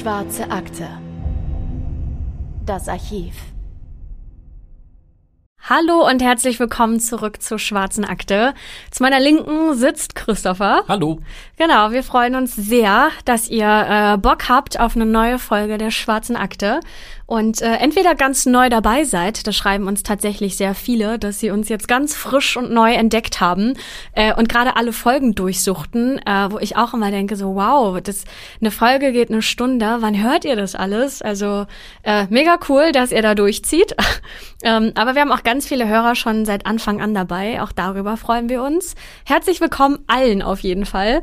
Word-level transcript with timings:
Schwarze 0.00 0.50
Akte. 0.50 0.88
Das 2.64 2.88
Archiv. 2.88 3.34
Hallo 5.68 6.08
und 6.08 6.22
herzlich 6.22 6.58
willkommen 6.58 7.00
zurück 7.00 7.42
zur 7.42 7.58
Schwarzen 7.58 8.06
Akte. 8.06 8.54
Zu 8.90 9.02
meiner 9.02 9.20
Linken 9.20 9.74
sitzt 9.74 10.14
Christopher. 10.14 10.84
Hallo. 10.88 11.20
Genau, 11.58 11.90
wir 11.90 12.02
freuen 12.02 12.34
uns 12.34 12.56
sehr, 12.56 13.10
dass 13.26 13.50
ihr 13.50 13.66
äh, 13.66 14.16
Bock 14.16 14.48
habt 14.48 14.80
auf 14.80 14.96
eine 14.96 15.04
neue 15.04 15.38
Folge 15.38 15.76
der 15.76 15.90
Schwarzen 15.90 16.34
Akte 16.34 16.80
und 17.30 17.62
äh, 17.62 17.76
entweder 17.76 18.16
ganz 18.16 18.44
neu 18.44 18.68
dabei 18.70 19.04
seid, 19.04 19.46
das 19.46 19.54
schreiben 19.54 19.86
uns 19.86 20.02
tatsächlich 20.02 20.56
sehr 20.56 20.74
viele, 20.74 21.16
dass 21.16 21.38
sie 21.38 21.52
uns 21.52 21.68
jetzt 21.68 21.86
ganz 21.86 22.16
frisch 22.16 22.56
und 22.56 22.72
neu 22.72 22.92
entdeckt 22.92 23.40
haben 23.40 23.74
äh, 24.14 24.34
und 24.34 24.48
gerade 24.48 24.74
alle 24.74 24.92
Folgen 24.92 25.36
durchsuchten, 25.36 26.18
äh, 26.26 26.50
wo 26.50 26.58
ich 26.58 26.76
auch 26.76 26.92
immer 26.92 27.12
denke, 27.12 27.36
so 27.36 27.54
wow, 27.54 28.00
das 28.02 28.24
eine 28.60 28.72
Folge 28.72 29.12
geht 29.12 29.30
eine 29.30 29.42
Stunde, 29.42 29.98
wann 30.00 30.20
hört 30.20 30.44
ihr 30.44 30.56
das 30.56 30.74
alles? 30.74 31.22
Also 31.22 31.66
äh, 32.02 32.26
mega 32.30 32.58
cool, 32.68 32.90
dass 32.90 33.12
ihr 33.12 33.22
da 33.22 33.36
durchzieht. 33.36 33.94
ähm, 34.64 34.90
aber 34.96 35.14
wir 35.14 35.20
haben 35.20 35.30
auch 35.30 35.44
ganz 35.44 35.68
viele 35.68 35.86
Hörer 35.86 36.16
schon 36.16 36.44
seit 36.44 36.66
Anfang 36.66 37.00
an 37.00 37.14
dabei, 37.14 37.62
auch 37.62 37.70
darüber 37.70 38.16
freuen 38.16 38.48
wir 38.48 38.60
uns. 38.60 38.96
Herzlich 39.24 39.60
willkommen 39.60 40.00
allen 40.08 40.42
auf 40.42 40.58
jeden 40.58 40.84
Fall. 40.84 41.22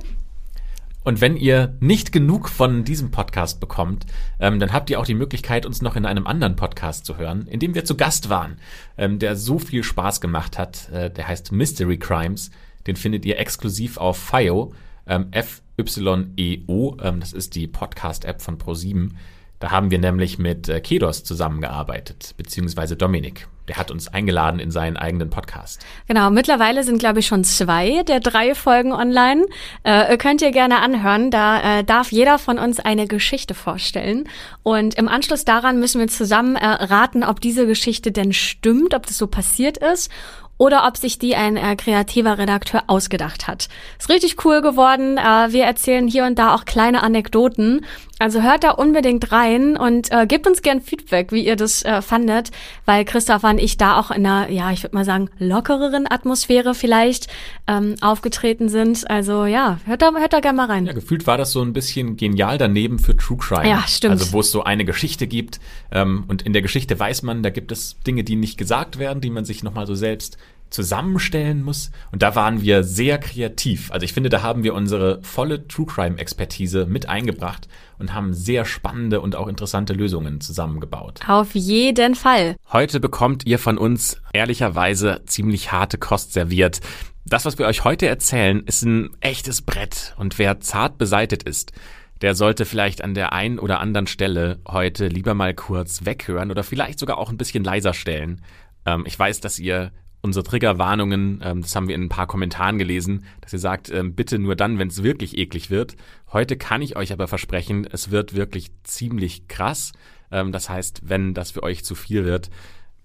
Und 1.08 1.22
wenn 1.22 1.38
ihr 1.38 1.74
nicht 1.80 2.12
genug 2.12 2.50
von 2.50 2.84
diesem 2.84 3.12
Podcast 3.12 3.62
bekommt, 3.62 4.06
ähm, 4.42 4.60
dann 4.60 4.74
habt 4.74 4.90
ihr 4.90 5.00
auch 5.00 5.06
die 5.06 5.14
Möglichkeit, 5.14 5.66
uns 5.66 5.82
noch 5.82 5.96
in 5.96 6.06
einem 6.06 6.28
anderen 6.28 6.58
Podcast 6.58 7.06
zu 7.06 7.16
hören, 7.16 7.48
in 7.48 7.62
dem 7.62 7.76
wir 7.76 7.86
zu 7.86 7.96
Gast 7.96 8.30
waren, 8.30 8.58
ähm, 8.98 9.18
der 9.18 9.38
so 9.38 9.58
viel 9.58 9.84
Spaß 9.84 10.20
gemacht 10.20 10.58
hat. 10.58 10.90
Äh, 10.90 11.10
der 11.10 11.30
heißt 11.30 11.54
Mystery 11.54 11.98
Crimes. 11.98 12.52
Den 12.88 12.98
findet 12.98 13.24
ihr 13.24 13.40
exklusiv 13.40 13.96
auf 13.96 14.18
FIO, 14.18 14.74
ähm, 15.08 15.28
F-Y-E-O. 15.32 16.98
Ähm, 17.02 17.20
das 17.22 17.32
ist 17.32 17.56
die 17.56 17.68
Podcast-App 17.68 18.42
von 18.42 18.58
Pro7. 18.58 19.12
Da 19.60 19.72
haben 19.72 19.92
wir 19.92 20.00
nämlich 20.00 20.40
mit 20.40 20.68
äh, 20.68 20.82
Kedos 20.82 21.24
zusammengearbeitet, 21.24 22.34
beziehungsweise 22.36 22.98
Dominik. 22.98 23.48
Der 23.68 23.78
hat 23.78 23.92
uns 23.92 24.08
eingeladen 24.08 24.60
in 24.60 24.72
seinen 24.72 24.98
eigenen 24.98 25.30
Podcast. 25.30 25.86
Genau, 26.08 26.30
mittlerweile 26.30 26.84
sind, 26.84 27.00
glaube 27.00 27.20
ich, 27.20 27.28
schon 27.28 27.44
zwei 27.44 28.04
der 28.04 28.20
drei 28.20 28.56
Folgen 28.56 28.94
online. 28.94 29.46
Äh, 29.84 30.18
könnt 30.18 30.42
ihr 30.42 30.52
gerne 30.52 30.80
anhören. 30.80 31.32
Da 31.32 31.80
äh, 31.80 31.84
darf 31.84 32.12
jeder 32.12 32.40
von 32.40 32.60
uns 32.60 32.80
eine 32.80 33.08
Geschichte 33.08 33.54
vorstellen. 33.54 34.30
Und 34.64 34.96
im 34.96 35.08
Anschluss 35.08 35.44
daran 35.44 35.80
müssen 35.80 36.00
wir 36.00 36.08
zusammen 36.08 36.56
äh, 36.56 36.66
raten, 36.66 37.24
ob 37.24 37.42
diese 37.42 37.68
Geschichte 37.68 38.12
denn 38.12 38.34
stimmt, 38.34 38.94
ob 38.94 39.06
das 39.06 39.18
so 39.18 39.28
passiert 39.28 39.78
ist 39.78 40.10
oder 40.58 40.88
ob 40.88 40.98
sich 40.98 41.20
die 41.20 41.36
ein 41.36 41.56
äh, 41.56 41.76
kreativer 41.76 42.38
Redakteur 42.38 42.84
ausgedacht 42.88 43.48
hat. 43.48 43.68
Ist 44.00 44.10
richtig 44.10 44.44
cool 44.46 44.62
geworden. 44.62 45.18
Äh, 45.18 45.52
wir 45.52 45.64
erzählen 45.66 46.08
hier 46.08 46.26
und 46.26 46.40
da 46.40 46.56
auch 46.56 46.66
kleine 46.66 47.04
Anekdoten. 47.04 47.86
Also 48.20 48.42
hört 48.42 48.64
da 48.64 48.72
unbedingt 48.72 49.32
rein 49.32 49.78
und 49.78 50.12
äh, 50.12 50.26
gebt 50.26 50.48
uns 50.48 50.62
gern 50.64 50.82
Feedback, 50.82 51.32
wie 51.32 51.46
ihr 51.46 51.56
das 51.56 51.84
äh, 51.84 52.02
fandet, 52.02 52.50
weil 52.86 53.06
Christoph 53.06 53.44
und 53.44 53.60
ich 53.60 53.78
da 53.78 54.00
auch 54.00 54.10
in 54.10 54.26
einer, 54.26 54.50
ja, 54.50 54.72
ich 54.72 54.84
würde 54.84 54.96
mal 54.96 55.06
sagen, 55.06 55.30
lockereren 55.38 56.08
Atmosphäre 56.10 56.74
vielleicht 56.74 57.28
ähm, 57.68 57.96
aufgetreten 58.02 58.70
sind. 58.70 59.10
Also 59.10 59.46
ja, 59.46 59.80
hört 59.86 60.02
da, 60.02 60.12
hört 60.18 60.34
da 60.34 60.40
gerne 60.40 60.58
mal 60.58 60.66
rein. 60.66 60.86
Ja, 60.88 60.94
gefühlt 60.94 61.28
war 61.28 61.38
das 61.38 61.52
so 61.52 61.62
ein 61.62 61.74
bisschen 61.74 62.18
genial 62.18 62.58
daneben 62.58 62.98
für 62.98 63.16
True 63.16 63.38
Crime. 63.38 63.70
Ja, 63.70 63.84
stimmt. 63.88 64.14
Also 64.14 64.34
wo 64.34 64.40
es 64.40 64.52
so 64.52 64.64
eine 64.64 64.84
Geschichte 64.84 65.28
gibt 65.28 65.60
ähm, 65.92 66.24
und 66.28 66.42
in 66.42 66.54
der 66.54 66.64
Geschichte 66.64 67.00
weiß 67.00 67.22
man, 67.22 67.44
da 67.44 67.52
gibt 67.52 67.72
es 67.72 67.98
Dinge, 68.06 68.24
die 68.24 68.36
nicht 68.36 68.58
gesagt 68.58 68.98
werden, 68.98 69.22
die 69.22 69.30
man 69.30 69.46
sich 69.46 69.64
nochmal 69.64 69.86
so 69.86 69.94
selbst 69.94 70.38
zusammenstellen 70.70 71.64
muss. 71.64 71.92
Und 72.12 72.22
da 72.22 72.36
waren 72.36 72.62
wir 72.62 72.84
sehr 72.84 73.18
kreativ. 73.18 73.92
Also 73.92 74.04
ich 74.04 74.14
finde, 74.14 74.30
da 74.30 74.42
haben 74.42 74.64
wir 74.64 74.74
unsere 74.74 75.22
volle 75.24 75.68
True 75.68 75.86
Crime 75.86 76.18
Expertise 76.18 76.86
mit 76.86 77.10
eingebracht 77.10 77.68
und 78.00 78.14
haben 78.14 78.34
sehr 78.34 78.66
spannende 78.66 79.22
und 79.22 79.36
auch 79.36 79.48
interessante 79.48 79.94
Lösungen 79.94 80.42
zusammengebaut. 80.42 81.22
Auf 81.28 81.56
jeden 81.56 82.16
Fall. 82.16 82.56
Heute 82.72 83.00
bekommt 83.00 83.46
ihr 83.46 83.60
von 83.60 83.78
uns 83.78 84.22
ehrlicherweise 84.34 85.22
ziemlich 85.26 85.72
harte 85.72 85.98
Kost 85.98 86.34
serviert. 86.34 86.80
Das, 87.26 87.46
was 87.46 87.58
wir 87.58 87.66
euch 87.66 87.84
heute 87.84 88.08
erzählen, 88.08 88.64
ist 88.66 88.84
ein 88.84 89.10
echtes 89.20 89.62
Brett. 89.62 90.16
Und 90.18 90.40
wer 90.40 90.60
zart 90.60 90.98
beseitet 90.98 91.44
ist, 91.44 91.74
der 92.22 92.36
sollte 92.36 92.66
vielleicht 92.66 93.04
an 93.04 93.14
der 93.14 93.34
einen 93.34 93.60
oder 93.60 93.80
anderen 93.80 94.08
Stelle 94.08 94.60
heute 94.68 95.08
lieber 95.08 95.34
mal 95.34 95.54
kurz 95.54 96.06
weghören 96.06 96.52
oder 96.52 96.64
vielleicht 96.64 97.00
sogar 97.00 97.18
auch 97.18 97.30
ein 97.30 97.38
bisschen 97.38 97.64
leiser 97.64 97.94
stellen. 97.94 98.42
Ähm, 98.86 99.04
ich 99.06 99.18
weiß, 99.18 99.42
dass 99.42 99.60
ihr 99.60 99.92
unsere 100.22 100.44
Triggerwarnungen, 100.44 101.42
ähm, 101.44 101.62
das 101.62 101.76
haben 101.76 101.88
wir 101.88 101.96
in 101.96 102.04
ein 102.04 102.10
paar 102.10 102.28
Kommentaren 102.28 102.78
gelesen, 102.78 103.26
dass 103.42 103.54
ihr 103.54 103.60
sagt, 103.60 103.90
ähm, 103.90 104.16
bitte 104.16 104.40
nur 104.40 104.56
dann, 104.56 104.80
wenn 104.80 104.88
es 104.88 105.04
wirklich 105.04 105.38
eklig 105.38 105.70
wird. 105.70 105.96
Heute 106.32 106.58
kann 106.58 106.82
ich 106.82 106.96
euch 106.96 107.14
aber 107.14 107.28
versprechen, 107.28 107.88
es 107.90 108.12
wird 108.12 108.36
wirklich 108.36 108.72
ziemlich 108.84 109.48
krass. 109.48 109.92
Ähm, 110.32 110.52
das 110.52 110.70
heißt, 110.70 111.02
wenn 111.04 111.34
das 111.34 111.52
für 111.52 111.64
euch 111.64 111.84
zu 111.86 111.96
viel 111.96 112.26
wird, 112.26 112.50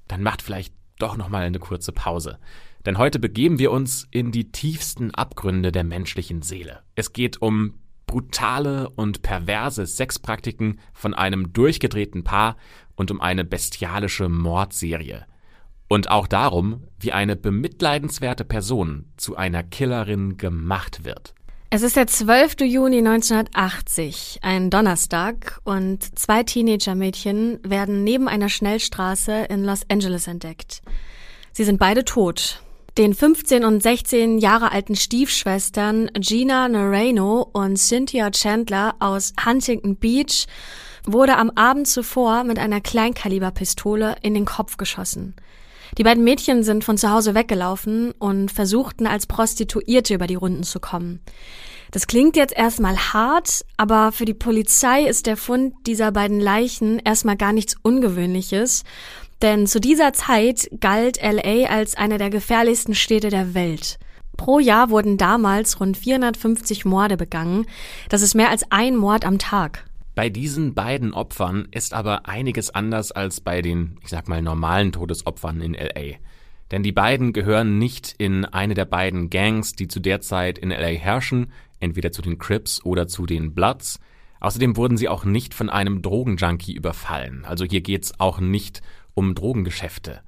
dann 0.09 0.23
macht 0.23 0.43
vielleicht 0.43 0.75
doch 0.99 1.17
nochmal 1.17 1.43
eine 1.43 1.59
kurze 1.59 1.93
Pause. 1.93 2.39
Denn 2.85 2.99
heute 2.99 3.19
begeben 3.19 3.59
wir 3.59 3.71
uns 3.71 4.09
in 4.11 4.33
die 4.33 4.51
tiefsten 4.51 5.15
Abgründe 5.15 5.71
der 5.71 5.85
menschlichen 5.85 6.43
Seele. 6.43 6.81
Es 6.97 7.13
geht 7.13 7.41
um 7.41 7.75
brutale 8.07 8.91
und 8.91 9.23
perverse 9.23 9.87
Sexpraktiken 9.87 10.81
von 10.93 11.15
einem 11.15 11.53
durchgedrehten 11.53 12.25
Paar 12.25 12.57
und 12.95 13.11
um 13.11 13.21
eine 13.21 13.45
bestialische 13.45 14.29
Mordserie. 14.29 15.27
Und 15.93 16.11
auch 16.11 16.27
darum, 16.27 16.85
wie 17.01 17.13
eine 17.13 17.37
bemitleidenswerte 17.37 18.47
Person 18.47 19.05
zu 19.19 19.37
einer 19.37 19.63
Killerin 19.63 20.39
gemacht 20.39 21.05
wird. 21.05 21.35
Es 21.69 21.83
ist 21.83 21.97
der 21.97 22.07
12. 22.07 22.63
Juni 22.63 23.01
1980, 23.01 24.39
ein 24.41 24.71
Donnerstag, 24.71 25.61
und 25.65 26.19
zwei 26.19 26.45
Teenager-Mädchen 26.45 27.59
werden 27.63 28.05
neben 28.05 28.27
einer 28.27 28.49
Schnellstraße 28.49 29.45
in 29.51 29.65
Los 29.65 29.83
Angeles 29.91 30.29
entdeckt. 30.29 30.81
Sie 31.53 31.65
sind 31.65 31.79
beide 31.79 32.07
tot. 32.07 32.63
Den 32.97 33.13
15 33.13 33.63
und 33.63 33.83
16 33.83 34.39
Jahre 34.39 34.73
alten 34.73 34.97
Stiefschwestern 34.97 36.11
Gina 36.19 36.71
Noreno 36.71 37.51
und 37.53 37.77
Cynthia 37.77 38.31
Chandler 38.31 38.95
aus 38.99 39.35
Huntington 39.45 39.97
Beach 39.97 40.47
wurde 41.05 41.37
am 41.37 41.51
Abend 41.51 41.87
zuvor 41.87 42.45
mit 42.45 42.59
einer 42.59 42.81
Kleinkaliberpistole 42.81 44.17
in 44.23 44.33
den 44.33 44.47
Kopf 44.47 44.79
geschossen. 44.79 45.35
Die 45.99 46.05
beiden 46.05 46.25
Mädchen 46.25 46.63
sind 46.63 46.85
von 46.85 46.97
zu 46.97 47.11
Hause 47.11 47.35
weggelaufen 47.35 48.13
und 48.19 48.51
versuchten 48.51 49.07
als 49.07 49.27
Prostituierte 49.27 50.15
über 50.15 50.27
die 50.27 50.35
Runden 50.35 50.63
zu 50.63 50.81
kommen. 50.81 51.21
Das 51.91 52.07
klingt 52.07 52.37
jetzt 52.37 52.57
erstmal 52.57 52.97
hart, 52.97 53.67
aber 53.77 54.13
für 54.13 54.25
die 54.25 54.33
Polizei 54.33 55.05
ist 55.05 55.27
der 55.27 55.37
Fund 55.37 55.75
dieser 55.87 56.11
beiden 56.11 56.41
Leichen 56.41 56.99
erstmal 56.99 57.37
gar 57.37 57.53
nichts 57.53 57.77
Ungewöhnliches, 57.83 58.85
denn 59.43 59.67
zu 59.67 59.81
dieser 59.81 60.15
Zeit 60.15 60.71
galt 60.81 61.19
LA 61.21 61.67
als 61.69 61.95
einer 61.97 62.17
der 62.17 62.31
gefährlichsten 62.31 62.95
Städte 62.95 63.29
der 63.29 63.55
Welt. 63.55 63.99
Pro 64.39 64.59
Jahr 64.59 64.89
wurden 64.89 65.19
damals 65.19 65.81
rund 65.81 65.99
450 65.99 66.87
Morde 66.87 67.19
begangen. 67.19 67.67
Das 68.09 68.23
ist 68.23 68.35
mehr 68.35 68.49
als 68.49 68.65
ein 68.71 68.97
Mord 68.97 69.27
am 69.27 69.39
Tag. 69.39 69.85
Bei 70.15 70.29
diesen 70.29 70.75
beiden 70.75 71.15
Opfern 71.15 71.69
ist 71.71 71.95
aber 71.95 72.29
einiges 72.29 72.71
anders 72.71 73.13
als 73.13 73.41
bei 73.41 73.63
den, 73.63 73.99
ich 74.03 74.11
sag 74.11 74.29
mal, 74.29 74.43
normalen 74.43 74.93
Todesopfern 74.93 75.63
in 75.63 75.73
LA. 75.73 76.19
Denn 76.71 76.83
die 76.83 76.93
beiden 76.93 77.33
gehören 77.33 77.79
nicht 77.79 78.15
in 78.19 78.45
eine 78.45 78.75
der 78.75 78.85
beiden 78.85 79.31
Gangs, 79.31 79.73
die 79.75 79.89
zu 79.89 80.01
der 80.01 80.21
Zeit 80.21 80.59
in 80.59 80.71
LA 80.71 80.89
herrschen, 80.99 81.53
entweder 81.81 82.13
zu 82.13 82.21
den 82.21 82.39
Crips 82.39 82.85
oder 82.85 83.09
zu 83.09 83.25
den 83.25 83.55
Bloods. 83.55 84.01
Außerdem 84.41 84.77
wurden 84.77 84.97
sie 84.97 85.09
auch 85.09 85.25
nicht 85.25 85.55
von 85.55 85.71
einem 85.71 86.03
Drogenjunkie 86.03 86.75
überfallen. 86.75 87.45
Also 87.45 87.65
hier 87.65 87.81
geht's 87.81 88.19
auch 88.21 88.41
nicht 88.41 88.83
um 89.15 89.35
Drogengeschäfte. 89.35 90.21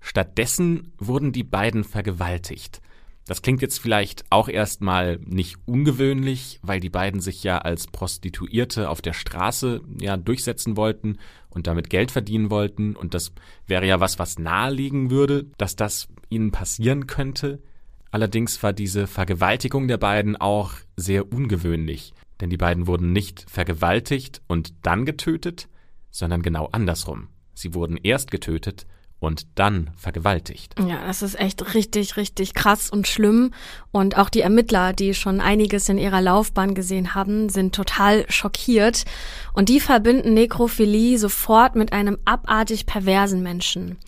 Stattdessen 0.00 0.92
wurden 0.98 1.32
die 1.32 1.44
beiden 1.44 1.84
vergewaltigt. 1.84 2.82
Das 3.26 3.40
klingt 3.40 3.62
jetzt 3.62 3.78
vielleicht 3.78 4.24
auch 4.30 4.48
erstmal 4.48 5.18
nicht 5.24 5.56
ungewöhnlich, 5.64 6.58
weil 6.62 6.80
die 6.80 6.90
beiden 6.90 7.20
sich 7.20 7.44
ja 7.44 7.58
als 7.58 7.86
Prostituierte 7.86 8.90
auf 8.90 9.00
der 9.00 9.12
Straße 9.12 9.80
ja 10.00 10.16
durchsetzen 10.16 10.76
wollten 10.76 11.18
und 11.48 11.68
damit 11.68 11.88
Geld 11.88 12.10
verdienen 12.10 12.50
wollten 12.50 12.96
und 12.96 13.14
das 13.14 13.32
wäre 13.66 13.86
ja 13.86 14.00
was, 14.00 14.18
was 14.18 14.38
naheliegen 14.38 15.10
würde, 15.10 15.46
dass 15.56 15.76
das 15.76 16.08
ihnen 16.30 16.50
passieren 16.50 17.06
könnte. 17.06 17.62
Allerdings 18.10 18.62
war 18.62 18.72
diese 18.72 19.06
Vergewaltigung 19.06 19.86
der 19.86 19.98
beiden 19.98 20.36
auch 20.36 20.72
sehr 20.96 21.32
ungewöhnlich, 21.32 22.14
denn 22.40 22.50
die 22.50 22.56
beiden 22.56 22.88
wurden 22.88 23.12
nicht 23.12 23.46
vergewaltigt 23.48 24.42
und 24.48 24.74
dann 24.82 25.06
getötet, 25.06 25.68
sondern 26.10 26.42
genau 26.42 26.68
andersrum. 26.72 27.28
Sie 27.54 27.72
wurden 27.72 27.96
erst 27.96 28.30
getötet 28.32 28.86
und 29.22 29.46
dann 29.54 29.90
vergewaltigt. 29.96 30.74
Ja, 30.80 31.06
das 31.06 31.22
ist 31.22 31.38
echt 31.38 31.74
richtig, 31.74 32.16
richtig 32.16 32.54
krass 32.54 32.90
und 32.90 33.06
schlimm. 33.06 33.52
Und 33.92 34.18
auch 34.18 34.28
die 34.28 34.40
Ermittler, 34.40 34.92
die 34.92 35.14
schon 35.14 35.40
einiges 35.40 35.88
in 35.88 35.98
ihrer 35.98 36.20
Laufbahn 36.20 36.74
gesehen 36.74 37.14
haben, 37.14 37.48
sind 37.48 37.74
total 37.74 38.24
schockiert. 38.28 39.04
Und 39.52 39.68
die 39.68 39.80
verbinden 39.80 40.34
Nekrophilie 40.34 41.18
sofort 41.18 41.76
mit 41.76 41.92
einem 41.92 42.18
abartig 42.24 42.86
perversen 42.86 43.42
Menschen. 43.42 43.98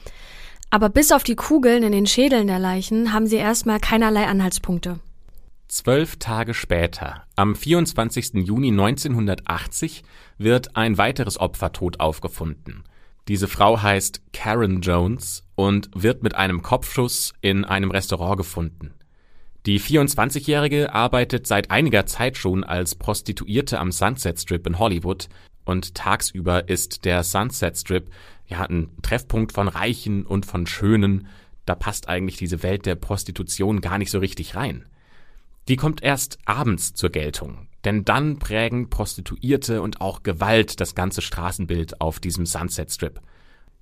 Aber 0.71 0.89
bis 0.89 1.13
auf 1.13 1.23
die 1.23 1.37
Kugeln 1.37 1.85
in 1.85 1.93
den 1.93 2.07
Schädeln 2.07 2.49
der 2.49 2.59
Leichen 2.59 3.13
haben 3.13 3.29
sie 3.29 3.37
erstmal 3.37 3.79
keinerlei 3.79 4.27
Anhaltspunkte. 4.27 4.99
Zwölf 5.69 6.17
Tage 6.17 6.55
später, 6.55 7.25
am 7.37 7.55
24. 7.55 8.35
Juni 8.35 8.69
1980, 8.69 10.03
wird 10.39 10.77
ein 10.77 10.99
weiteres 10.99 11.39
Opfer 11.39 11.73
tot 11.73 12.01
aufgefunden. 12.01 12.85
Diese 13.29 13.49
Frau 13.49 13.81
heißt 13.81 14.21
Karen 14.33 14.83
Jones 14.83 15.45
und 15.55 15.89
wird 15.95 16.23
mit 16.23 16.35
einem 16.35 16.63
Kopfschuss 16.63 17.33
in 17.41 17.65
einem 17.65 17.91
Restaurant 17.91 18.37
gefunden. 18.37 18.93
Die 19.65 19.81
24-Jährige 19.81 20.93
arbeitet 20.93 21.47
seit 21.47 21.71
einiger 21.71 22.05
Zeit 22.05 22.37
schon 22.37 22.65
als 22.65 22.95
Prostituierte 22.95 23.79
am 23.81 23.93
Sunset 23.93 24.39
Strip 24.39 24.67
in 24.67 24.79
Hollywood 24.79 25.31
und 25.65 25.95
tagsüber 25.95 26.69
ist 26.69 27.07
der 27.07 27.23
Sunset 27.25 27.79
Strip 27.79 28.11
ja 28.47 28.61
ein 28.63 28.91
Treffpunkt 29.01 29.53
von 29.53 29.69
Reichen 29.69 30.27
und 30.27 30.45
von 30.45 30.67
Schönen. 30.67 31.29
Da 31.65 31.75
passt 31.75 32.11
eigentlich 32.11 32.37
diese 32.37 32.63
Welt 32.63 32.85
der 32.85 32.97
Prostitution 32.97 33.81
gar 33.81 33.97
nicht 33.97 34.11
so 34.11 34.19
richtig 34.19 34.55
rein. 34.55 34.85
Die 35.69 35.77
kommt 35.77 36.03
erst 36.03 36.37
abends 36.45 36.93
zur 36.93 37.09
Geltung, 37.09 37.69
denn 37.85 38.05
dann 38.05 38.39
prägen 38.39 38.91
Prostituierte 38.91 39.83
und 39.83 40.01
auch 40.01 40.23
Gewalt 40.23 40.81
das 40.81 40.95
ganze 40.95 41.23
Straßenbild 41.23 42.01
auf 42.01 42.21
diesem 42.21 42.47
Sunset 42.47 42.91
Strip. 42.91 43.21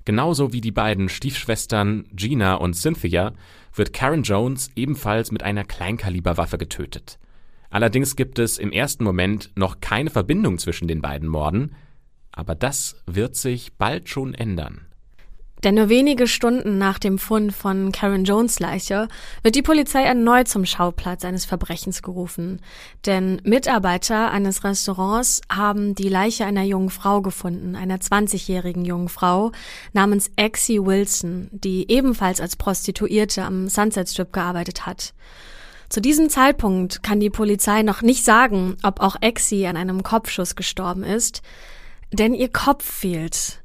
Genauso 0.04 0.52
wie 0.52 0.60
die 0.60 0.72
beiden 0.72 1.08
Stiefschwestern 1.08 2.06
Gina 2.12 2.54
und 2.54 2.74
Cynthia 2.74 3.32
wird 3.74 3.92
Karen 3.92 4.24
Jones 4.24 4.70
ebenfalls 4.74 5.30
mit 5.30 5.42
einer 5.42 5.64
Kleinkaliberwaffe 5.64 6.58
getötet. 6.58 7.18
Allerdings 7.70 8.16
gibt 8.16 8.38
es 8.38 8.58
im 8.58 8.72
ersten 8.72 9.04
Moment 9.04 9.50
noch 9.54 9.80
keine 9.80 10.10
Verbindung 10.10 10.58
zwischen 10.58 10.88
den 10.88 11.00
beiden 11.00 11.28
Morden, 11.28 11.74
aber 12.32 12.54
das 12.54 13.02
wird 13.06 13.36
sich 13.36 13.74
bald 13.74 14.08
schon 14.08 14.34
ändern. 14.34 14.86
Denn 15.64 15.76
nur 15.76 15.88
wenige 15.88 16.26
Stunden 16.26 16.78
nach 16.78 16.98
dem 16.98 17.18
Fund 17.18 17.52
von 17.52 17.92
Karen 17.92 18.24
Jones 18.24 18.58
Leiche 18.58 19.06
wird 19.42 19.54
die 19.54 19.62
Polizei 19.62 20.02
erneut 20.02 20.48
zum 20.48 20.66
Schauplatz 20.66 21.24
eines 21.24 21.44
Verbrechens 21.44 22.02
gerufen. 22.02 22.60
Denn 23.06 23.40
Mitarbeiter 23.44 24.32
eines 24.32 24.64
Restaurants 24.64 25.40
haben 25.48 25.94
die 25.94 26.08
Leiche 26.08 26.46
einer 26.46 26.64
jungen 26.64 26.90
Frau 26.90 27.22
gefunden, 27.22 27.76
einer 27.76 27.98
20-jährigen 27.98 28.84
jungen 28.84 29.08
Frau 29.08 29.52
namens 29.92 30.32
Exie 30.34 30.84
Wilson, 30.84 31.48
die 31.52 31.88
ebenfalls 31.90 32.40
als 32.40 32.56
Prostituierte 32.56 33.44
am 33.44 33.68
Sunset 33.68 34.08
Strip 34.08 34.32
gearbeitet 34.32 34.84
hat. 34.84 35.14
Zu 35.88 36.00
diesem 36.00 36.28
Zeitpunkt 36.28 37.02
kann 37.02 37.20
die 37.20 37.30
Polizei 37.30 37.82
noch 37.82 38.02
nicht 38.02 38.24
sagen, 38.24 38.78
ob 38.82 39.00
auch 39.00 39.16
Exie 39.20 39.66
an 39.66 39.76
einem 39.76 40.02
Kopfschuss 40.02 40.56
gestorben 40.56 41.04
ist, 41.04 41.42
denn 42.10 42.34
ihr 42.34 42.48
Kopf 42.48 42.84
fehlt. 42.84 43.61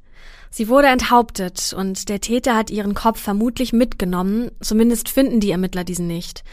Sie 0.49 0.67
wurde 0.67 0.87
enthauptet 0.87 1.73
und 1.77 2.09
der 2.09 2.21
Täter 2.21 2.55
hat 2.55 2.69
ihren 2.69 2.93
Kopf 2.93 3.19
vermutlich 3.19 3.73
mitgenommen, 3.73 4.51
zumindest 4.61 5.09
finden 5.09 5.39
die 5.39 5.51
Ermittler 5.51 5.83
diesen 5.83 6.07
nicht. 6.07 6.43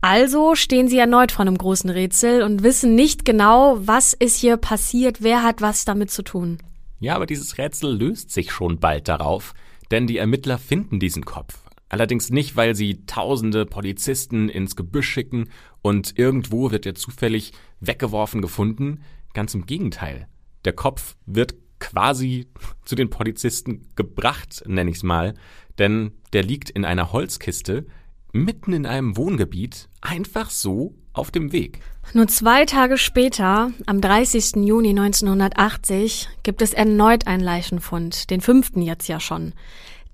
Also 0.00 0.54
stehen 0.54 0.88
sie 0.88 0.98
erneut 0.98 1.32
vor 1.32 1.44
einem 1.44 1.58
großen 1.58 1.90
Rätsel 1.90 2.42
und 2.42 2.62
wissen 2.62 2.94
nicht 2.94 3.24
genau, 3.24 3.78
was 3.80 4.12
ist 4.12 4.36
hier 4.36 4.56
passiert, 4.56 5.22
wer 5.22 5.42
hat 5.42 5.60
was 5.62 5.84
damit 5.84 6.10
zu 6.10 6.22
tun. 6.22 6.58
Ja, 7.00 7.14
aber 7.14 7.26
dieses 7.26 7.58
Rätsel 7.58 7.96
löst 7.96 8.30
sich 8.30 8.52
schon 8.52 8.78
bald 8.78 9.08
darauf, 9.08 9.54
denn 9.90 10.06
die 10.06 10.18
Ermittler 10.18 10.58
finden 10.58 11.00
diesen 11.00 11.24
Kopf. 11.24 11.58
Allerdings 11.88 12.30
nicht, 12.30 12.56
weil 12.56 12.74
sie 12.74 13.04
tausende 13.06 13.64
Polizisten 13.64 14.48
ins 14.48 14.76
Gebüsch 14.76 15.08
schicken 15.08 15.50
und 15.82 16.18
irgendwo 16.18 16.70
wird 16.70 16.84
er 16.84 16.94
zufällig 16.94 17.52
weggeworfen 17.80 18.42
gefunden. 18.42 19.02
Ganz 19.34 19.54
im 19.54 19.66
Gegenteil. 19.66 20.26
Der 20.64 20.72
Kopf 20.72 21.16
wird 21.26 21.54
quasi 21.78 22.48
zu 22.84 22.94
den 22.94 23.10
Polizisten 23.10 23.88
gebracht, 23.96 24.62
nenne 24.66 24.90
ich 24.90 24.98
es 24.98 25.02
mal, 25.02 25.34
denn 25.78 26.12
der 26.32 26.42
liegt 26.42 26.70
in 26.70 26.84
einer 26.84 27.12
Holzkiste 27.12 27.86
mitten 28.32 28.72
in 28.72 28.86
einem 28.86 29.16
Wohngebiet, 29.16 29.88
einfach 30.00 30.50
so 30.50 30.94
auf 31.12 31.30
dem 31.30 31.52
Weg. 31.52 31.80
Nur 32.12 32.28
zwei 32.28 32.64
Tage 32.66 32.98
später, 32.98 33.72
am 33.86 34.00
30. 34.00 34.56
Juni 34.66 34.90
1980, 34.90 36.28
gibt 36.42 36.62
es 36.62 36.72
erneut 36.72 37.26
einen 37.26 37.42
Leichenfund, 37.42 38.30
den 38.30 38.40
fünften 38.40 38.82
jetzt 38.82 39.08
ja 39.08 39.18
schon. 39.18 39.54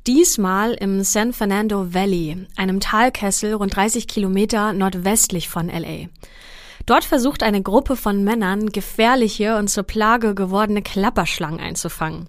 Diesmal 0.07 0.73
im 0.75 1.03
San 1.03 1.33
Fernando 1.33 1.93
Valley, 1.95 2.47
einem 2.57 2.81
Talkessel 2.81 3.55
rund 3.55 3.77
30 3.77 4.09
Kilometer 4.09 4.73
nordwestlich 4.73 5.49
von 5.49 5.69
LA. 5.69 6.09
Dort 6.87 7.05
versucht 7.05 7.43
eine 7.43 7.63
Gruppe 7.63 7.97
von 7.97 8.25
Männern, 8.25 8.67
gefährliche 8.67 9.57
und 9.57 9.69
zur 9.69 9.85
Plage 9.85 10.35
gewordene 10.35 10.83
Klapperschlangen 10.83 11.61
einzufangen. 11.61 12.29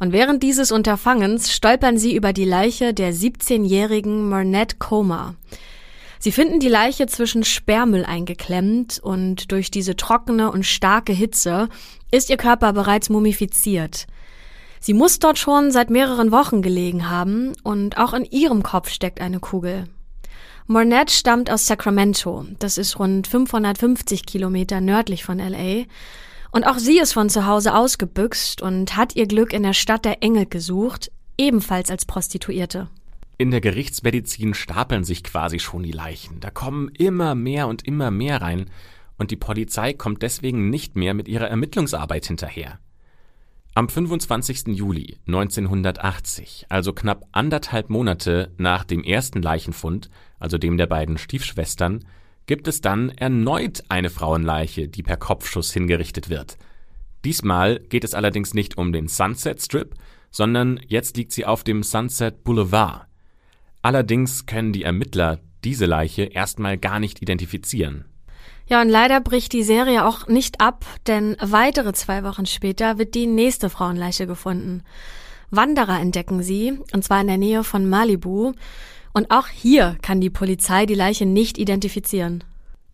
Und 0.00 0.12
während 0.12 0.42
dieses 0.42 0.72
Unterfangens 0.72 1.52
stolpern 1.52 1.98
sie 1.98 2.16
über 2.16 2.32
die 2.32 2.44
Leiche 2.44 2.92
der 2.92 3.12
17-jährigen 3.12 4.28
Mernette 4.28 4.76
Comer. 4.78 5.36
Sie 6.18 6.32
finden 6.32 6.58
die 6.58 6.68
Leiche 6.68 7.06
zwischen 7.06 7.44
Sperrmüll 7.44 8.04
eingeklemmt 8.04 8.98
und 8.98 9.52
durch 9.52 9.70
diese 9.70 9.94
trockene 9.94 10.50
und 10.50 10.64
starke 10.64 11.12
Hitze 11.12 11.68
ist 12.10 12.30
ihr 12.30 12.38
Körper 12.38 12.72
bereits 12.72 13.10
mumifiziert. 13.10 14.06
Sie 14.80 14.94
muss 14.94 15.18
dort 15.18 15.38
schon 15.38 15.70
seit 15.70 15.90
mehreren 15.90 16.32
Wochen 16.32 16.60
gelegen 16.60 17.10
haben 17.10 17.52
und 17.62 17.98
auch 17.98 18.14
in 18.14 18.24
ihrem 18.24 18.62
Kopf 18.62 18.90
steckt 18.90 19.20
eine 19.20 19.38
Kugel. 19.38 19.86
Mornette 20.66 21.12
stammt 21.12 21.50
aus 21.50 21.66
Sacramento. 21.66 22.46
Das 22.58 22.78
ist 22.78 22.98
rund 22.98 23.26
550 23.26 24.24
Kilometer 24.24 24.80
nördlich 24.80 25.22
von 25.22 25.38
LA. 25.38 25.84
Und 26.52 26.64
auch 26.64 26.78
sie 26.78 26.98
ist 26.98 27.12
von 27.12 27.28
zu 27.28 27.46
Hause 27.46 27.74
ausgebüxt 27.74 28.62
und 28.62 28.96
hat 28.96 29.14
ihr 29.14 29.26
Glück 29.26 29.52
in 29.52 29.62
der 29.62 29.74
Stadt 29.74 30.06
der 30.06 30.22
Engel 30.22 30.46
gesucht, 30.46 31.10
ebenfalls 31.36 31.90
als 31.90 32.06
Prostituierte. 32.06 32.88
In 33.36 33.50
der 33.50 33.60
Gerichtsmedizin 33.60 34.54
stapeln 34.54 35.04
sich 35.04 35.22
quasi 35.22 35.58
schon 35.58 35.82
die 35.82 35.92
Leichen. 35.92 36.40
Da 36.40 36.50
kommen 36.50 36.88
immer 36.96 37.34
mehr 37.34 37.68
und 37.68 37.86
immer 37.86 38.10
mehr 38.10 38.40
rein. 38.40 38.70
Und 39.18 39.32
die 39.32 39.36
Polizei 39.36 39.92
kommt 39.92 40.22
deswegen 40.22 40.70
nicht 40.70 40.96
mehr 40.96 41.12
mit 41.12 41.28
ihrer 41.28 41.48
Ermittlungsarbeit 41.48 42.24
hinterher. 42.24 42.78
Am 43.76 43.88
25. 43.88 44.68
Juli 44.68 45.18
1980, 45.26 46.66
also 46.68 46.92
knapp 46.92 47.24
anderthalb 47.32 47.90
Monate 47.90 48.52
nach 48.56 48.84
dem 48.84 49.02
ersten 49.02 49.42
Leichenfund, 49.42 50.10
also 50.38 50.58
dem 50.58 50.76
der 50.76 50.86
beiden 50.86 51.18
Stiefschwestern, 51.18 52.04
gibt 52.46 52.68
es 52.68 52.82
dann 52.82 53.08
erneut 53.08 53.82
eine 53.88 54.10
Frauenleiche, 54.10 54.86
die 54.86 55.02
per 55.02 55.16
Kopfschuss 55.16 55.72
hingerichtet 55.72 56.28
wird. 56.28 56.56
Diesmal 57.24 57.80
geht 57.80 58.04
es 58.04 58.14
allerdings 58.14 58.54
nicht 58.54 58.78
um 58.78 58.92
den 58.92 59.08
Sunset 59.08 59.60
Strip, 59.60 59.96
sondern 60.30 60.78
jetzt 60.86 61.16
liegt 61.16 61.32
sie 61.32 61.44
auf 61.44 61.64
dem 61.64 61.82
Sunset 61.82 62.44
Boulevard. 62.44 63.08
Allerdings 63.82 64.46
können 64.46 64.72
die 64.72 64.84
Ermittler 64.84 65.40
diese 65.64 65.86
Leiche 65.86 66.22
erstmal 66.22 66.78
gar 66.78 67.00
nicht 67.00 67.22
identifizieren. 67.22 68.04
Ja, 68.66 68.80
und 68.80 68.88
leider 68.88 69.20
bricht 69.20 69.52
die 69.52 69.62
Serie 69.62 70.06
auch 70.06 70.26
nicht 70.26 70.60
ab, 70.60 70.84
denn 71.06 71.36
weitere 71.40 71.92
zwei 71.92 72.24
Wochen 72.24 72.46
später 72.46 72.98
wird 72.98 73.14
die 73.14 73.26
nächste 73.26 73.68
Frauenleiche 73.68 74.26
gefunden. 74.26 74.82
Wanderer 75.50 76.00
entdecken 76.00 76.42
sie, 76.42 76.78
und 76.92 77.04
zwar 77.04 77.20
in 77.20 77.26
der 77.26 77.38
Nähe 77.38 77.62
von 77.62 77.88
Malibu. 77.88 78.52
Und 79.12 79.30
auch 79.30 79.48
hier 79.48 79.96
kann 80.02 80.20
die 80.20 80.30
Polizei 80.30 80.86
die 80.86 80.94
Leiche 80.94 81.26
nicht 81.26 81.58
identifizieren. 81.58 82.42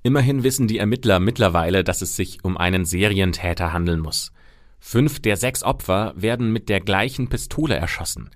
Immerhin 0.02 0.42
wissen 0.42 0.66
die 0.66 0.78
Ermittler 0.78 1.20
mittlerweile, 1.20 1.84
dass 1.84 2.02
es 2.02 2.16
sich 2.16 2.42
um 2.42 2.56
einen 2.56 2.84
Serientäter 2.84 3.72
handeln 3.72 4.00
muss. 4.00 4.32
Fünf 4.78 5.20
der 5.20 5.36
sechs 5.36 5.62
Opfer 5.62 6.14
werden 6.16 6.52
mit 6.52 6.68
der 6.68 6.80
gleichen 6.80 7.28
Pistole 7.28 7.74
erschossen. 7.76 8.30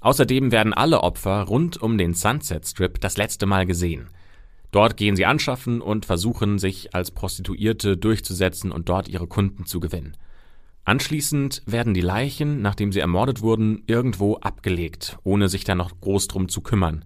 Außerdem 0.00 0.52
werden 0.52 0.74
alle 0.74 1.02
Opfer 1.02 1.42
rund 1.44 1.80
um 1.80 1.96
den 1.96 2.14
Sunset 2.14 2.66
Strip 2.66 3.00
das 3.00 3.16
letzte 3.16 3.46
Mal 3.46 3.64
gesehen. 3.64 4.08
Dort 4.74 4.96
gehen 4.96 5.14
sie 5.14 5.24
anschaffen 5.24 5.80
und 5.80 6.04
versuchen, 6.04 6.58
sich 6.58 6.96
als 6.96 7.12
Prostituierte 7.12 7.96
durchzusetzen 7.96 8.72
und 8.72 8.88
dort 8.88 9.06
ihre 9.08 9.28
Kunden 9.28 9.66
zu 9.66 9.78
gewinnen. 9.78 10.16
Anschließend 10.84 11.62
werden 11.64 11.94
die 11.94 12.00
Leichen, 12.00 12.60
nachdem 12.60 12.90
sie 12.90 12.98
ermordet 12.98 13.40
wurden, 13.40 13.84
irgendwo 13.86 14.34
abgelegt, 14.38 15.16
ohne 15.22 15.48
sich 15.48 15.62
da 15.62 15.76
noch 15.76 16.00
groß 16.00 16.26
drum 16.26 16.48
zu 16.48 16.60
kümmern. 16.60 17.04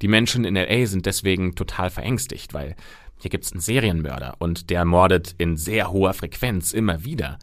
Die 0.00 0.08
Menschen 0.08 0.46
in 0.46 0.54
LA 0.54 0.86
sind 0.86 1.04
deswegen 1.04 1.56
total 1.56 1.90
verängstigt, 1.90 2.54
weil 2.54 2.74
hier 3.18 3.30
gibt's 3.30 3.52
einen 3.52 3.60
Serienmörder 3.60 4.36
und 4.38 4.70
der 4.70 4.86
mordet 4.86 5.34
in 5.36 5.58
sehr 5.58 5.92
hoher 5.92 6.14
Frequenz 6.14 6.72
immer 6.72 7.04
wieder. 7.04 7.38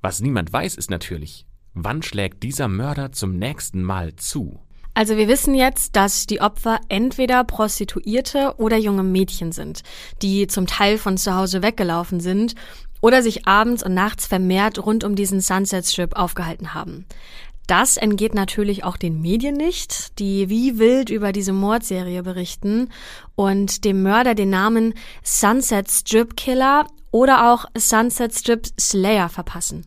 Was 0.00 0.22
niemand 0.22 0.50
weiß, 0.50 0.76
ist 0.76 0.88
natürlich, 0.88 1.44
wann 1.74 2.00
schlägt 2.00 2.42
dieser 2.42 2.68
Mörder 2.68 3.12
zum 3.12 3.36
nächsten 3.36 3.82
Mal 3.82 4.16
zu? 4.16 4.60
Also 4.94 5.16
wir 5.16 5.26
wissen 5.26 5.54
jetzt, 5.54 5.96
dass 5.96 6.26
die 6.26 6.40
Opfer 6.40 6.78
entweder 6.88 7.44
Prostituierte 7.44 8.54
oder 8.58 8.76
junge 8.76 9.02
Mädchen 9.02 9.52
sind, 9.52 9.82
die 10.20 10.46
zum 10.46 10.66
Teil 10.66 10.98
von 10.98 11.16
zu 11.16 11.34
Hause 11.34 11.62
weggelaufen 11.62 12.20
sind 12.20 12.54
oder 13.00 13.22
sich 13.22 13.46
abends 13.46 13.82
und 13.82 13.94
nachts 13.94 14.26
vermehrt 14.26 14.84
rund 14.84 15.02
um 15.02 15.14
diesen 15.14 15.40
Sunset 15.40 15.86
Strip 15.86 16.14
aufgehalten 16.16 16.74
haben. 16.74 17.06
Das 17.66 17.96
entgeht 17.96 18.34
natürlich 18.34 18.84
auch 18.84 18.96
den 18.96 19.20
Medien 19.20 19.56
nicht, 19.56 20.18
die 20.18 20.50
wie 20.50 20.78
wild 20.78 21.10
über 21.10 21.32
diese 21.32 21.52
Mordserie 21.52 22.22
berichten 22.22 22.90
und 23.34 23.84
dem 23.84 24.02
Mörder 24.02 24.34
den 24.34 24.50
Namen 24.50 24.94
Sunset 25.22 25.90
Strip 25.90 26.36
Killer 26.36 26.86
oder 27.12 27.52
auch 27.52 27.64
Sunset 27.76 28.34
Strip 28.34 28.66
Slayer 28.78 29.28
verpassen. 29.28 29.86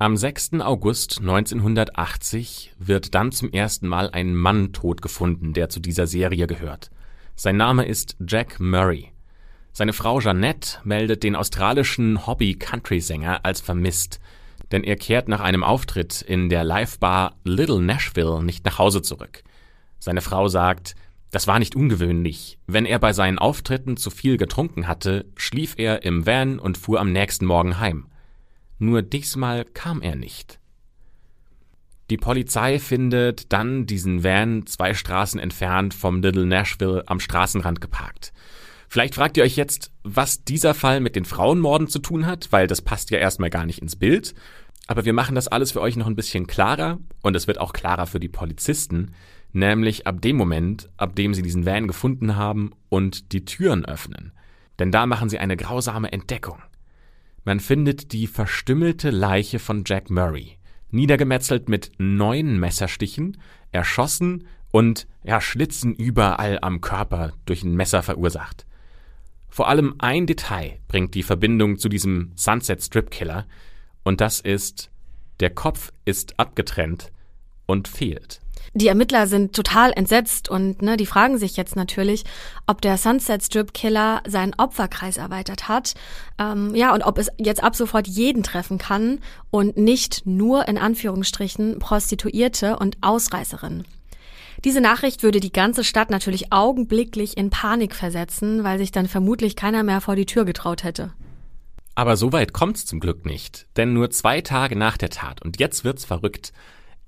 Am 0.00 0.16
6. 0.16 0.54
August 0.54 1.20
1980 1.20 2.72
wird 2.78 3.14
dann 3.14 3.30
zum 3.30 3.52
ersten 3.52 3.86
Mal 3.86 4.10
ein 4.10 4.34
Mann 4.34 4.72
tot 4.72 5.02
gefunden, 5.02 5.52
der 5.52 5.68
zu 5.68 5.78
dieser 5.78 6.08
Serie 6.08 6.48
gehört. 6.48 6.90
Sein 7.36 7.56
Name 7.56 7.86
ist 7.86 8.16
Jack 8.26 8.58
Murray. 8.58 9.12
Seine 9.72 9.92
Frau 9.92 10.18
Jeannette 10.18 10.78
meldet 10.82 11.22
den 11.22 11.36
australischen 11.36 12.26
Hobby-Country-Sänger 12.26 13.44
als 13.44 13.60
vermisst, 13.60 14.18
denn 14.72 14.82
er 14.82 14.96
kehrt 14.96 15.28
nach 15.28 15.40
einem 15.40 15.62
Auftritt 15.62 16.22
in 16.22 16.48
der 16.48 16.64
Live-Bar 16.64 17.36
Little 17.44 17.80
Nashville 17.80 18.42
nicht 18.42 18.64
nach 18.64 18.78
Hause 18.78 19.00
zurück. 19.00 19.44
Seine 20.00 20.22
Frau 20.22 20.48
sagt, 20.48 20.96
das 21.30 21.46
war 21.46 21.60
nicht 21.60 21.76
ungewöhnlich. 21.76 22.58
Wenn 22.66 22.84
er 22.84 22.98
bei 22.98 23.12
seinen 23.12 23.38
Auftritten 23.38 23.96
zu 23.96 24.10
viel 24.10 24.38
getrunken 24.38 24.88
hatte, 24.88 25.26
schlief 25.36 25.74
er 25.76 26.02
im 26.02 26.26
Van 26.26 26.58
und 26.58 26.78
fuhr 26.78 26.98
am 26.98 27.12
nächsten 27.12 27.46
Morgen 27.46 27.78
heim. 27.78 28.08
Nur 28.78 29.02
diesmal 29.02 29.64
kam 29.64 30.02
er 30.02 30.16
nicht. 30.16 30.58
Die 32.10 32.16
Polizei 32.18 32.78
findet 32.78 33.52
dann 33.52 33.86
diesen 33.86 34.22
Van 34.22 34.66
zwei 34.66 34.92
Straßen 34.92 35.40
entfernt 35.40 35.94
vom 35.94 36.20
Little 36.20 36.44
Nashville 36.44 37.02
am 37.06 37.18
Straßenrand 37.18 37.80
geparkt. 37.80 38.32
Vielleicht 38.88 39.14
fragt 39.14 39.36
ihr 39.36 39.42
euch 39.42 39.56
jetzt, 39.56 39.90
was 40.02 40.44
dieser 40.44 40.74
Fall 40.74 41.00
mit 41.00 41.16
den 41.16 41.24
Frauenmorden 41.24 41.88
zu 41.88 41.98
tun 41.98 42.26
hat, 42.26 42.52
weil 42.52 42.66
das 42.66 42.82
passt 42.82 43.10
ja 43.10 43.18
erstmal 43.18 43.50
gar 43.50 43.64
nicht 43.64 43.80
ins 43.80 43.96
Bild. 43.96 44.34
Aber 44.86 45.06
wir 45.06 45.14
machen 45.14 45.34
das 45.34 45.48
alles 45.48 45.72
für 45.72 45.80
euch 45.80 45.96
noch 45.96 46.06
ein 46.06 46.16
bisschen 46.16 46.46
klarer 46.46 46.98
und 47.22 47.34
es 47.34 47.46
wird 47.46 47.58
auch 47.58 47.72
klarer 47.72 48.06
für 48.06 48.20
die 48.20 48.28
Polizisten, 48.28 49.12
nämlich 49.52 50.06
ab 50.06 50.20
dem 50.20 50.36
Moment, 50.36 50.90
ab 50.98 51.16
dem 51.16 51.32
sie 51.32 51.42
diesen 51.42 51.64
Van 51.64 51.88
gefunden 51.88 52.36
haben 52.36 52.72
und 52.90 53.32
die 53.32 53.46
Türen 53.46 53.86
öffnen. 53.86 54.32
Denn 54.78 54.92
da 54.92 55.06
machen 55.06 55.30
sie 55.30 55.38
eine 55.38 55.56
grausame 55.56 56.12
Entdeckung. 56.12 56.58
Man 57.44 57.60
findet 57.60 58.12
die 58.12 58.26
verstümmelte 58.26 59.10
Leiche 59.10 59.58
von 59.58 59.84
Jack 59.86 60.08
Murray, 60.08 60.56
niedergemetzelt 60.90 61.68
mit 61.68 61.92
neun 61.98 62.58
Messerstichen, 62.58 63.36
erschossen 63.70 64.46
und 64.70 65.06
ja, 65.22 65.40
Schlitzen 65.40 65.94
überall 65.94 66.58
am 66.62 66.80
Körper 66.80 67.32
durch 67.44 67.62
ein 67.62 67.74
Messer 67.74 68.02
verursacht. 68.02 68.66
Vor 69.48 69.68
allem 69.68 69.94
ein 69.98 70.26
Detail 70.26 70.78
bringt 70.88 71.14
die 71.14 71.22
Verbindung 71.22 71.78
zu 71.78 71.88
diesem 71.88 72.32
Sunset 72.34 72.82
Strip 72.82 73.10
Killer, 73.10 73.46
und 74.02 74.20
das 74.20 74.40
ist, 74.40 74.90
der 75.40 75.50
Kopf 75.50 75.92
ist 76.04 76.38
abgetrennt 76.38 77.12
und 77.66 77.88
fehlt. 77.88 78.40
Die 78.76 78.88
Ermittler 78.88 79.28
sind 79.28 79.54
total 79.54 79.92
entsetzt 79.92 80.48
und 80.48 80.82
ne, 80.82 80.96
die 80.96 81.06
fragen 81.06 81.38
sich 81.38 81.56
jetzt 81.56 81.76
natürlich, 81.76 82.24
ob 82.66 82.80
der 82.80 82.98
Sunset 82.98 83.44
Strip 83.44 83.72
Killer 83.72 84.20
seinen 84.26 84.52
Opferkreis 84.54 85.16
erweitert 85.16 85.68
hat. 85.68 85.94
Ähm, 86.40 86.74
ja, 86.74 86.92
und 86.92 87.02
ob 87.02 87.18
es 87.18 87.28
jetzt 87.38 87.62
ab 87.62 87.76
sofort 87.76 88.08
jeden 88.08 88.42
treffen 88.42 88.78
kann 88.78 89.20
und 89.52 89.76
nicht 89.76 90.26
nur 90.26 90.66
in 90.66 90.76
Anführungsstrichen 90.76 91.78
Prostituierte 91.78 92.76
und 92.76 92.98
Ausreißerinnen. 93.00 93.84
Diese 94.64 94.80
Nachricht 94.80 95.22
würde 95.22 95.38
die 95.38 95.52
ganze 95.52 95.84
Stadt 95.84 96.10
natürlich 96.10 96.52
augenblicklich 96.52 97.36
in 97.36 97.50
Panik 97.50 97.94
versetzen, 97.94 98.64
weil 98.64 98.78
sich 98.78 98.90
dann 98.90 99.06
vermutlich 99.06 99.54
keiner 99.54 99.84
mehr 99.84 100.00
vor 100.00 100.16
die 100.16 100.26
Tür 100.26 100.44
getraut 100.44 100.82
hätte. 100.82 101.12
Aber 101.94 102.16
so 102.16 102.32
weit 102.32 102.52
kommt's 102.52 102.86
zum 102.86 102.98
Glück 102.98 103.24
nicht, 103.24 103.66
denn 103.76 103.92
nur 103.92 104.10
zwei 104.10 104.40
Tage 104.40 104.74
nach 104.74 104.96
der 104.96 105.10
Tat, 105.10 105.42
und 105.42 105.60
jetzt 105.60 105.84
wird's 105.84 106.04
verrückt, 106.04 106.52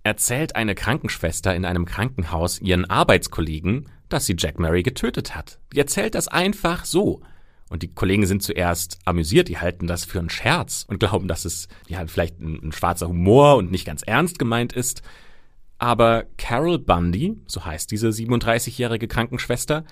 erzählt 0.06 0.54
eine 0.54 0.74
Krankenschwester 0.74 1.54
in 1.54 1.64
einem 1.64 1.84
Krankenhaus 1.84 2.60
ihren 2.60 2.84
Arbeitskollegen, 2.84 3.88
dass 4.08 4.26
sie 4.26 4.36
Jack 4.38 4.58
Murray 4.58 4.82
getötet 4.82 5.34
hat. 5.34 5.58
Die 5.72 5.78
erzählt 5.78 6.14
das 6.14 6.28
einfach 6.28 6.84
so. 6.84 7.22
Und 7.68 7.82
die 7.82 7.92
Kollegen 7.92 8.24
sind 8.24 8.42
zuerst 8.42 9.00
amüsiert, 9.04 9.48
die 9.48 9.58
halten 9.58 9.88
das 9.88 10.04
für 10.04 10.20
einen 10.20 10.30
Scherz 10.30 10.84
und 10.88 11.00
glauben, 11.00 11.26
dass 11.26 11.44
es 11.44 11.66
ja 11.88 12.06
vielleicht 12.06 12.38
ein, 12.40 12.68
ein 12.68 12.72
schwarzer 12.72 13.08
Humor 13.08 13.56
und 13.56 13.72
nicht 13.72 13.84
ganz 13.84 14.02
ernst 14.02 14.38
gemeint 14.38 14.72
ist. 14.72 15.02
Aber 15.78 16.24
Carol 16.38 16.78
Bundy, 16.78 17.36
so 17.48 17.64
heißt 17.64 17.90
diese 17.90 18.08
37-jährige 18.08 19.08
Krankenschwester, 19.08 19.84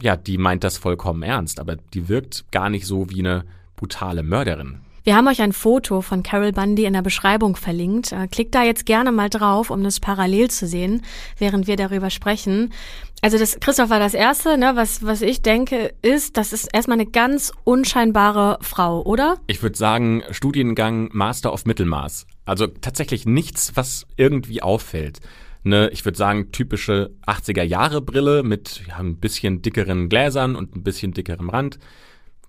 ja, 0.00 0.16
die 0.16 0.38
meint 0.38 0.64
das 0.64 0.78
vollkommen 0.78 1.22
ernst, 1.22 1.60
aber 1.60 1.76
die 1.76 2.08
wirkt 2.08 2.50
gar 2.50 2.70
nicht 2.70 2.86
so 2.86 3.10
wie 3.10 3.18
eine 3.18 3.44
brutale 3.76 4.22
Mörderin. 4.22 4.80
Wir 5.08 5.16
haben 5.16 5.26
euch 5.26 5.40
ein 5.40 5.54
Foto 5.54 6.02
von 6.02 6.22
Carol 6.22 6.52
Bundy 6.52 6.84
in 6.84 6.92
der 6.92 7.00
Beschreibung 7.00 7.56
verlinkt. 7.56 8.12
Äh, 8.12 8.28
klickt 8.28 8.54
da 8.54 8.62
jetzt 8.62 8.84
gerne 8.84 9.10
mal 9.10 9.30
drauf, 9.30 9.70
um 9.70 9.82
das 9.82 10.00
parallel 10.00 10.50
zu 10.50 10.66
sehen, 10.66 11.00
während 11.38 11.66
wir 11.66 11.76
darüber 11.76 12.10
sprechen. 12.10 12.74
Also 13.22 13.38
das, 13.38 13.58
Christoph, 13.58 13.88
war 13.88 14.00
das 14.00 14.12
Erste, 14.12 14.58
ne, 14.58 14.72
was, 14.74 15.02
was 15.02 15.22
ich 15.22 15.40
denke, 15.40 15.94
ist, 16.02 16.36
das 16.36 16.52
ist 16.52 16.68
erstmal 16.74 16.98
eine 16.98 17.06
ganz 17.06 17.52
unscheinbare 17.64 18.58
Frau, 18.60 19.02
oder? 19.02 19.38
Ich 19.46 19.62
würde 19.62 19.78
sagen, 19.78 20.24
Studiengang 20.30 21.08
Master 21.14 21.54
of 21.54 21.64
Mittelmaß. 21.64 22.26
Also 22.44 22.66
tatsächlich 22.66 23.24
nichts, 23.24 23.72
was 23.76 24.06
irgendwie 24.18 24.60
auffällt. 24.60 25.20
Ne, 25.62 25.88
ich 25.90 26.04
würde 26.04 26.18
sagen, 26.18 26.52
typische 26.52 27.12
80er-Jahre-Brille 27.26 28.42
mit 28.42 28.82
ja, 28.86 28.98
ein 28.98 29.16
bisschen 29.16 29.62
dickeren 29.62 30.10
Gläsern 30.10 30.54
und 30.54 30.76
ein 30.76 30.82
bisschen 30.82 31.14
dickerem 31.14 31.48
Rand. 31.48 31.78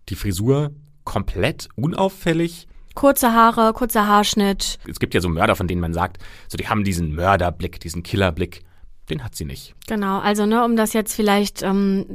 Die 0.09 0.15
Frisur 0.15 0.71
komplett 1.09 1.69
unauffällig. 1.75 2.67
Kurze 2.93 3.33
Haare, 3.33 3.73
kurzer 3.73 4.05
Haarschnitt. 4.05 4.77
Es 4.87 4.99
gibt 4.99 5.15
ja 5.15 5.21
so 5.21 5.27
Mörder, 5.27 5.55
von 5.55 5.67
denen 5.67 5.81
man 5.81 5.91
sagt, 5.91 6.17
so 6.47 6.55
die 6.55 6.67
haben 6.67 6.83
diesen 6.83 7.15
Mörderblick, 7.15 7.79
diesen 7.79 8.03
Killerblick. 8.03 8.61
Den 9.09 9.23
hat 9.23 9.33
sie 9.33 9.45
nicht. 9.45 9.73
Genau, 9.87 10.19
also 10.19 10.45
ne, 10.45 10.63
um 10.63 10.75
das 10.75 10.93
jetzt 10.93 11.15
vielleicht 11.15 11.63
ähm, 11.63 12.05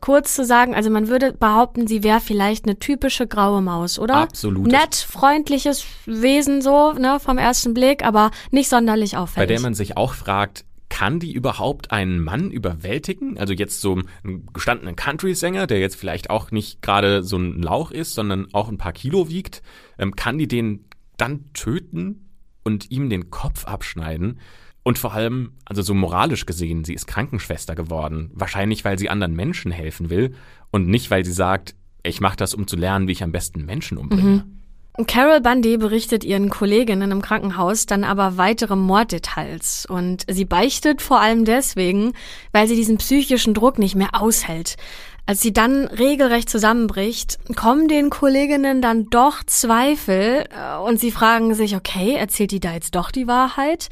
kurz 0.00 0.34
zu 0.34 0.46
sagen, 0.46 0.74
also 0.74 0.88
man 0.88 1.08
würde 1.08 1.34
behaupten, 1.34 1.86
sie 1.86 2.02
wäre 2.02 2.20
vielleicht 2.20 2.64
eine 2.64 2.78
typische 2.78 3.26
graue 3.26 3.60
Maus, 3.60 3.98
oder? 3.98 4.14
Absolut. 4.16 4.66
Nett, 4.66 4.94
freundliches 4.94 5.84
Wesen 6.06 6.62
so, 6.62 6.94
ne, 6.94 7.20
vom 7.20 7.36
ersten 7.36 7.74
Blick, 7.74 8.02
aber 8.02 8.30
nicht 8.50 8.70
sonderlich 8.70 9.18
auffällig. 9.18 9.46
Bei 9.46 9.52
der 9.52 9.60
man 9.60 9.74
sich 9.74 9.98
auch 9.98 10.14
fragt, 10.14 10.64
kann 10.92 11.18
die 11.18 11.32
überhaupt 11.32 11.90
einen 11.90 12.20
Mann 12.20 12.50
überwältigen? 12.50 13.38
Also 13.38 13.54
jetzt 13.54 13.80
so 13.80 14.02
einen 14.22 14.46
gestandenen 14.52 14.94
Country-Sänger, 14.94 15.66
der 15.66 15.80
jetzt 15.80 15.96
vielleicht 15.96 16.28
auch 16.28 16.50
nicht 16.50 16.82
gerade 16.82 17.22
so 17.22 17.38
ein 17.38 17.62
Lauch 17.62 17.92
ist, 17.92 18.12
sondern 18.12 18.48
auch 18.52 18.68
ein 18.68 18.76
paar 18.76 18.92
Kilo 18.92 19.30
wiegt, 19.30 19.62
ähm, 19.98 20.14
kann 20.16 20.36
die 20.36 20.46
den 20.46 20.84
dann 21.16 21.50
töten 21.54 22.28
und 22.62 22.90
ihm 22.90 23.08
den 23.08 23.30
Kopf 23.30 23.64
abschneiden? 23.64 24.38
Und 24.82 24.98
vor 24.98 25.14
allem, 25.14 25.52
also 25.64 25.80
so 25.80 25.94
moralisch 25.94 26.44
gesehen, 26.44 26.84
sie 26.84 26.92
ist 26.92 27.06
Krankenschwester 27.06 27.74
geworden. 27.74 28.30
Wahrscheinlich, 28.34 28.84
weil 28.84 28.98
sie 28.98 29.08
anderen 29.08 29.34
Menschen 29.34 29.72
helfen 29.72 30.10
will 30.10 30.34
und 30.70 30.88
nicht, 30.88 31.10
weil 31.10 31.24
sie 31.24 31.32
sagt, 31.32 31.74
ich 32.02 32.20
mache 32.20 32.36
das, 32.36 32.52
um 32.52 32.66
zu 32.66 32.76
lernen, 32.76 33.08
wie 33.08 33.12
ich 33.12 33.22
am 33.22 33.32
besten 33.32 33.64
Menschen 33.64 33.96
umbringe. 33.96 34.44
Mhm. 34.44 34.61
Carol 35.06 35.40
Bundy 35.40 35.78
berichtet 35.78 36.22
ihren 36.22 36.50
Kolleginnen 36.50 37.12
im 37.12 37.22
Krankenhaus 37.22 37.86
dann 37.86 38.04
aber 38.04 38.36
weitere 38.36 38.76
Morddetails 38.76 39.86
und 39.86 40.24
sie 40.28 40.44
beichtet 40.44 41.00
vor 41.00 41.18
allem 41.18 41.46
deswegen, 41.46 42.12
weil 42.52 42.68
sie 42.68 42.76
diesen 42.76 42.98
psychischen 42.98 43.54
Druck 43.54 43.78
nicht 43.78 43.94
mehr 43.94 44.20
aushält. 44.20 44.76
Als 45.24 45.40
sie 45.40 45.52
dann 45.52 45.86
regelrecht 45.86 46.50
zusammenbricht, 46.50 47.38
kommen 47.56 47.88
den 47.88 48.10
Kolleginnen 48.10 48.82
dann 48.82 49.08
doch 49.08 49.42
Zweifel 49.44 50.44
äh, 50.50 50.76
und 50.76 51.00
sie 51.00 51.10
fragen 51.10 51.54
sich, 51.54 51.74
okay, 51.74 52.14
erzählt 52.14 52.50
die 52.50 52.60
da 52.60 52.74
jetzt 52.74 52.94
doch 52.94 53.10
die 53.10 53.26
Wahrheit? 53.26 53.88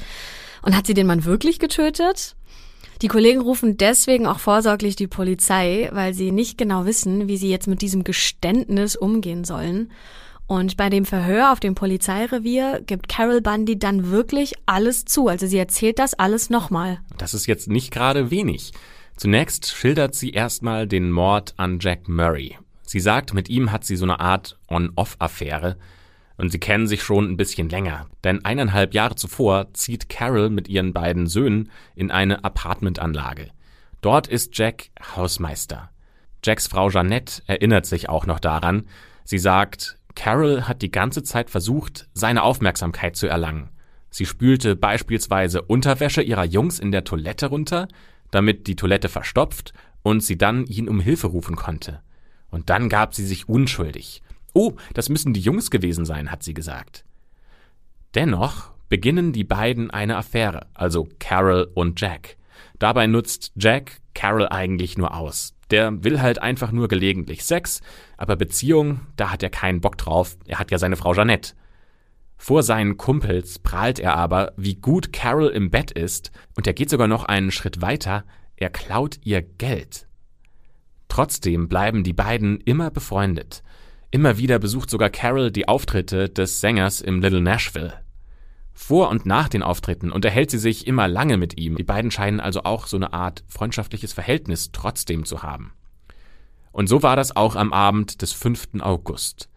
Und 0.61 0.75
hat 0.75 0.85
sie 0.85 0.93
den 0.93 1.07
Mann 1.07 1.25
wirklich 1.25 1.57
getötet? 1.57 2.35
Die 3.01 3.07
Kollegen 3.07 3.41
rufen 3.41 3.77
deswegen 3.77 4.27
auch 4.27 4.37
vorsorglich 4.37 4.95
die 4.95 5.07
Polizei, 5.07 5.89
weil 5.93 6.13
sie 6.13 6.31
nicht 6.31 6.59
genau 6.59 6.85
wissen, 6.85 7.27
wie 7.27 7.37
sie 7.37 7.49
jetzt 7.49 7.67
mit 7.67 7.81
diesem 7.81 8.03
Geständnis 8.03 8.95
umgehen 8.95 9.43
sollen. 9.43 9.89
Und 10.51 10.75
bei 10.75 10.89
dem 10.89 11.05
Verhör 11.05 11.53
auf 11.53 11.61
dem 11.61 11.75
Polizeirevier 11.75 12.81
gibt 12.85 13.07
Carol 13.07 13.39
Bundy 13.39 13.79
dann 13.79 14.11
wirklich 14.11 14.53
alles 14.65 15.05
zu. 15.05 15.29
Also 15.29 15.47
sie 15.47 15.57
erzählt 15.57 15.97
das 15.97 16.13
alles 16.13 16.49
nochmal. 16.49 16.99
Das 17.17 17.33
ist 17.33 17.45
jetzt 17.45 17.69
nicht 17.69 17.89
gerade 17.89 18.31
wenig. 18.31 18.73
Zunächst 19.15 19.71
schildert 19.71 20.13
sie 20.13 20.31
erstmal 20.31 20.89
den 20.89 21.09
Mord 21.09 21.53
an 21.55 21.79
Jack 21.79 22.09
Murray. 22.09 22.57
Sie 22.81 22.99
sagt, 22.99 23.33
mit 23.33 23.47
ihm 23.47 23.71
hat 23.71 23.85
sie 23.85 23.95
so 23.95 24.03
eine 24.03 24.19
Art 24.19 24.59
On-Off-Affäre. 24.67 25.77
Und 26.35 26.51
sie 26.51 26.59
kennen 26.59 26.85
sich 26.85 27.01
schon 27.01 27.31
ein 27.31 27.37
bisschen 27.37 27.69
länger. 27.69 28.07
Denn 28.25 28.43
eineinhalb 28.43 28.93
Jahre 28.93 29.15
zuvor 29.15 29.73
zieht 29.73 30.09
Carol 30.09 30.49
mit 30.49 30.67
ihren 30.67 30.91
beiden 30.91 31.27
Söhnen 31.27 31.71
in 31.95 32.11
eine 32.11 32.43
Apartmentanlage. 32.43 33.51
Dort 34.01 34.27
ist 34.27 34.57
Jack 34.57 34.89
Hausmeister. 35.15 35.91
Jacks 36.43 36.67
Frau 36.67 36.89
Jeannette 36.89 37.41
erinnert 37.47 37.85
sich 37.85 38.09
auch 38.09 38.25
noch 38.25 38.41
daran. 38.41 38.83
Sie 39.23 39.37
sagt, 39.37 39.97
Carol 40.15 40.67
hat 40.67 40.81
die 40.81 40.91
ganze 40.91 41.23
Zeit 41.23 41.49
versucht, 41.49 42.07
seine 42.13 42.43
Aufmerksamkeit 42.43 43.15
zu 43.15 43.27
erlangen. 43.27 43.69
Sie 44.09 44.25
spülte 44.25 44.75
beispielsweise 44.75 45.61
Unterwäsche 45.61 46.21
ihrer 46.21 46.43
Jungs 46.43 46.79
in 46.79 46.91
der 46.91 47.03
Toilette 47.03 47.47
runter, 47.47 47.87
damit 48.29 48.67
die 48.67 48.75
Toilette 48.75 49.09
verstopft 49.09 49.73
und 50.03 50.21
sie 50.21 50.37
dann 50.37 50.65
ihn 50.65 50.89
um 50.89 50.99
Hilfe 50.99 51.27
rufen 51.27 51.55
konnte. 51.55 52.01
Und 52.49 52.69
dann 52.69 52.89
gab 52.89 53.15
sie 53.15 53.25
sich 53.25 53.47
unschuldig. 53.47 54.21
Oh, 54.53 54.73
das 54.93 55.09
müssen 55.09 55.33
die 55.33 55.39
Jungs 55.39 55.71
gewesen 55.71 56.05
sein, 56.05 56.31
hat 56.31 56.43
sie 56.43 56.53
gesagt. 56.53 57.05
Dennoch 58.13 58.71
beginnen 58.89 59.31
die 59.31 59.45
beiden 59.45 59.89
eine 59.89 60.17
Affäre, 60.17 60.67
also 60.73 61.07
Carol 61.19 61.71
und 61.73 62.01
Jack. 62.01 62.35
Dabei 62.77 63.07
nutzt 63.07 63.53
Jack 63.55 64.01
Carol 64.13 64.49
eigentlich 64.49 64.97
nur 64.97 65.15
aus. 65.15 65.53
Der 65.71 66.03
will 66.03 66.21
halt 66.21 66.41
einfach 66.41 66.71
nur 66.71 66.87
gelegentlich 66.87 67.43
Sex, 67.43 67.81
aber 68.17 68.35
Beziehung, 68.35 69.01
da 69.15 69.31
hat 69.31 69.41
er 69.41 69.49
keinen 69.49 69.81
Bock 69.81 69.97
drauf. 69.97 70.37
Er 70.45 70.59
hat 70.59 70.69
ja 70.69 70.77
seine 70.77 70.97
Frau 70.97 71.13
Jeanette. 71.13 71.53
Vor 72.37 72.63
seinen 72.63 72.97
Kumpels 72.97 73.59
prahlt 73.59 73.99
er 73.99 74.15
aber, 74.15 74.53
wie 74.57 74.75
gut 74.75 75.13
Carol 75.13 75.47
im 75.47 75.69
Bett 75.69 75.91
ist, 75.91 76.31
und 76.55 76.67
er 76.67 76.73
geht 76.73 76.89
sogar 76.89 77.07
noch 77.07 77.25
einen 77.25 77.51
Schritt 77.51 77.81
weiter, 77.81 78.25
er 78.57 78.69
klaut 78.69 79.19
ihr 79.23 79.41
Geld. 79.41 80.07
Trotzdem 81.07 81.67
bleiben 81.67 82.03
die 82.03 82.13
beiden 82.13 82.59
immer 82.61 82.89
befreundet. 82.89 83.63
Immer 84.11 84.37
wieder 84.37 84.59
besucht 84.59 84.89
sogar 84.89 85.09
Carol 85.09 85.51
die 85.51 85.67
Auftritte 85.67 86.29
des 86.29 86.61
Sängers 86.61 86.99
im 86.99 87.21
Little 87.21 87.41
Nashville. 87.41 87.93
Vor 88.73 89.09
und 89.09 89.25
nach 89.25 89.49
den 89.49 89.63
Auftritten 89.63 90.11
unterhält 90.11 90.51
sie 90.51 90.57
sich 90.57 90.87
immer 90.87 91.07
lange 91.07 91.37
mit 91.37 91.57
ihm. 91.57 91.75
Die 91.75 91.83
beiden 91.83 92.11
scheinen 92.11 92.39
also 92.39 92.63
auch 92.63 92.87
so 92.87 92.97
eine 92.97 93.13
Art 93.13 93.43
freundschaftliches 93.47 94.13
Verhältnis 94.13 94.71
trotzdem 94.71 95.25
zu 95.25 95.43
haben. 95.43 95.73
Und 96.71 96.87
so 96.87 97.03
war 97.03 97.15
das 97.15 97.35
auch 97.35 97.55
am 97.55 97.73
Abend 97.73 98.21
des 98.21 98.31
5. 98.31 98.79
August. 98.79 99.49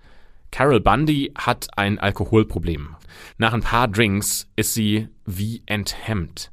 Carol 0.50 0.80
Bundy 0.80 1.32
hat 1.36 1.68
ein 1.76 1.98
Alkoholproblem. 1.98 2.96
Nach 3.38 3.52
ein 3.52 3.60
paar 3.60 3.88
Drinks 3.88 4.48
ist 4.56 4.74
sie 4.74 5.08
wie 5.24 5.62
enthemmt. 5.66 6.52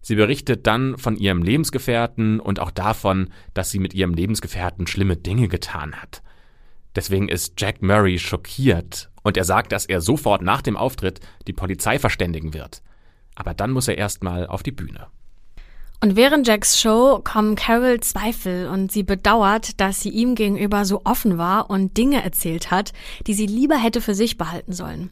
Sie 0.00 0.16
berichtet 0.16 0.66
dann 0.66 0.98
von 0.98 1.16
ihrem 1.16 1.42
Lebensgefährten 1.42 2.40
und 2.40 2.60
auch 2.60 2.70
davon, 2.70 3.30
dass 3.54 3.70
sie 3.70 3.78
mit 3.78 3.94
ihrem 3.94 4.14
Lebensgefährten 4.14 4.86
schlimme 4.86 5.16
Dinge 5.16 5.48
getan 5.48 5.94
hat. 5.94 6.22
Deswegen 6.96 7.28
ist 7.28 7.54
Jack 7.58 7.82
Murray 7.82 8.18
schockiert 8.18 9.11
und 9.22 9.36
er 9.36 9.44
sagt, 9.44 9.72
dass 9.72 9.86
er 9.86 10.00
sofort 10.00 10.42
nach 10.42 10.62
dem 10.62 10.76
Auftritt 10.76 11.20
die 11.46 11.52
Polizei 11.52 11.98
verständigen 11.98 12.54
wird. 12.54 12.82
Aber 13.34 13.54
dann 13.54 13.70
muss 13.70 13.88
er 13.88 13.98
erstmal 13.98 14.46
auf 14.46 14.62
die 14.62 14.72
Bühne. 14.72 15.06
Und 16.00 16.16
während 16.16 16.48
Jacks 16.48 16.80
Show 16.80 17.20
kommen 17.22 17.54
Carol 17.54 18.00
Zweifel 18.00 18.66
und 18.66 18.90
sie 18.90 19.04
bedauert, 19.04 19.80
dass 19.80 20.00
sie 20.00 20.08
ihm 20.08 20.34
gegenüber 20.34 20.84
so 20.84 21.02
offen 21.04 21.38
war 21.38 21.70
und 21.70 21.96
Dinge 21.96 22.24
erzählt 22.24 22.72
hat, 22.72 22.92
die 23.28 23.34
sie 23.34 23.46
lieber 23.46 23.76
hätte 23.76 24.00
für 24.00 24.16
sich 24.16 24.36
behalten 24.36 24.72
sollen. 24.72 25.10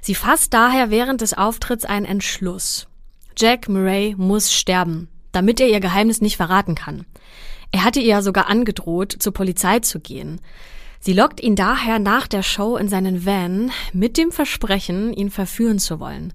Sie 0.00 0.16
fasst 0.16 0.52
daher 0.52 0.90
während 0.90 1.20
des 1.20 1.34
Auftritts 1.34 1.84
einen 1.84 2.06
Entschluss. 2.06 2.88
Jack 3.36 3.68
Murray 3.68 4.16
muss 4.18 4.52
sterben, 4.52 5.08
damit 5.30 5.60
er 5.60 5.68
ihr 5.68 5.80
Geheimnis 5.80 6.20
nicht 6.20 6.36
verraten 6.36 6.74
kann. 6.74 7.06
Er 7.70 7.84
hatte 7.84 8.00
ihr 8.00 8.20
sogar 8.22 8.48
angedroht, 8.48 9.14
zur 9.16 9.32
Polizei 9.32 9.78
zu 9.80 10.00
gehen. 10.00 10.40
Sie 11.06 11.12
lockt 11.12 11.40
ihn 11.40 11.54
daher 11.54 12.00
nach 12.00 12.26
der 12.26 12.42
Show 12.42 12.76
in 12.76 12.88
seinen 12.88 13.24
Van 13.24 13.70
mit 13.92 14.16
dem 14.16 14.32
Versprechen, 14.32 15.12
ihn 15.12 15.30
verführen 15.30 15.78
zu 15.78 16.00
wollen. 16.00 16.32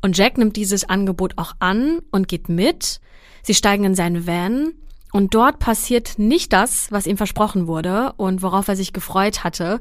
Und 0.00 0.16
Jack 0.16 0.38
nimmt 0.38 0.54
dieses 0.54 0.88
Angebot 0.88 1.32
auch 1.38 1.54
an 1.58 1.98
und 2.12 2.28
geht 2.28 2.48
mit. 2.48 3.00
Sie 3.42 3.52
steigen 3.52 3.82
in 3.82 3.96
seinen 3.96 4.24
Van 4.24 4.74
und 5.10 5.34
dort 5.34 5.58
passiert 5.58 6.20
nicht 6.20 6.52
das, 6.52 6.92
was 6.92 7.08
ihm 7.08 7.16
versprochen 7.16 7.66
wurde 7.66 8.12
und 8.16 8.42
worauf 8.42 8.68
er 8.68 8.76
sich 8.76 8.92
gefreut 8.92 9.42
hatte, 9.42 9.80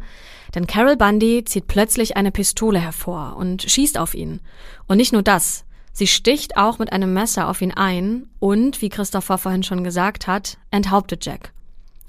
denn 0.56 0.66
Carol 0.66 0.98
Bundy 0.98 1.44
zieht 1.46 1.68
plötzlich 1.68 2.18
eine 2.18 2.32
Pistole 2.32 2.80
hervor 2.80 3.36
und 3.38 3.62
schießt 3.62 4.00
auf 4.00 4.16
ihn. 4.16 4.40
Und 4.88 4.98
nicht 4.98 5.14
nur 5.14 5.22
das, 5.22 5.66
sie 5.94 6.08
sticht 6.08 6.58
auch 6.58 6.80
mit 6.80 6.92
einem 6.92 7.14
Messer 7.14 7.48
auf 7.48 7.62
ihn 7.62 7.74
ein 7.74 8.28
und, 8.40 8.82
wie 8.82 8.90
Christopher 8.90 9.38
vorhin 9.38 9.62
schon 9.62 9.84
gesagt 9.84 10.26
hat, 10.26 10.58
enthauptet 10.72 11.28
Jack. 11.28 11.54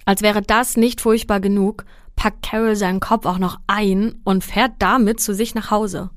Als 0.05 0.23
wäre 0.23 0.43
das 0.43 0.77
nicht 0.77 1.01
furchtbar 1.01 1.39
genug, 1.39 1.85
packt 2.17 2.43
Carol 2.43 2.77
seinen 2.77 3.01
Kopf 3.01 3.27
auch 3.27 3.39
noch 3.39 3.59
ein 3.67 4.17
und 4.25 4.45
fährt 4.45 4.73
damit 4.79 5.21
zu 5.21 5.35
sich 5.35 5.55
nach 5.55 5.71
Hause. 5.71 6.11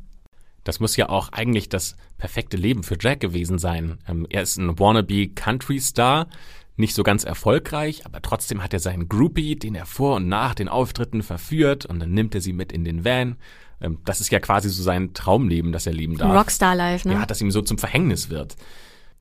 Das 0.64 0.80
muss 0.80 0.98
ja 0.98 1.10
auch 1.10 1.30
eigentlich 1.32 1.70
das 1.70 1.96
perfekte 2.18 2.58
Leben 2.58 2.84
für 2.84 2.98
Jack 3.00 3.20
gewesen 3.20 3.60
sein. 3.60 4.00
Ähm, 4.08 4.25
er 4.30 4.42
ist 4.42 4.58
ein 4.58 4.80
wannabe 4.80 5.30
Country 5.30 5.80
Star, 5.80 6.28
nicht 6.75 6.96
so 6.96 7.04
ganz 7.04 7.24
erfolgreich, 7.24 8.06
aber 8.06 8.22
trotzdem 8.22 8.62
hat 8.62 8.74
er 8.74 8.80
seinen 8.80 9.08
Groupie, 9.08 9.56
den 9.56 9.75
er 9.75 9.86
vor 9.86 10.18
und 10.18 10.28
nach 10.28 10.56
den 10.56 10.68
Auftritten 10.68 11.24
verführt 11.24 11.86
und 11.86 12.00
dann 12.00 12.12
nimmt 12.12 12.36
er 12.36 12.42
sie 12.42 12.54
mit 12.54 12.72
in 12.72 12.84
den 12.84 13.06
Van. 13.06 13.38
Ähm, 13.80 14.00
das 14.06 14.22
ist 14.22 14.32
ja 14.32 14.40
quasi 14.40 14.70
so 14.70 14.84
sein 14.84 15.14
Traumleben, 15.14 15.72
das 15.72 15.86
er 15.86 15.94
leben 15.94 16.18
darf. 16.18 16.36
Rockstar-Life, 16.36 17.08
ne? 17.08 17.14
Ja, 17.14 17.25
dass 17.25 17.42
ihm 17.42 17.52
so 17.52 17.62
zum 17.62 17.78
Verhängnis 17.78 18.30
wird. 18.30 18.56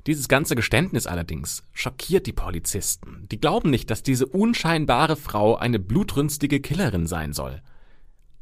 Dieses 0.07 0.29
ganze 0.29 0.55
Geständnis 0.55 1.07
allerdings 1.07 1.63
schockiert 1.73 2.27
die 2.27 2.33
Polizisten. 2.33 3.27
Die 3.31 3.41
glauben 3.41 3.71
nicht, 3.71 3.91
dass 3.91 4.03
diese 4.03 4.27
unscheinbare 4.27 5.17
Frau 5.17 5.57
eine 5.57 5.79
blutrünstige 5.79 6.61
Killerin 6.61 7.07
sein 7.07 7.33
soll. 7.33 7.63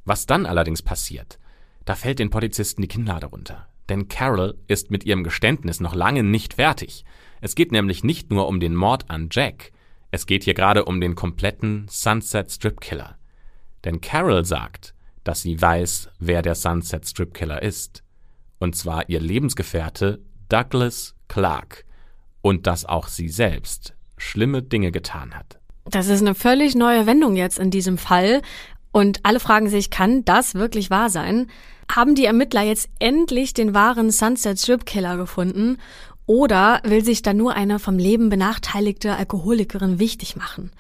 Was 0.05 0.27
dann 0.27 0.45
allerdings 0.47 0.83
passiert, 0.83 1.39
da 1.85 1.95
fällt 1.95 2.19
den 2.19 2.31
Polizisten 2.31 2.83
die 2.83 2.89
Kinnlade 2.89 3.27
runter. 3.27 3.69
Denn 3.89 4.09
Carol 4.09 4.59
ist 4.67 4.91
mit 4.91 5.05
ihrem 5.05 5.23
Geständnis 5.23 5.79
noch 5.79 5.95
lange 5.95 6.25
nicht 6.25 6.55
fertig. 6.55 7.05
Es 7.41 7.55
geht 7.55 7.71
nämlich 7.71 8.03
nicht 8.03 8.31
nur 8.31 8.49
um 8.49 8.59
den 8.59 8.75
Mord 8.75 9.09
an 9.11 9.29
Jack, 9.31 9.73
es 10.15 10.27
geht 10.27 10.45
hier 10.45 10.55
gerade 10.55 10.85
um 10.85 11.01
den 11.01 11.15
kompletten 11.15 11.87
Sunset 11.89 12.53
Strip 12.53 12.81
Killer. 12.81 13.17
Denn 13.85 14.01
Carol 14.01 14.45
sagt, 14.45 14.95
dass 15.25 15.41
sie 15.41 15.61
weiß, 15.61 16.11
wer 16.19 16.43
der 16.43 16.55
Sunset 16.55 17.09
Strip 17.09 17.33
Killer 17.33 17.63
ist. 17.63 18.05
Und 18.59 18.77
zwar 18.77 19.09
ihr 19.09 19.21
Lebensgefährte 19.21 20.21
Douglas 20.49 21.15
Clark 21.33 21.87
und 22.43 22.67
dass 22.67 22.85
auch 22.85 23.09
sie 23.09 23.31
selbst 23.31 23.95
schlimme 24.19 24.63
Dinge 24.63 24.93
getan 24.93 25.35
hat. 25.35 25.59
Das 25.87 26.09
ist 26.09 26.21
eine 26.21 26.35
völlig 26.35 26.75
neue 26.75 27.07
Wendung 27.07 27.37
jetzt 27.37 27.59
in 27.59 27.71
diesem 27.71 27.97
Fall. 27.97 28.43
Und 28.93 29.21
alle 29.23 29.41
fragen 29.41 29.71
sich, 29.71 29.89
kann 29.89 30.27
das 30.27 30.55
wirklich 30.55 30.91
wahr 30.91 31.09
sein? 31.09 31.47
Haben 31.91 32.15
die 32.15 32.27
Ermittler 32.27 32.61
jetzt 32.61 32.91
endlich 32.99 33.55
den 33.55 33.73
wahren 33.73 34.11
Sunset 34.11 34.61
Strip 34.61 34.85
Killer 34.85 35.17
gefunden? 35.17 35.79
Oder 36.27 36.83
will 36.85 37.03
sich 37.03 37.23
da 37.23 37.33
nur 37.33 37.55
eine 37.55 37.79
vom 37.79 37.97
Leben 37.97 38.29
benachteiligte 38.29 39.17
Alkoholikerin 39.17 39.99
wichtig 39.99 40.37
machen? 40.37 40.71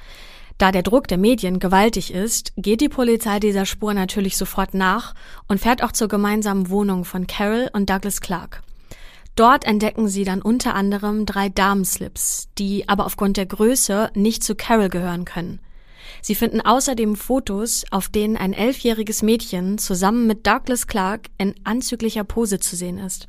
Da 0.59 0.71
der 0.71 0.83
Druck 0.83 1.09
der 1.09 1.17
Medien 1.19 1.61
gewaltig 1.61 2.13
ist, 2.13 2.53
geht 2.59 2.83
die 2.83 2.91
Polizei 2.91 3.41
dieser 3.41 3.65
Spur 3.65 3.95
natürlich 3.95 4.37
sofort 4.37 4.75
nach 4.75 5.15
und 5.49 5.61
fährt 5.61 5.83
auch 5.83 5.93
zur 5.93 6.09
gemeinsamen 6.09 6.69
Wohnung 6.69 7.07
von 7.07 7.27
Carol 7.27 7.71
und 7.73 7.89
Douglas 7.89 8.21
Clark. 8.21 8.63
Dort 9.35 9.65
entdecken 9.65 10.09
sie 10.09 10.25
dann 10.25 10.43
unter 10.43 10.75
anderem 10.75 11.25
drei 11.25 11.49
Damenslips, 11.49 12.49
die 12.59 12.89
aber 12.89 13.07
aufgrund 13.07 13.39
der 13.39 13.47
Größe 13.47 14.11
nicht 14.15 14.45
zu 14.45 14.55
Carol 14.55 14.91
gehören 14.91 15.25
können. 15.25 15.61
Sie 16.21 16.35
finden 16.35 16.61
außerdem 16.61 17.17
Fotos, 17.17 17.85
auf 17.91 18.09
denen 18.09 18.37
ein 18.37 18.53
elfjähriges 18.53 19.23
Mädchen 19.23 19.79
zusammen 19.79 20.27
mit 20.27 20.47
Douglas 20.47 20.87
Clark 20.87 21.31
in 21.39 21.55
anzüglicher 21.65 22.25
Pose 22.25 22.61
zu 22.61 22.77
sehen 22.77 22.99
ist. 22.99 23.29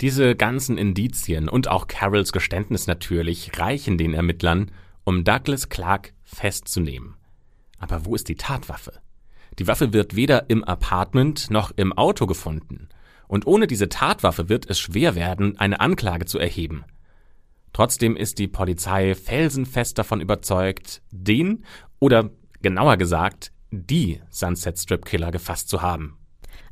Diese 0.00 0.34
ganzen 0.34 0.78
Indizien 0.78 1.48
und 1.48 1.68
auch 1.68 1.86
Carols 1.86 2.32
Geständnis 2.32 2.86
natürlich 2.86 3.56
reichen 3.58 3.98
den 3.98 4.14
Ermittlern, 4.14 4.70
um 5.04 5.24
Douglas 5.24 5.68
Clark 5.68 6.14
festzunehmen. 6.24 7.14
Aber 7.78 8.06
wo 8.06 8.14
ist 8.14 8.28
die 8.28 8.36
Tatwaffe? 8.36 8.94
Die 9.58 9.66
Waffe 9.66 9.92
wird 9.92 10.16
weder 10.16 10.48
im 10.48 10.64
Apartment 10.64 11.50
noch 11.50 11.72
im 11.76 11.92
Auto 11.92 12.26
gefunden 12.26 12.88
und 13.32 13.46
ohne 13.46 13.66
diese 13.66 13.88
Tatwaffe 13.88 14.50
wird 14.50 14.68
es 14.68 14.78
schwer 14.78 15.14
werden, 15.14 15.58
eine 15.58 15.80
Anklage 15.80 16.26
zu 16.26 16.38
erheben. 16.38 16.84
Trotzdem 17.72 18.14
ist 18.14 18.38
die 18.38 18.46
Polizei 18.46 19.14
felsenfest 19.14 19.96
davon 19.96 20.20
überzeugt, 20.20 21.00
den 21.10 21.64
oder 21.98 22.28
genauer 22.60 22.98
gesagt, 22.98 23.50
die 23.70 24.20
Sunset 24.28 24.78
Strip 24.78 25.06
Killer 25.06 25.30
gefasst 25.30 25.70
zu 25.70 25.80
haben. 25.80 26.18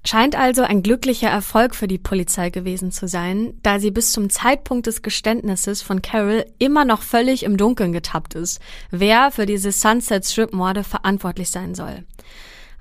Scheint 0.05 0.37
also 0.37 0.61
ein 0.61 0.83
glücklicher 0.83 1.31
Erfolg 1.31 1.75
für 1.75 1.89
die 1.89 1.97
Polizei 1.97 2.51
gewesen 2.51 2.93
zu 2.93 3.09
sein, 3.09 3.55
da 3.63 3.79
sie 3.79 3.91
bis 3.91 4.13
zum 4.13 4.29
Zeitpunkt 4.29 4.87
des 4.87 5.01
Geständnisses 5.01 5.81
von 5.81 6.03
Carol 6.03 6.45
immer 6.59 6.85
noch 6.85 7.01
völlig 7.01 7.45
im 7.45 7.57
Dunkeln 7.57 7.95
getappt 7.95 8.35
ist, 8.35 8.61
wer 8.91 9.31
für 9.31 9.47
diese 9.47 9.73
Sunset 9.73 10.27
Strip 10.27 10.53
Morde 10.53 10.85
verantwortlich 10.85 11.49
sein 11.49 11.75
soll. 11.75 12.05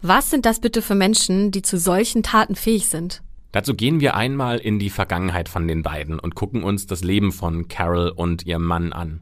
Was 0.02 0.30
sind 0.30 0.46
das 0.46 0.60
bitte 0.60 0.82
für 0.82 0.96
Menschen, 0.96 1.52
die 1.52 1.62
zu 1.62 1.78
solchen 1.78 2.24
Taten 2.24 2.56
fähig 2.56 2.90
sind? 2.90 3.22
Dazu 3.52 3.74
gehen 3.74 4.00
wir 4.00 4.16
einmal 4.16 4.60
in 4.60 4.78
die 4.78 4.90
Vergangenheit 4.90 5.50
von 5.50 5.68
den 5.68 5.82
beiden 5.82 6.20
und 6.20 6.36
gucken 6.36 6.64
uns 6.64 6.86
das 6.86 7.04
Leben 7.04 7.32
von 7.32 7.68
Carol 7.68 8.10
und 8.10 8.46
ihrem 8.46 8.64
Mann 8.66 8.94
an. 8.94 9.22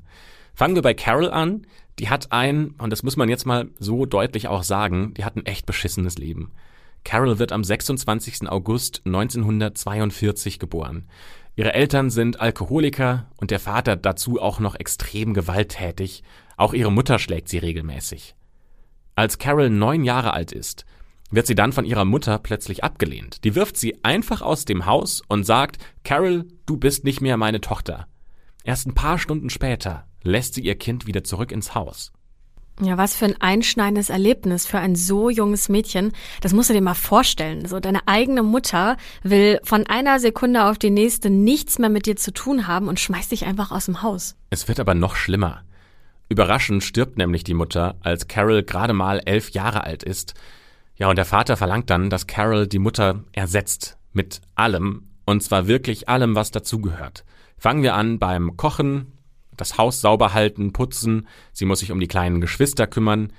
Fangen 0.54 0.76
wir 0.76 0.82
bei 0.82 0.94
Carol 0.94 1.30
an. 1.30 1.66
Die 2.00 2.10
hat 2.10 2.32
ein, 2.32 2.72
und 2.78 2.92
das 2.92 3.04
muss 3.04 3.16
man 3.16 3.30
jetzt 3.30 3.46
mal 3.46 3.70
so 3.80 4.06
deutlich 4.06 4.48
auch 4.48 4.64
sagen, 4.64 5.14
die 5.16 5.24
hat 5.24 5.36
ein 5.36 5.46
echt 5.46 5.66
beschissenes 5.66 6.18
Leben. 6.18 6.52
Carol 7.04 7.40
wird 7.40 7.52
am 7.52 7.64
26. 7.64 8.50
August 8.50 9.02
1942 9.06 10.60
geboren. 10.60 11.08
Ihre 11.56 11.74
Eltern 11.74 12.10
sind 12.10 12.40
Alkoholiker 12.40 13.32
und 13.38 13.50
der 13.50 13.60
Vater 13.60 13.96
dazu 13.96 14.42
auch 14.42 14.60
noch 14.60 14.76
extrem 14.76 15.34
gewalttätig. 15.34 16.22
Auch 16.58 16.74
ihre 16.74 16.92
Mutter 16.92 17.18
schlägt 17.18 17.50
sie 17.50 17.58
regelmäßig. 17.60 18.36
Als 19.16 19.40
Carol 19.40 19.70
neun 19.70 20.04
Jahre 20.04 20.34
alt 20.34 20.52
ist, 20.52 20.86
wird 21.30 21.48
sie 21.48 21.56
dann 21.56 21.74
von 21.74 21.86
ihrer 21.86 22.06
Mutter 22.06 22.38
plötzlich 22.40 22.84
abgelehnt. 22.84 23.44
Die 23.44 23.56
wirft 23.56 23.78
sie 23.78 24.04
einfach 24.04 24.42
aus 24.42 24.66
dem 24.66 24.86
Haus 24.86 25.22
und 25.28 25.46
sagt, 25.46 25.78
Carol, 26.04 26.46
du 26.66 26.78
bist 26.78 27.04
nicht 27.04 27.22
mehr 27.22 27.38
meine 27.38 27.62
Tochter. 27.62 28.08
Erst 28.64 28.88
ein 28.88 28.96
paar 28.96 29.20
Stunden 29.20 29.50
später 29.50 30.06
lässt 30.24 30.54
sie 30.54 30.62
ihr 30.62 30.76
Kind 30.76 31.08
wieder 31.08 31.24
zurück 31.24 31.52
ins 31.52 31.76
Haus. 31.76 32.12
Ja, 32.80 32.96
was 32.96 33.16
für 33.16 33.26
ein 33.26 33.42
einschneidendes 33.42 34.12
Erlebnis 34.12 34.68
für 34.68 34.78
ein 34.78 34.96
so 34.96 35.32
junges 35.32 35.68
Mädchen. 35.68 36.12
Das 36.42 36.54
musst 36.54 36.70
du 36.70 36.74
dir 36.74 36.82
mal 36.82 36.94
vorstellen. 36.94 37.66
So, 37.68 37.80
deine 37.80 38.08
eigene 38.08 38.44
Mutter 38.44 38.98
will 39.24 39.60
von 39.64 39.88
einer 39.88 40.20
Sekunde 40.20 40.66
auf 40.66 40.78
die 40.78 40.92
nächste 40.92 41.32
nichts 41.32 41.80
mehr 41.80 41.90
mit 41.90 42.06
dir 42.06 42.18
zu 42.18 42.32
tun 42.32 42.68
haben 42.68 42.88
und 42.88 43.00
schmeißt 43.00 43.32
dich 43.32 43.46
einfach 43.46 43.72
aus 43.72 43.86
dem 43.86 44.04
Haus. 44.04 44.36
Es 44.52 44.68
wird 44.68 44.80
aber 44.80 44.94
noch 44.94 45.16
schlimmer. 45.16 45.64
Überraschend 46.30 46.84
stirbt 46.84 47.18
nämlich 47.18 47.44
die 47.44 47.56
Mutter, 47.56 47.96
als 48.02 48.28
Carol 48.28 48.62
gerade 48.62 48.94
mal 48.94 49.22
elf 49.26 49.52
Jahre 49.52 49.84
alt 49.84 50.04
ist 50.04 50.36
ja, 50.98 51.10
und 51.10 51.16
der 51.16 51.26
Vater 51.26 51.58
verlangt 51.58 51.90
dann, 51.90 52.10
dass 52.10 52.28
Carol 52.28 52.68
die 52.68 52.80
Mutter 52.80 53.24
ersetzt 53.32 53.98
mit 54.14 54.42
allem, 54.56 55.10
und 55.26 55.44
zwar 55.44 55.68
wirklich 55.68 56.10
allem, 56.10 56.36
was 56.36 56.52
dazugehört. 56.52 57.24
Fangen 57.58 57.84
wir 57.84 57.96
an 57.96 58.20
beim 58.20 58.58
Kochen, 58.58 59.14
das 59.56 59.78
Haus 59.78 60.02
sauber 60.02 60.34
halten, 60.34 60.74
putzen, 60.74 61.28
sie 61.52 61.66
muss 61.66 61.80
sich 61.80 61.92
um 61.92 62.00
die 62.00 62.08
kleinen 62.08 62.42
Geschwister 62.42 62.88
kümmern 62.88 63.32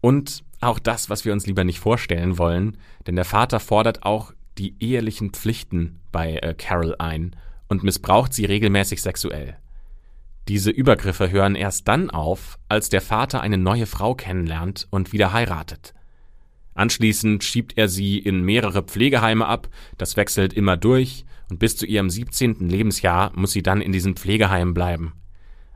und 0.00 0.44
auch 0.60 0.78
das, 0.78 1.10
was 1.10 1.24
wir 1.24 1.32
uns 1.32 1.46
lieber 1.46 1.64
nicht 1.64 1.80
vorstellen 1.80 2.38
wollen, 2.38 2.76
denn 3.06 3.16
der 3.16 3.24
Vater 3.24 3.60
fordert 3.60 4.04
auch 4.04 4.32
die 4.58 4.76
ehelichen 4.80 5.30
Pflichten 5.30 6.00
bei 6.12 6.36
äh, 6.36 6.54
Carol 6.54 6.94
ein 6.98 7.34
und 7.68 7.82
missbraucht 7.82 8.34
sie 8.34 8.44
regelmäßig 8.44 9.00
sexuell. 9.00 9.56
Diese 10.48 10.70
Übergriffe 10.70 11.30
hören 11.30 11.54
erst 11.54 11.88
dann 11.88 12.10
auf, 12.10 12.58
als 12.68 12.88
der 12.88 13.00
Vater 13.00 13.40
eine 13.40 13.58
neue 13.58 13.86
Frau 13.86 14.14
kennenlernt 14.14 14.88
und 14.90 15.12
wieder 15.12 15.32
heiratet. 15.32 15.94
Anschließend 16.80 17.44
schiebt 17.44 17.76
er 17.76 17.90
sie 17.90 18.18
in 18.18 18.40
mehrere 18.40 18.82
Pflegeheime 18.82 19.44
ab, 19.44 19.68
das 19.98 20.16
wechselt 20.16 20.54
immer 20.54 20.78
durch, 20.78 21.26
und 21.50 21.58
bis 21.58 21.76
zu 21.76 21.84
ihrem 21.84 22.08
17. 22.08 22.70
Lebensjahr 22.70 23.32
muss 23.34 23.52
sie 23.52 23.62
dann 23.62 23.82
in 23.82 23.92
diesem 23.92 24.16
Pflegeheim 24.16 24.72
bleiben. 24.72 25.12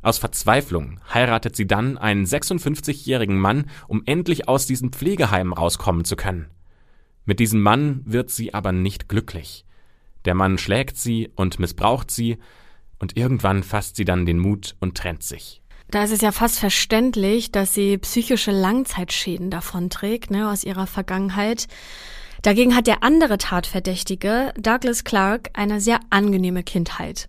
Aus 0.01 0.17
Verzweiflung 0.17 1.01
heiratet 1.13 1.57
sie 1.57 1.67
dann 1.67 1.99
einen 1.99 2.25
56-jährigen 2.25 3.39
Mann, 3.39 3.67
um 3.87 4.03
endlich 4.07 4.49
aus 4.49 4.67
diesem 4.67 4.93
Pflegeheim 4.93 5.53
rauskommen 5.53 6.07
zu 6.07 6.17
können. 6.17 6.47
Mit 7.27 7.39
diesem 7.39 7.61
Mann 7.61 8.01
wird 8.07 8.31
sie 8.31 8.55
aber 8.55 8.73
nicht 8.73 9.07
glücklich. 9.07 9.67
Der 10.25 10.35
Mann 10.35 10.57
schlägt 10.57 10.97
sie 10.97 11.29
und 11.37 11.59
missbraucht 11.59 12.11
sie, 12.11 12.39
und 12.99 13.15
irgendwann 13.15 13.63
fasst 13.63 13.97
sie 13.97 14.07
dann 14.07 14.25
den 14.25 14.39
Mut 14.39 14.75
und 14.81 14.97
trennt 14.97 15.23
sich. 15.23 15.61
Da 15.95 16.03
ist 16.03 16.11
es 16.11 16.23
ja 16.23 16.33
fast 16.33 16.59
verständlich, 16.59 17.53
dass 17.53 17.73
sie 17.73 17.99
psychische 17.99 18.51
Langzeitschäden 18.51 19.49
davonträgt, 19.49 20.29
ne, 20.29 20.51
aus 20.51 20.65
ihrer 20.65 20.89
Vergangenheit. 20.89 21.69
Dagegen 22.43 22.75
hat 22.75 22.89
der 22.89 23.05
andere 23.05 23.39
Tatverdächtige, 23.39 24.53
Douglas 24.59 25.05
Clark, 25.05 25.51
eine 25.53 25.81
sehr 25.81 26.01
angenehme 26.11 26.65
Kindheit. 26.65 27.29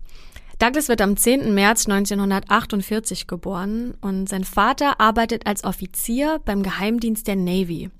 Douglas 0.57 0.89
wird 0.89 1.01
am 1.01 1.15
10. 1.15 1.53
März 1.53 1.85
1948 1.87 3.27
geboren 3.27 3.93
und 4.01 4.27
sein 4.27 4.43
Vater 4.43 4.99
arbeitet 4.99 5.45
als 5.45 5.63
Offizier 5.63 6.41
beim 6.43 6.63
Geheimdienst 6.63 7.27
der 7.27 7.35
Navy. 7.35 7.91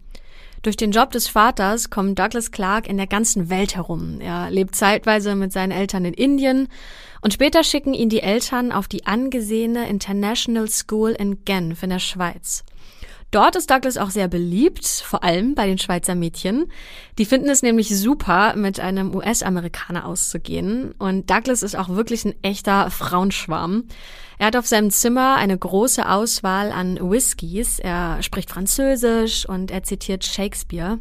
Durch 0.65 0.78
den 0.78 0.89
Job 0.89 1.12
des 1.12 1.28
Vaters 1.28 1.91
kommt 1.91 2.17
Douglas 2.17 2.49
Clark 2.49 2.88
in 2.88 2.97
der 2.97 3.06
ganzen 3.06 3.51
Welt 3.51 3.75
herum. 3.75 4.19
Er 4.19 4.49
lebt 4.49 4.73
zeitweise 4.73 5.36
mit 5.36 5.54
seinen 5.54 5.69
Eltern 5.69 6.06
in 6.06 6.15
Indien 6.15 6.69
und 7.21 7.34
später 7.34 7.63
schicken 7.63 7.93
ihn 7.93 8.10
die 8.10 8.21
Eltern 8.21 8.71
auf 8.71 8.88
die 8.88 9.06
angesehene 9.06 9.88
International 9.88 10.67
School 10.67 11.12
in 11.12 11.45
Genf 11.45 11.84
in 11.84 11.91
der 11.91 11.99
Schweiz. 11.99 12.63
Dort 13.36 13.58
ist 13.58 13.69
Douglas 13.69 13.98
auch 13.98 14.12
sehr 14.12 14.30
beliebt, 14.30 14.88
vor 14.88 15.21
allem 15.21 15.56
bei 15.56 15.67
den 15.67 15.78
Schweizer 15.78 16.15
Mädchen. 16.15 16.71
Die 17.17 17.26
finden 17.26 17.50
es 17.50 17.63
nämlich 17.63 17.89
super, 17.89 18.56
mit 18.56 18.80
einem 18.80 19.13
US-Amerikaner 19.13 20.06
auszugehen. 20.06 20.93
Und 21.00 21.30
Douglas 21.30 21.62
ist 21.62 21.76
auch 21.76 21.89
wirklich 21.89 22.24
ein 22.24 22.36
echter 22.43 22.89
Frauenschwarm. 22.89 23.89
Er 24.38 24.48
hat 24.48 24.56
auf 24.56 24.67
seinem 24.67 24.89
Zimmer 24.89 25.36
eine 25.36 25.58
große 25.58 26.10
Auswahl 26.10 26.71
an 26.71 26.98
Whiskys. 27.02 27.80
Er 27.80 28.24
spricht 28.24 28.50
Französisch 28.50 29.45
und 29.50 29.69
er 29.69 29.84
zitiert 29.84 30.24
Shakespeare. 30.24 31.00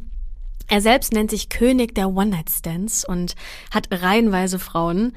Er 0.67 0.81
selbst 0.81 1.13
nennt 1.13 1.31
sich 1.31 1.51
König 1.51 1.95
der 1.95 2.09
One-Night-Stands 2.09 3.05
und 3.05 3.37
hat 3.71 3.87
reihenweise 3.93 4.59
Frauen. 4.59 5.13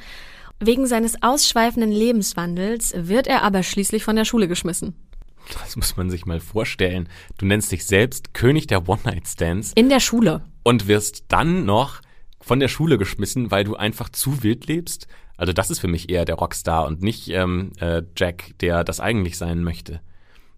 Wegen 0.60 0.86
seines 0.86 1.24
ausschweifenden 1.24 1.92
Lebenswandels 1.92 2.94
wird 2.96 3.26
er 3.26 3.42
aber 3.42 3.64
schließlich 3.64 4.04
von 4.04 4.16
der 4.16 4.26
Schule 4.26 4.48
geschmissen. 4.48 5.07
Das 5.54 5.76
muss 5.76 5.98
man 5.98 6.10
sich 6.10 6.26
mal 6.26 6.40
vorstellen. 6.40 7.10
Du 7.38 7.46
nennst 7.46 7.72
dich 7.72 7.86
selbst 7.86 8.34
König 8.34 8.68
der 8.68 8.88
One-Night-Stands. 8.88 9.74
In 9.76 9.90
der 9.90 10.00
Schule. 10.00 10.44
Und 10.64 10.88
wirst 10.88 11.26
dann 11.30 11.66
noch 11.66 12.02
von 12.42 12.60
der 12.60 12.68
Schule 12.68 12.98
geschmissen, 12.98 13.52
weil 13.52 13.64
du 13.64 13.76
einfach 13.76 14.10
zu 14.10 14.44
wild 14.44 14.68
lebst. 14.68 15.08
Also 15.38 15.54
das 15.54 15.70
ist 15.70 15.80
für 15.80 15.88
mich 15.88 16.10
eher 16.10 16.26
der 16.26 16.36
Rockstar 16.36 16.86
und 16.86 17.02
nicht 17.02 17.30
ähm, 17.30 17.72
äh, 17.80 18.02
Jack, 18.16 18.58
der 18.60 18.84
das 18.84 19.00
eigentlich 19.00 19.38
sein 19.38 19.64
möchte. 19.64 20.02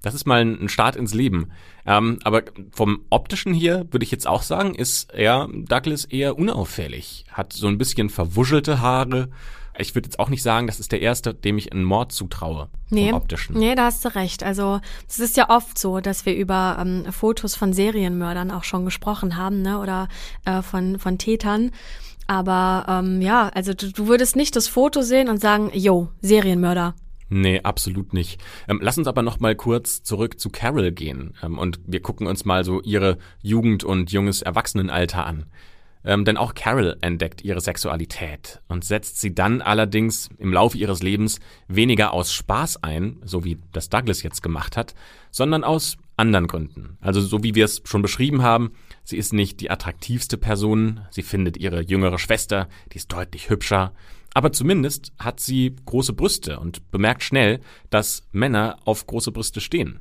Das 0.02 0.14
ist 0.14 0.26
mal 0.26 0.42
ein 0.42 0.70
Start 0.70 0.96
ins 0.96 1.14
Leben. 1.14 1.52
Ähm, 1.86 2.20
aber 2.24 2.44
vom 2.72 3.06
optischen 3.10 3.54
hier 3.54 3.86
würde 3.92 4.04
ich 4.06 4.12
jetzt 4.12 4.28
auch 4.28 4.44
sagen, 4.44 4.76
ist 4.76 5.14
er 5.14 5.50
Douglas 5.52 6.06
eher 6.06 6.38
unauffällig. 6.38 7.26
Hat 7.32 7.52
so 7.52 7.68
ein 7.68 7.78
bisschen 7.78 8.10
verwuschelte 8.10 8.80
Haare, 8.80 9.30
ich 9.80 9.96
würde 9.96 10.08
jetzt 10.08 10.20
auch 10.20 10.30
nicht 10.30 10.44
sagen, 10.44 10.68
das 10.68 10.80
ist 10.80 10.92
der 10.92 11.02
erste, 11.02 11.34
dem 11.34 11.58
ich 11.58 11.72
einen 11.72 11.84
Mord 11.84 12.12
zutraue. 12.12 12.70
Nee, 12.90 13.14
optischen. 13.14 13.58
nee, 13.58 13.76
da 13.76 13.86
hast 13.86 14.04
du 14.06 14.16
recht. 14.16 14.44
Also 14.44 14.80
es 15.08 15.20
ist 15.20 15.38
ja 15.38 15.50
oft 15.50 15.78
so, 15.78 16.00
dass 16.00 16.26
wir 16.26 16.36
über 16.36 16.78
ähm, 16.80 17.12
Fotos 17.12 17.56
von 17.56 17.74
Serienmördern 17.74 18.52
auch 18.52 18.64
schon 18.64 18.86
gesprochen 18.86 19.38
haben, 19.38 19.62
ne? 19.62 19.80
Oder 19.80 20.08
äh, 20.46 20.62
von, 20.62 21.00
von 21.00 21.18
Tätern. 21.18 21.72
Aber 22.28 22.86
ähm, 22.88 23.22
ja, 23.22 23.50
also 23.50 23.74
du, 23.74 23.92
du 23.92 24.08
würdest 24.08 24.36
nicht 24.36 24.56
das 24.56 24.68
Foto 24.68 25.02
sehen 25.02 25.30
und 25.30 25.42
sagen, 25.42 25.72
yo, 25.74 26.10
Serienmörder. 26.22 26.94
Nee, 27.30 27.62
absolut 27.62 28.14
nicht. 28.14 28.42
Ähm, 28.68 28.80
lass 28.82 28.98
uns 28.98 29.08
aber 29.08 29.22
noch 29.22 29.40
mal 29.40 29.56
kurz 29.56 30.04
zurück 30.04 30.40
zu 30.40 30.50
Carol 30.50 30.92
gehen 30.92 31.36
ähm, 31.44 31.58
und 31.58 31.80
wir 31.86 32.02
gucken 32.02 32.28
uns 32.28 32.44
mal 32.44 32.64
so 32.64 32.82
ihre 32.82 33.18
Jugend 33.42 33.84
und 33.84 34.12
junges 34.12 34.42
Erwachsenenalter 34.42 35.26
an. 35.26 35.46
Ähm, 36.06 36.24
denn 36.24 36.38
auch 36.38 36.56
Carol 36.56 36.98
entdeckt 37.02 37.44
ihre 37.44 37.60
Sexualität 37.60 38.62
und 38.70 38.86
setzt 38.86 39.20
sie 39.20 39.36
dann 39.36 39.62
allerdings 39.62 40.30
im 40.38 40.54
Laufe 40.54 40.78
ihres 40.78 41.04
Lebens 41.04 41.40
weniger 41.68 42.14
aus 42.14 42.32
Spaß 42.34 42.84
ein, 42.84 43.18
so 43.26 43.44
wie 43.44 43.58
das 43.74 43.90
Douglas 43.90 44.24
jetzt 44.24 44.42
gemacht 44.42 44.78
hat, 44.78 44.96
sondern 45.30 45.64
aus 45.64 45.98
anderen 46.16 46.48
Gründen. 46.48 46.98
Also 47.02 47.22
so 47.22 47.44
wie 47.44 47.56
wir 47.56 47.66
es 47.66 47.82
schon 47.84 48.02
beschrieben 48.02 48.42
haben, 48.44 48.72
sie 49.04 49.18
ist 49.18 49.34
nicht 49.34 49.60
die 49.60 49.72
attraktivste 49.72 50.38
Person, 50.38 51.02
sie 51.12 51.24
findet 51.24 51.58
ihre 51.58 51.82
jüngere 51.82 52.20
Schwester, 52.20 52.70
die 52.94 52.98
ist 52.98 53.12
deutlich 53.12 53.50
hübscher, 53.50 53.94
aber 54.34 54.52
zumindest 54.52 55.12
hat 55.18 55.40
sie 55.40 55.76
große 55.86 56.14
Brüste 56.14 56.60
und 56.60 56.92
bemerkt 56.92 57.24
schnell, 57.24 57.60
dass 57.90 58.24
Männer 58.32 58.78
auf 58.86 59.08
große 59.08 59.32
Brüste 59.32 59.60
stehen. 59.60 60.00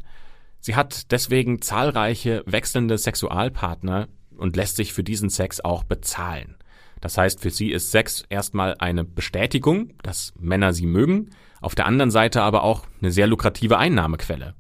Sie 0.61 0.77
hat 0.77 1.13
deswegen 1.13 1.63
zahlreiche 1.63 2.43
wechselnde 2.47 2.99
Sexualpartner, 2.99 4.09
und 4.39 4.57
lässt 4.57 4.77
sich 4.77 4.93
für 4.93 5.05
diesen 5.05 5.31
Sex 5.31 5.61
auch 5.61 5.85
bezahlen. 5.85 6.57
Das 7.01 7.17
heißt, 7.17 7.41
für 7.41 7.51
sie 7.51 7.71
ist 7.71 7.91
Sex 7.91 8.25
erstmal 8.29 8.75
eine 8.79 9.05
Bestätigung, 9.05 9.95
dass 10.03 10.33
Männer 10.39 10.73
sie 10.73 10.87
mögen, 10.87 11.31
auf 11.61 11.75
der 11.75 11.87
anderen 11.87 12.11
Seite 12.11 12.43
aber 12.43 12.63
auch 12.63 12.87
eine 13.01 13.11
sehr 13.11 13.27
lukrative 13.27 13.79
Einnahmequelle. 13.79 14.55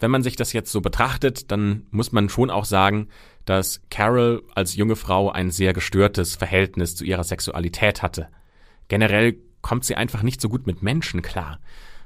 Wenn 0.00 0.10
man 0.10 0.22
sich 0.22 0.36
das 0.36 0.52
jetzt 0.52 0.70
so 0.70 0.80
betrachtet, 0.80 1.50
dann 1.50 1.86
muss 1.90 2.12
man 2.12 2.28
schon 2.28 2.50
auch 2.50 2.64
sagen, 2.64 3.08
dass 3.44 3.80
Carol 3.90 4.44
als 4.54 4.76
junge 4.76 4.94
Frau 4.94 5.30
ein 5.30 5.50
sehr 5.50 5.72
gestörtes 5.72 6.36
Verhältnis 6.36 6.94
zu 6.94 7.04
ihrer 7.04 7.24
Sexualität 7.24 8.02
hatte. 8.02 8.28
Generell 8.86 9.38
kommt 9.60 9.84
sie 9.84 9.96
einfach 9.96 10.22
nicht 10.22 10.40
so 10.40 10.48
gut 10.48 10.66
mit 10.66 10.82
Menschen 10.82 11.22
klar, 11.22 11.58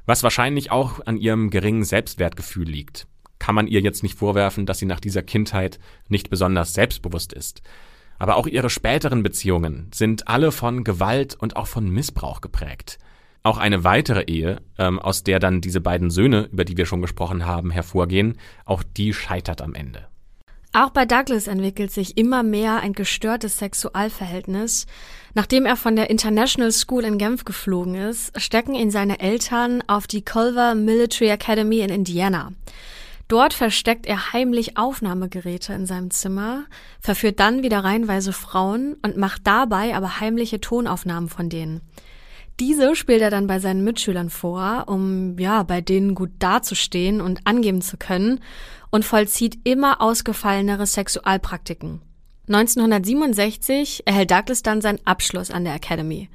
was 0.07 0.23
wahrscheinlich 0.23 0.71
auch 0.71 1.05
an 1.05 1.19
ihrem 1.19 1.51
geringen 1.51 1.85
Selbstwertgefühl 1.85 2.67
liegt 2.67 3.07
kann 3.43 3.57
man 3.57 3.67
ihr 3.67 3.81
jetzt 3.81 4.05
nicht 4.05 4.17
vorwerfen, 4.17 4.67
dass 4.67 4.79
sie 4.79 4.87
nach 4.87 5.01
dieser 5.01 5.25
Kindheit 5.25 5.81
nicht 6.07 6.31
besonders 6.31 6.75
selbstbewusst 6.75 7.33
ist. 7.33 7.61
Aber 8.21 8.37
auch 8.37 8.47
ihre 8.47 8.71
späteren 8.71 9.25
Beziehungen 9.25 9.91
sind 9.93 10.29
alle 10.29 10.53
von 10.53 10.85
Gewalt 10.85 11.35
und 11.35 11.57
auch 11.57 11.67
von 11.67 11.91
Missbrauch 11.91 12.41
geprägt. 12.41 13.01
Auch 13.43 13.59
eine 13.59 13.83
weitere 13.83 14.23
Ehe, 14.23 14.63
ähm, 14.79 15.01
aus 15.01 15.25
der 15.25 15.41
dann 15.41 15.61
diese 15.61 15.81
beiden 15.81 16.11
Söhne, 16.11 16.51
über 16.53 16.65
die 16.65 16.77
wir 16.77 16.87
schon 16.87 17.03
gesprochen 17.03 17.45
haben, 17.45 17.73
hervorgehen, 17.73 18.39
auch 18.65 18.85
die 18.85 19.13
scheitert 19.13 19.61
am 19.61 19.75
Ende. 19.75 20.07
Auch 20.73 20.91
bei 20.91 21.05
Douglas 21.05 21.49
entwickelt 21.49 21.91
sich 21.91 22.17
immer 22.17 22.45
mehr 22.45 22.79
ein 22.79 22.93
gestörtes 22.93 23.59
Sexualverhältnis. 23.59 24.87
Nachdem 25.35 25.67
er 25.67 25.75
von 25.75 25.97
der 25.97 26.11
International 26.11 26.71
School 26.71 27.03
in 27.05 27.19
Genf 27.19 27.45
geflogen 27.45 27.97
ist, 27.97 28.41
stecken 28.41 28.77
ihn 28.77 28.93
seine 28.93 29.19
Eltern 29.19 29.83
auf 29.89 30.07
die 30.07 30.25
Culver 30.25 30.77
Military 30.77 31.31
Academy 31.31 31.81
in 31.81 31.91
Indiana. 31.91 32.53
Dort 33.33 33.55
versteckt 33.55 34.05
er 34.05 34.35
heimlich 34.35 34.77
Aufnahmegeräte 34.77 35.73
in 35.73 35.87
seinem 35.87 36.11
Zimmer, 36.11 36.67
verführt 37.01 37.41
dann 37.41 37.63
wieder 37.63 37.83
reihenweise 37.83 38.31
Frauen 38.31 38.99
und 39.01 39.17
macht 39.17 39.47
dabei 39.47 39.97
aber 39.97 40.21
heimliche 40.21 40.61
Tonaufnahmen 40.61 41.31
von 41.31 41.49
denen. 41.49 41.81
Diese 42.61 42.95
spielt 42.95 43.23
er 43.23 43.31
dann 43.31 43.47
bei 43.47 43.59
seinen 43.59 43.85
Mitschülern 43.85 44.29
vor, 44.29 44.85
um 44.87 45.39
ja 45.39 45.63
bei 45.63 45.81
denen 45.81 46.15
gut 46.15 46.29
dazustehen 46.41 47.23
und 47.23 47.47
angeben 47.47 47.81
zu 47.81 47.97
können 47.97 48.39
und 48.91 49.07
vollzieht 49.07 49.61
immer 49.65 50.03
ausgefallenere 50.03 50.85
Sexualpraktiken. 50.85 52.03
1967 52.49 54.03
erhält 54.05 54.31
Douglas 54.31 54.63
dann 54.63 54.83
seinen 54.83 55.01
Abschluss 55.07 55.51
an 55.51 55.65
der 55.65 55.75
Academy. 55.75 56.29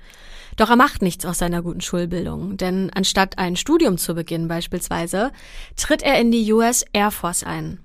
Doch 0.57 0.71
er 0.71 0.75
macht 0.75 1.01
nichts 1.01 1.25
aus 1.25 1.37
seiner 1.37 1.61
guten 1.61 1.81
Schulbildung, 1.81 2.57
denn 2.57 2.91
anstatt 2.93 3.37
ein 3.37 3.55
Studium 3.55 3.97
zu 3.97 4.15
beginnen 4.15 4.47
beispielsweise, 4.47 5.31
tritt 5.77 6.01
er 6.01 6.19
in 6.19 6.31
die 6.31 6.51
US 6.51 6.83
Air 6.93 7.11
Force 7.11 7.43
ein. 7.43 7.79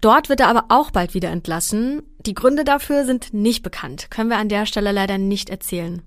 Dort 0.00 0.28
wird 0.28 0.40
er 0.40 0.48
aber 0.48 0.66
auch 0.68 0.92
bald 0.92 1.14
wieder 1.14 1.30
entlassen. 1.30 2.02
Die 2.20 2.34
Gründe 2.34 2.64
dafür 2.64 3.04
sind 3.04 3.34
nicht 3.34 3.62
bekannt, 3.62 4.10
können 4.10 4.30
wir 4.30 4.38
an 4.38 4.48
der 4.48 4.66
Stelle 4.66 4.92
leider 4.92 5.18
nicht 5.18 5.50
erzählen. 5.50 6.02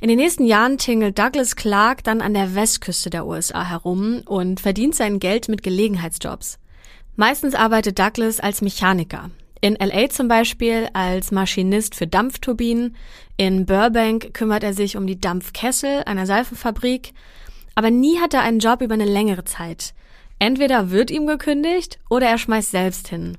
In 0.00 0.08
den 0.08 0.18
nächsten 0.18 0.44
Jahren 0.44 0.78
tingelt 0.78 1.18
Douglas 1.18 1.56
Clark 1.56 2.04
dann 2.04 2.20
an 2.20 2.34
der 2.34 2.54
Westküste 2.54 3.10
der 3.10 3.26
USA 3.26 3.64
herum 3.68 4.22
und 4.26 4.60
verdient 4.60 4.94
sein 4.94 5.20
Geld 5.20 5.48
mit 5.48 5.62
Gelegenheitsjobs. 5.62 6.58
Meistens 7.16 7.54
arbeitet 7.54 7.98
Douglas 7.98 8.40
als 8.40 8.62
Mechaniker. 8.62 9.30
In 9.64 9.76
LA 9.76 10.10
zum 10.10 10.26
Beispiel 10.26 10.88
als 10.92 11.30
Maschinist 11.30 11.94
für 11.94 12.08
Dampfturbinen. 12.08 12.96
In 13.36 13.64
Burbank 13.64 14.34
kümmert 14.34 14.64
er 14.64 14.74
sich 14.74 14.96
um 14.96 15.06
die 15.06 15.20
Dampfkessel 15.20 16.02
einer 16.04 16.26
Seifenfabrik. 16.26 17.14
Aber 17.76 17.92
nie 17.92 18.18
hat 18.18 18.34
er 18.34 18.40
einen 18.42 18.58
Job 18.58 18.82
über 18.82 18.94
eine 18.94 19.04
längere 19.04 19.44
Zeit. 19.44 19.94
Entweder 20.40 20.90
wird 20.90 21.12
ihm 21.12 21.28
gekündigt 21.28 22.00
oder 22.10 22.26
er 22.26 22.38
schmeißt 22.38 22.72
selbst 22.72 23.06
hin. 23.06 23.38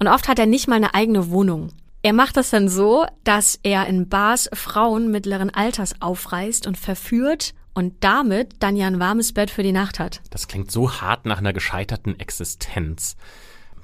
Und 0.00 0.08
oft 0.08 0.26
hat 0.26 0.40
er 0.40 0.46
nicht 0.46 0.66
mal 0.66 0.74
eine 0.74 0.94
eigene 0.94 1.30
Wohnung. 1.30 1.68
Er 2.02 2.12
macht 2.12 2.36
das 2.36 2.50
dann 2.50 2.68
so, 2.68 3.06
dass 3.22 3.60
er 3.62 3.86
in 3.86 4.08
Bars 4.08 4.50
Frauen 4.52 5.12
mittleren 5.12 5.50
Alters 5.50 6.02
aufreißt 6.02 6.66
und 6.66 6.76
verführt 6.76 7.54
und 7.72 7.94
damit 8.00 8.56
dann 8.58 8.74
ja 8.74 8.88
ein 8.88 8.98
warmes 8.98 9.32
Bett 9.32 9.52
für 9.52 9.62
die 9.62 9.70
Nacht 9.70 10.00
hat. 10.00 10.22
Das 10.30 10.48
klingt 10.48 10.72
so 10.72 10.90
hart 11.00 11.24
nach 11.24 11.38
einer 11.38 11.52
gescheiterten 11.52 12.18
Existenz. 12.18 13.16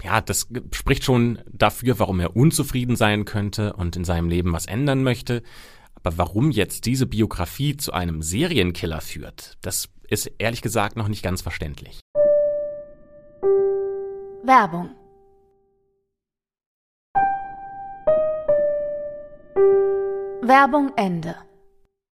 Ja, 0.03 0.21
das 0.21 0.49
spricht 0.73 1.05
schon 1.05 1.39
dafür, 1.51 1.99
warum 1.99 2.21
er 2.21 2.37
unzufrieden 2.37 2.97
sein 2.97 3.25
könnte 3.25 3.75
und 3.75 3.97
in 3.97 4.05
seinem 4.05 4.29
Leben 4.29 4.53
was 4.53 4.67
ändern 4.67 5.03
möchte. 5.03 5.43
Aber 5.95 6.19
warum 6.19 6.51
jetzt 6.51 6.87
diese 6.87 7.07
Biografie 7.07 7.77
zu 7.77 7.93
einem 7.93 8.23
Serienkiller 8.23 9.01
führt, 9.01 9.59
das 9.63 9.89
ist 10.09 10.31
ehrlich 10.39 10.63
gesagt 10.63 10.97
noch 10.97 11.09
nicht 11.09 11.23
ganz 11.23 11.43
verständlich. 11.43 12.01
Werbung 14.43 14.91
Werbung 20.47 20.93
Ende. 20.97 21.37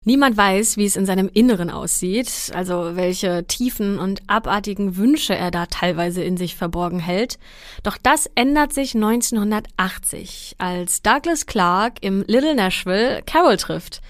Niemand 0.07 0.37
weiß, 0.37 0.77
wie 0.77 0.85
es 0.85 0.95
in 0.95 1.07
seinem 1.07 1.31
Inneren 1.33 1.71
aussieht, 1.71 2.51
also 2.53 2.95
welche 2.95 3.45
tiefen 3.47 3.97
und 3.97 4.21
abartigen 4.27 4.97
Wünsche 4.97 5.35
er 5.35 5.49
da 5.49 5.65
teilweise 5.65 6.23
in 6.23 6.37
sich 6.37 6.55
verborgen 6.55 6.99
hält. 6.99 7.39
Doch 7.81 7.97
das 7.97 8.29
ändert 8.35 8.71
sich 8.71 8.93
1980, 8.93 10.57
als 10.59 11.01
Douglas 11.01 11.47
Clark 11.47 11.95
im 12.01 12.23
Little 12.27 12.53
Nashville 12.53 13.23
Carol 13.25 13.57
trifft. 13.57 14.01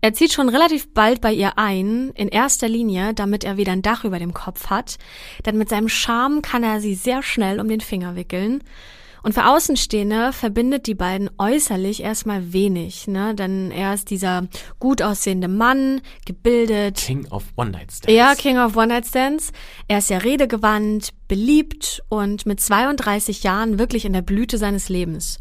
Er 0.00 0.12
zieht 0.12 0.32
schon 0.32 0.48
relativ 0.48 0.92
bald 0.92 1.20
bei 1.20 1.32
ihr 1.32 1.56
ein, 1.56 2.10
in 2.16 2.28
erster 2.28 2.68
Linie, 2.68 3.14
damit 3.14 3.44
er 3.44 3.56
wieder 3.56 3.72
ein 3.72 3.82
Dach 3.82 4.02
über 4.02 4.18
dem 4.18 4.34
Kopf 4.34 4.70
hat, 4.70 4.98
denn 5.46 5.56
mit 5.56 5.68
seinem 5.68 5.88
Charme 5.88 6.42
kann 6.42 6.64
er 6.64 6.80
sie 6.80 6.96
sehr 6.96 7.22
schnell 7.22 7.60
um 7.60 7.68
den 7.68 7.80
Finger 7.80 8.16
wickeln. 8.16 8.64
Und 9.28 9.34
für 9.34 9.44
Außenstehende 9.44 10.32
verbindet 10.32 10.86
die 10.86 10.94
beiden 10.94 11.28
äußerlich 11.36 12.02
erstmal 12.02 12.54
wenig, 12.54 13.08
ne? 13.08 13.34
Denn 13.34 13.70
er 13.70 13.92
ist 13.92 14.08
dieser 14.08 14.48
gut 14.78 15.02
aussehende 15.02 15.48
Mann, 15.48 16.00
gebildet. 16.24 16.96
King 16.96 17.26
of 17.26 17.44
One-Night-Stands. 17.56 18.10
Ja, 18.10 18.34
King 18.34 18.56
of 18.56 18.74
One-Night-Stands. 18.74 19.52
Er 19.86 19.98
ist 19.98 20.08
ja 20.08 20.16
redegewandt, 20.16 21.10
beliebt 21.28 22.02
und 22.08 22.46
mit 22.46 22.58
32 22.58 23.42
Jahren 23.42 23.78
wirklich 23.78 24.06
in 24.06 24.14
der 24.14 24.22
Blüte 24.22 24.56
seines 24.56 24.88
Lebens. 24.88 25.40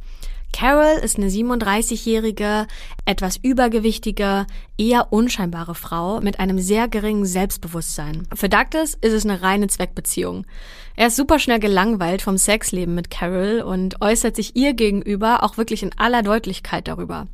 Carol 0.53 0.99
ist 1.03 1.17
eine 1.17 1.29
37-jährige, 1.29 2.67
etwas 3.05 3.37
übergewichtige, 3.37 4.47
eher 4.77 5.13
unscheinbare 5.13 5.75
Frau 5.75 6.19
mit 6.21 6.39
einem 6.39 6.59
sehr 6.59 6.87
geringen 6.87 7.25
Selbstbewusstsein. 7.25 8.27
Für 8.33 8.49
Douglas 8.49 8.95
ist 8.95 9.13
es 9.13 9.25
eine 9.25 9.41
reine 9.41 9.67
Zweckbeziehung. 9.67 10.45
Er 10.95 11.07
ist 11.07 11.15
super 11.15 11.37
schnell 11.37 11.59
gelangweilt 11.59 12.23
vom 12.23 12.37
Sexleben 12.37 12.95
mit 12.95 13.11
Carol 13.11 13.61
und 13.61 14.01
äußert 14.01 14.35
sich 14.35 14.55
ihr 14.55 14.73
gegenüber 14.73 15.43
auch 15.43 15.57
wirklich 15.57 15.83
in 15.83 15.91
aller 15.97 16.23
Deutlichkeit 16.23 16.87
darüber. 16.87 17.27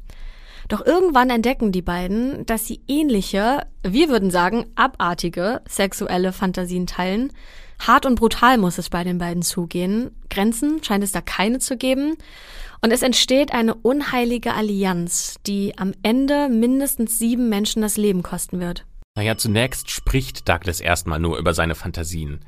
Doch 0.67 0.86
irgendwann 0.86 1.30
entdecken 1.30 1.71
die 1.71 1.82
beiden, 1.82 2.45
dass 2.45 2.65
sie 2.65 2.82
ähnliche, 2.88 3.65
wir 3.84 4.10
würden 4.10 4.32
sagen, 4.32 4.65
abartige 4.76 5.62
sexuelle 5.67 6.34
Fantasien 6.34 6.88
teilen. 6.88 7.32
Hart 7.79 8.05
und 8.05 8.15
brutal 8.15 8.57
muss 8.57 8.77
es 8.77 8.89
bei 8.89 9.03
den 9.03 9.17
beiden 9.17 9.43
zugehen. 9.43 10.12
Grenzen 10.29 10.83
scheint 10.83 11.03
es 11.03 11.12
da 11.12 11.21
keine 11.21 11.59
zu 11.59 11.77
geben. 11.77 12.15
Und 12.81 12.91
es 12.91 13.01
entsteht 13.01 13.53
eine 13.53 13.75
unheilige 13.75 14.53
Allianz, 14.53 15.36
die 15.47 15.77
am 15.77 15.93
Ende 16.03 16.49
mindestens 16.49 17.17
sieben 17.17 17.49
Menschen 17.49 17.81
das 17.81 17.97
Leben 17.97 18.23
kosten 18.23 18.59
wird. 18.59 18.86
Naja, 19.15 19.38
zunächst 19.38 19.91
spricht 19.91 20.49
Douglas 20.49 20.81
erstmal 20.81 21.19
nur 21.19 21.38
über 21.38 21.53
seine 21.53 21.75
Fantasien. 21.75 22.43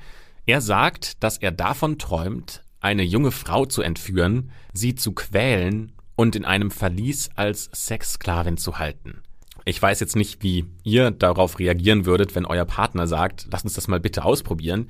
Er 0.45 0.61
sagt, 0.61 1.23
dass 1.23 1.37
er 1.37 1.51
davon 1.51 1.97
träumt, 1.97 2.63
eine 2.79 3.03
junge 3.03 3.31
Frau 3.31 3.65
zu 3.65 3.81
entführen, 3.81 4.51
sie 4.73 4.95
zu 4.95 5.13
quälen 5.13 5.93
und 6.15 6.35
in 6.35 6.45
einem 6.45 6.71
Verlies 6.71 7.29
als 7.35 7.69
Sexsklavin 7.73 8.57
zu 8.57 8.77
halten. 8.77 9.21
Ich 9.67 9.81
weiß 9.81 9.99
jetzt 9.99 10.15
nicht, 10.15 10.43
wie 10.43 10.65
ihr 10.83 11.09
darauf 11.09 11.57
reagieren 11.57 12.05
würdet, 12.05 12.35
wenn 12.35 12.45
euer 12.45 12.65
Partner 12.65 13.07
sagt, 13.07 13.47
lass 13.51 13.63
uns 13.63 13.73
das 13.73 13.87
mal 13.87 13.99
bitte 13.99 14.23
ausprobieren. 14.23 14.89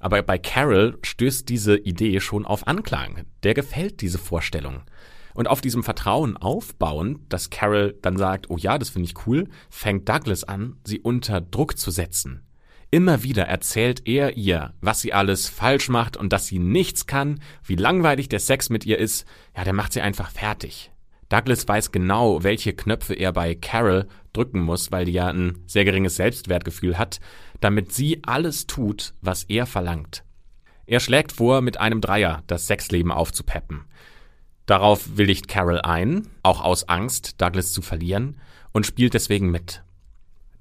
Aber 0.00 0.20
bei 0.22 0.38
Carol 0.38 0.98
stößt 1.02 1.48
diese 1.48 1.76
Idee 1.76 2.18
schon 2.18 2.44
auf 2.44 2.66
Anklang. 2.66 3.26
Der 3.44 3.54
gefällt 3.54 4.00
diese 4.00 4.18
Vorstellung. 4.18 4.82
Und 5.34 5.46
auf 5.46 5.60
diesem 5.60 5.84
Vertrauen 5.84 6.36
aufbauend, 6.36 7.32
dass 7.32 7.50
Carol 7.50 7.96
dann 8.02 8.16
sagt, 8.16 8.50
oh 8.50 8.56
ja, 8.56 8.76
das 8.76 8.90
finde 8.90 9.06
ich 9.06 9.26
cool, 9.26 9.48
fängt 9.70 10.08
Douglas 10.08 10.42
an, 10.42 10.78
sie 10.82 10.98
unter 10.98 11.40
Druck 11.40 11.78
zu 11.78 11.92
setzen. 11.92 12.42
Immer 12.90 13.22
wieder 13.22 13.44
erzählt 13.44 14.08
er 14.08 14.36
ihr, 14.36 14.72
was 14.80 15.00
sie 15.00 15.12
alles 15.12 15.48
falsch 15.48 15.90
macht 15.90 16.16
und 16.16 16.32
dass 16.32 16.46
sie 16.46 16.58
nichts 16.58 17.06
kann, 17.06 17.40
wie 17.62 17.76
langweilig 17.76 18.28
der 18.28 18.40
Sex 18.40 18.68
mit 18.68 18.84
ihr 18.84 18.98
ist. 18.98 19.26
Ja, 19.56 19.62
der 19.62 19.74
macht 19.74 19.92
sie 19.92 20.00
einfach 20.00 20.30
fertig. 20.30 20.90
Douglas 21.28 21.68
weiß 21.68 21.92
genau, 21.92 22.42
welche 22.42 22.72
Knöpfe 22.72 23.14
er 23.14 23.32
bei 23.32 23.54
Carol 23.54 24.08
drücken 24.32 24.60
muss, 24.60 24.90
weil 24.92 25.04
die 25.04 25.12
ja 25.12 25.28
ein 25.28 25.58
sehr 25.66 25.84
geringes 25.84 26.16
Selbstwertgefühl 26.16 26.96
hat, 26.96 27.20
damit 27.60 27.92
sie 27.92 28.22
alles 28.24 28.66
tut, 28.66 29.14
was 29.20 29.44
er 29.44 29.66
verlangt. 29.66 30.24
Er 30.86 31.00
schlägt 31.00 31.32
vor, 31.32 31.60
mit 31.60 31.78
einem 31.78 32.00
Dreier 32.00 32.42
das 32.46 32.66
Sexleben 32.66 33.12
aufzupeppen. 33.12 33.84
Darauf 34.64 35.16
willigt 35.16 35.48
Carol 35.48 35.80
ein, 35.80 36.28
auch 36.42 36.62
aus 36.62 36.88
Angst, 36.88 37.40
Douglas 37.40 37.72
zu 37.72 37.82
verlieren, 37.82 38.38
und 38.72 38.86
spielt 38.86 39.14
deswegen 39.14 39.50
mit. 39.50 39.82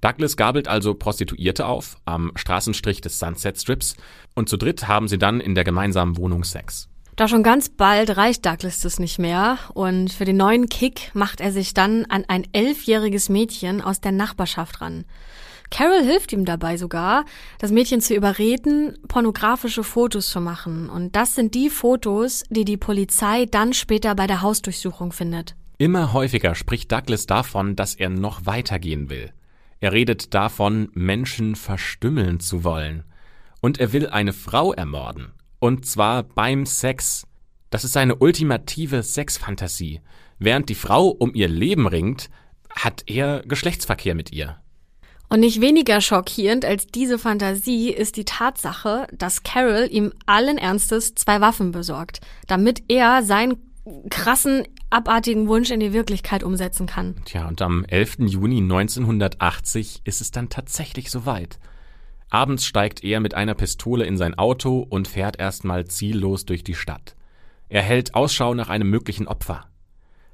Douglas 0.02 0.38
gabelt 0.38 0.68
also 0.68 0.94
Prostituierte 0.94 1.66
auf 1.66 1.98
am 2.06 2.32
Straßenstrich 2.36 3.02
des 3.02 3.20
Sunset 3.20 3.58
Strips 3.58 3.96
und 4.36 4.48
zu 4.48 4.58
dritt 4.58 4.88
haben 4.88 5.08
sie 5.08 5.18
dann 5.18 5.40
in 5.40 5.56
der 5.56 5.64
gemeinsamen 5.64 6.18
Wohnung 6.18 6.44
Sex. 6.44 6.88
Da 7.18 7.28
schon 7.28 7.42
ganz 7.42 7.70
bald 7.70 8.16
reicht 8.16 8.46
Douglas 8.46 8.82
das 8.82 9.00
nicht 9.00 9.18
mehr 9.18 9.58
und 9.74 10.14
für 10.14 10.24
den 10.24 10.38
neuen 10.38 10.70
Kick 10.70 11.10
macht 11.16 11.42
er 11.42 11.52
sich 11.52 11.74
dann 11.74 12.06
an 12.06 12.26
ein 12.28 12.46
elfjähriges 12.54 13.28
Mädchen 13.28 13.82
aus 13.82 14.00
der 14.00 14.12
Nachbarschaft 14.12 14.82
ran. 14.82 15.04
Carol 15.72 16.04
hilft 16.04 16.32
ihm 16.32 16.46
dabei 16.46 16.78
sogar, 16.78 17.26
das 17.58 17.72
Mädchen 17.72 18.02
zu 18.02 18.14
überreden, 18.14 19.00
pornografische 19.08 19.84
Fotos 19.84 20.30
zu 20.30 20.40
machen. 20.40 20.90
Und 20.92 21.16
das 21.16 21.34
sind 21.34 21.56
die 21.56 21.72
Fotos, 21.72 22.44
die 22.52 22.66
die 22.66 22.78
Polizei 22.78 23.46
dann 23.50 23.74
später 23.74 24.14
bei 24.14 24.28
der 24.28 24.44
Hausdurchsuchung 24.44 25.12
findet. 25.12 25.56
Immer 25.80 26.14
häufiger 26.14 26.54
spricht 26.54 26.92
Douglas 26.92 27.26
davon, 27.26 27.76
dass 27.76 27.96
er 27.96 28.10
noch 28.10 28.46
weitergehen 28.46 29.10
will. 29.10 29.32
Er 29.80 29.92
redet 29.92 30.36
davon, 30.36 30.90
Menschen 30.94 31.56
verstümmeln 31.56 32.40
zu 32.40 32.64
wollen. 32.64 33.04
Und 33.60 33.80
er 33.80 33.92
will 33.92 34.08
eine 34.08 34.34
Frau 34.34 34.72
ermorden. 34.72 35.32
Und 35.60 35.86
zwar 35.86 36.24
beim 36.24 36.66
Sex. 36.66 37.26
Das 37.70 37.84
ist 37.84 37.94
seine 37.94 38.16
ultimative 38.16 39.04
Sexfantasie. 39.04 40.02
Während 40.40 40.70
die 40.70 40.76
Frau 40.76 41.08
um 41.08 41.34
ihr 41.34 41.48
Leben 41.48 41.88
ringt, 41.88 42.30
hat 42.70 43.04
er 43.08 43.42
Geschlechtsverkehr 43.48 44.16
mit 44.16 44.32
ihr. 44.32 44.58
Und 45.30 45.42
nicht 45.42 45.60
weniger 45.60 46.00
schockierend 46.00 46.64
als 46.64 46.88
diese 46.88 47.20
Fantasie 47.20 47.90
ist 47.90 48.16
die 48.16 48.24
Tatsache, 48.24 49.08
dass 49.12 49.44
Carol 49.44 49.88
ihm 49.92 50.14
allen 50.26 50.58
Ernstes 50.58 51.16
zwei 51.16 51.42
Waffen 51.42 51.72
besorgt, 51.72 52.22
damit 52.48 52.84
er 52.88 53.24
seinen 53.24 53.58
krassen, 54.10 54.64
abartigen 54.90 55.50
Wunsch 55.50 55.70
in 55.70 55.82
die 55.82 55.92
Wirklichkeit 55.92 56.44
umsetzen 56.44 56.88
kann. 56.88 57.16
Tja, 57.26 57.48
und 57.48 57.62
am 57.62 57.84
11. 57.86 58.20
Juni 58.20 58.60
1980 58.60 60.02
ist 60.06 60.22
es 60.22 60.32
dann 60.32 60.48
tatsächlich 60.48 61.12
soweit. 61.12 61.60
Abends 62.30 62.66
steigt 62.66 63.04
er 63.04 63.20
mit 63.20 63.36
einer 63.36 63.54
Pistole 63.56 64.06
in 64.06 64.18
sein 64.18 64.38
Auto 64.38 64.80
und 64.80 65.08
fährt 65.08 65.40
erstmal 65.40 65.86
ziellos 65.86 66.46
durch 66.46 66.64
die 66.64 66.76
Stadt. 66.76 67.16
Er 67.70 67.82
hält 67.82 68.16
Ausschau 68.16 68.54
nach 68.54 68.70
einem 68.70 68.90
möglichen 68.90 69.28
Opfer. 69.28 69.68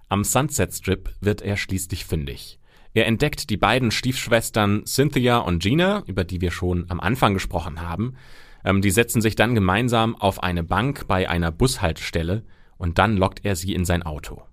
Am 0.10 0.24
Sunset 0.24 0.74
Strip 0.74 1.10
wird 1.22 1.42
er 1.42 1.58
schließlich 1.58 2.06
fündig. 2.06 2.60
Er 2.94 3.08
entdeckt 3.08 3.50
die 3.50 3.58
beiden 3.58 3.90
Stiefschwestern 3.90 4.86
Cynthia 4.86 5.38
und 5.38 5.62
Gina, 5.62 6.04
über 6.06 6.24
die 6.24 6.42
wir 6.42 6.52
schon 6.52 6.86
am 6.90 7.00
Anfang 7.00 7.34
gesprochen 7.34 7.82
haben. 7.82 8.16
Ähm, 8.64 8.82
die 8.82 8.92
setzen 8.92 9.22
sich 9.22 9.36
dann 9.36 9.56
gemeinsam 9.56 10.16
auf 10.16 10.44
eine 10.44 10.64
Bank 10.64 11.08
bei 11.08 11.28
einer 11.28 11.52
Bushaltestelle 11.52 12.44
und 12.78 13.00
dann 13.00 13.18
lockt 13.18 13.46
er 13.46 13.56
sie 13.56 13.74
in 13.74 13.86
sein 13.86 14.04
Auto. 14.04 14.44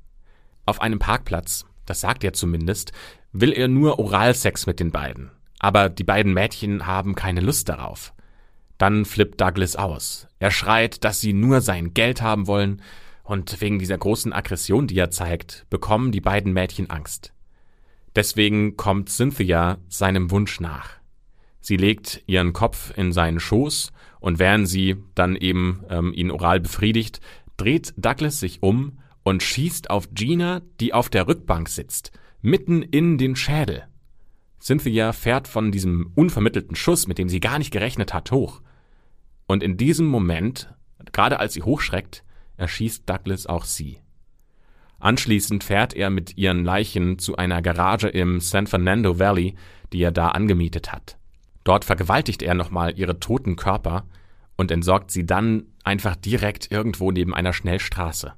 Auf 0.65 0.81
einem 0.81 0.99
Parkplatz, 0.99 1.67
das 1.85 2.01
sagt 2.01 2.25
er 2.25 2.33
zumindest, 2.33 2.93
will 3.33 3.53
er 3.53 3.69
nur 3.69 3.99
Oralsex 3.99 4.67
mit 4.67 4.81
den 4.81 4.91
beiden. 4.91 5.31
Aber 5.61 5.89
die 5.89 6.05
beiden 6.05 6.35
Mädchen 6.35 6.87
haben 6.87 7.15
keine 7.15 7.41
Lust 7.41 7.69
darauf. 7.69 8.13
Dann 8.79 9.05
flippt 9.05 9.41
Douglas 9.41 9.77
aus. 9.77 10.27
Er 10.41 10.51
schreit, 10.51 11.05
dass 11.05 11.21
sie 11.21 11.35
nur 11.35 11.61
sein 11.61 11.95
Geld 11.95 12.21
haben 12.21 12.49
wollen, 12.49 12.83
und 13.31 13.61
wegen 13.61 13.79
dieser 13.79 13.97
großen 13.97 14.33
Aggression, 14.33 14.89
die 14.89 14.99
er 14.99 15.13
zeigt, 15.13 15.65
bekommen 15.71 16.11
die 16.11 16.21
beiden 16.21 16.53
Mädchen 16.53 16.91
Angst. 16.91 17.33
Deswegen 18.17 18.77
kommt 18.77 19.09
Cynthia 19.09 19.79
seinem 19.89 20.33
Wunsch 20.33 20.59
nach. 20.59 20.95
Sie 21.61 21.77
legt 21.77 22.25
ihren 22.27 22.53
Kopf 22.53 22.93
in 22.97 23.13
seinen 23.13 23.39
Schoß 23.39 23.93
und 24.19 24.41
während 24.41 24.69
sie 24.69 24.97
dann 25.15 25.37
eben 25.37 25.85
ähm, 25.89 26.13
ihn 26.13 26.33
oral 26.33 26.59
befriedigt, 26.59 27.21
dreht 27.57 27.95
Douglas 27.97 28.41
sich 28.41 28.65
um 28.65 28.99
und 29.23 29.45
schießt 29.45 29.91
auf 29.91 30.09
Gina, 30.13 30.63
die 30.81 30.93
auf 30.93 31.09
der 31.09 31.29
Rückbank 31.29 31.69
sitzt, 31.69 32.11
mitten 32.43 32.83
in 32.83 33.17
den 33.17 33.37
Schädel. 33.37 33.85
Cynthia 34.61 35.13
fährt 35.13 35.49
von 35.49 35.73
diesem 35.73 36.13
unvermittelten 36.15 36.77
Schuss, 36.77 37.07
mit 37.07 37.19
dem 37.19 37.29
sie 37.29 37.41
gar 37.41 37.59
nicht 37.59 37.71
gerechnet 37.71 38.13
hat, 38.13 38.31
hoch. 38.31 38.61
Und 39.47 39.63
in 39.63 39.77
diesem 39.77 40.07
Moment, 40.07 40.73
gerade 41.13 41.41
als 41.41 41.55
sie 41.55 41.63
hochschreckt, 41.63 42.23
erschießt 42.57 43.09
Douglas 43.09 43.47
auch 43.47 43.65
sie. 43.65 43.99
Anschließend 44.99 45.65
fährt 45.65 45.95
er 45.95 46.11
mit 46.11 46.37
ihren 46.37 46.63
Leichen 46.63 47.19
zu 47.19 47.37
einer 47.37 47.63
Garage 47.63 48.09
im 48.09 48.41
San 48.41 48.67
Fernando 48.67 49.19
Valley, 49.19 49.55
die 49.95 50.03
er 50.03 50.13
da 50.13 50.29
angemietet 50.29 50.93
hat. 50.93 51.17
Dort 51.65 51.87
vergewaltigt 51.87 52.43
er 52.43 52.55
nochmal 52.55 52.99
ihre 52.99 53.19
toten 53.19 53.57
Körper 53.57 54.05
und 54.57 54.71
entsorgt 54.71 55.11
sie 55.11 55.25
dann 55.25 55.65
einfach 55.85 56.17
direkt 56.17 56.71
irgendwo 56.71 57.11
neben 57.11 57.35
einer 57.35 57.55
Schnellstraße. 57.55 58.35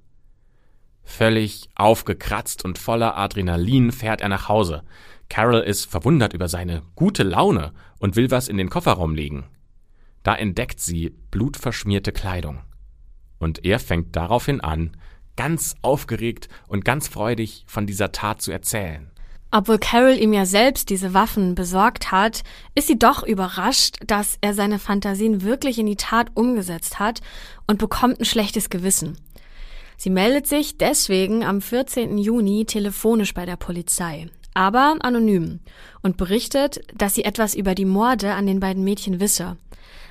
Völlig 1.02 1.68
aufgekratzt 1.74 2.64
und 2.64 2.78
voller 2.78 3.16
Adrenalin 3.16 3.90
fährt 3.90 4.20
er 4.20 4.28
nach 4.28 4.48
Hause. 4.48 4.85
Carol 5.33 5.61
ist 5.61 5.87
verwundert 5.87 6.35
über 6.35 6.47
seine 6.47 6.83
gute 6.95 7.23
Laune 7.23 7.73
und 7.99 8.16
will 8.16 8.31
was 8.31 8.49
in 8.49 8.59
den 8.59 8.68
Kofferraum 8.68 9.14
legen. 9.14 9.45
Da 10.23 10.35
entdeckt 10.35 10.79
sie 10.79 11.16
blutverschmierte 11.31 12.12
Kleidung. 12.12 12.59
Und 13.38 13.64
er 13.64 13.79
fängt 13.79 14.14
daraufhin 14.14 14.61
an, 14.61 14.95
ganz 15.35 15.75
aufgeregt 15.81 16.51
und 16.68 16.85
ganz 16.85 17.09
freudig 17.09 17.64
von 17.66 17.87
dieser 17.87 18.12
Tat 18.12 18.42
zu 18.42 18.53
erzählen. 18.53 19.11
Obwohl 19.51 19.79
Carol 19.79 20.18
ihm 20.18 20.35
ja 20.35 20.45
selbst 20.45 20.90
diese 20.90 21.14
Waffen 21.14 21.55
besorgt 21.55 22.12
hat, 22.12 22.42
ist 22.75 22.88
sie 22.88 22.99
doch 22.99 23.23
überrascht, 23.23 24.01
dass 24.07 24.37
er 24.42 24.53
seine 24.53 24.79
Fantasien 24.79 25.40
wirklich 25.40 25.79
in 25.79 25.87
die 25.87 25.97
Tat 25.97 26.31
umgesetzt 26.35 26.99
hat 26.99 27.23
und 27.66 27.79
bekommt 27.79 28.21
ein 28.21 28.27
schlechtes 28.27 28.68
Gewissen. 28.68 29.16
Sie 29.97 30.11
meldet 30.11 30.47
sich 30.47 30.77
deswegen 30.77 31.42
am 31.42 31.62
14. 31.62 32.18
Juni 32.18 32.66
telefonisch 32.66 33.33
bei 33.33 33.47
der 33.47 33.57
Polizei, 33.57 34.29
aber 34.54 34.96
anonym, 35.00 35.60
und 36.02 36.16
berichtet, 36.16 36.80
dass 36.94 37.14
sie 37.14 37.24
etwas 37.24 37.54
über 37.54 37.74
die 37.74 37.84
Morde 37.84 38.34
an 38.34 38.46
den 38.46 38.60
beiden 38.60 38.84
Mädchen 38.84 39.20
wisse. 39.20 39.56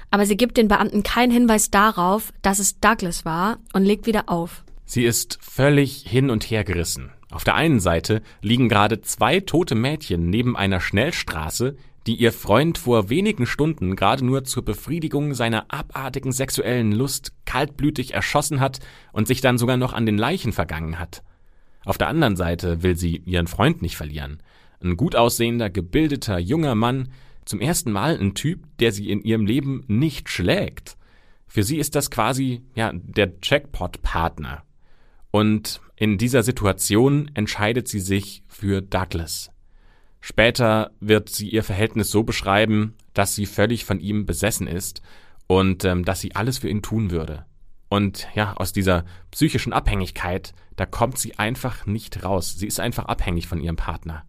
Aber 0.09 0.25
sie 0.25 0.37
gibt 0.37 0.57
den 0.57 0.67
Beamten 0.67 1.03
keinen 1.03 1.31
Hinweis 1.31 1.71
darauf, 1.71 2.33
dass 2.41 2.59
es 2.59 2.79
Douglas 2.79 3.23
war 3.25 3.59
und 3.73 3.85
legt 3.85 4.05
wieder 4.05 4.23
auf. 4.27 4.63
Sie 4.85 5.05
ist 5.05 5.39
völlig 5.41 6.03
hin 6.07 6.29
und 6.29 6.43
her 6.43 6.63
gerissen. 6.63 7.11
Auf 7.31 7.45
der 7.45 7.55
einen 7.55 7.79
Seite 7.79 8.21
liegen 8.41 8.67
gerade 8.67 9.01
zwei 9.01 9.39
tote 9.39 9.73
Mädchen 9.73 10.29
neben 10.29 10.57
einer 10.57 10.81
Schnellstraße, 10.81 11.77
die 12.07 12.15
ihr 12.15 12.33
Freund 12.33 12.77
vor 12.77 13.09
wenigen 13.09 13.45
Stunden 13.45 13.95
gerade 13.95 14.25
nur 14.25 14.43
zur 14.43 14.65
Befriedigung 14.65 15.33
seiner 15.33 15.65
abartigen 15.69 16.31
sexuellen 16.31 16.91
Lust 16.91 17.31
kaltblütig 17.45 18.13
erschossen 18.13 18.59
hat 18.59 18.79
und 19.13 19.27
sich 19.27 19.39
dann 19.39 19.57
sogar 19.57 19.77
noch 19.77 19.93
an 19.93 20.05
den 20.05 20.17
Leichen 20.17 20.51
vergangen 20.51 20.99
hat. 20.99 21.23
Auf 21.85 21.97
der 21.97 22.07
anderen 22.07 22.35
Seite 22.35 22.83
will 22.83 22.95
sie 22.95 23.17
ihren 23.17 23.47
Freund 23.47 23.81
nicht 23.81 23.97
verlieren. 23.97 24.41
Ein 24.83 24.97
gut 24.97 25.15
aussehender, 25.15 25.69
gebildeter, 25.69 26.39
junger 26.39 26.75
Mann, 26.75 27.09
zum 27.45 27.59
ersten 27.59 27.91
Mal 27.91 28.17
ein 28.19 28.33
Typ, 28.33 28.65
der 28.79 28.91
sie 28.91 29.09
in 29.09 29.21
ihrem 29.21 29.45
Leben 29.45 29.83
nicht 29.87 30.29
schlägt. 30.29 30.97
Für 31.47 31.63
sie 31.63 31.77
ist 31.77 31.95
das 31.95 32.11
quasi, 32.11 32.61
ja, 32.75 32.91
der 32.93 33.33
Jackpot-Partner. 33.41 34.63
Und 35.31 35.81
in 35.95 36.17
dieser 36.17 36.43
Situation 36.43 37.29
entscheidet 37.33 37.87
sie 37.87 37.99
sich 37.99 38.43
für 38.47 38.81
Douglas. 38.81 39.51
Später 40.19 40.91
wird 40.99 41.29
sie 41.29 41.49
ihr 41.49 41.63
Verhältnis 41.63 42.11
so 42.11 42.23
beschreiben, 42.23 42.95
dass 43.13 43.35
sie 43.35 43.45
völlig 43.45 43.85
von 43.85 43.99
ihm 43.99 44.25
besessen 44.25 44.67
ist 44.67 45.01
und 45.47 45.83
ähm, 45.83 46.05
dass 46.05 46.21
sie 46.21 46.35
alles 46.35 46.59
für 46.59 46.69
ihn 46.69 46.81
tun 46.81 47.11
würde. 47.11 47.45
Und 47.91 48.29
ja, 48.35 48.53
aus 48.53 48.71
dieser 48.71 49.03
psychischen 49.31 49.73
Abhängigkeit, 49.73 50.53
da 50.77 50.85
kommt 50.85 51.17
sie 51.17 51.37
einfach 51.37 51.85
nicht 51.85 52.23
raus. 52.23 52.55
Sie 52.57 52.65
ist 52.65 52.79
einfach 52.79 53.07
abhängig 53.07 53.47
von 53.47 53.59
ihrem 53.59 53.75
Partner. 53.75 54.23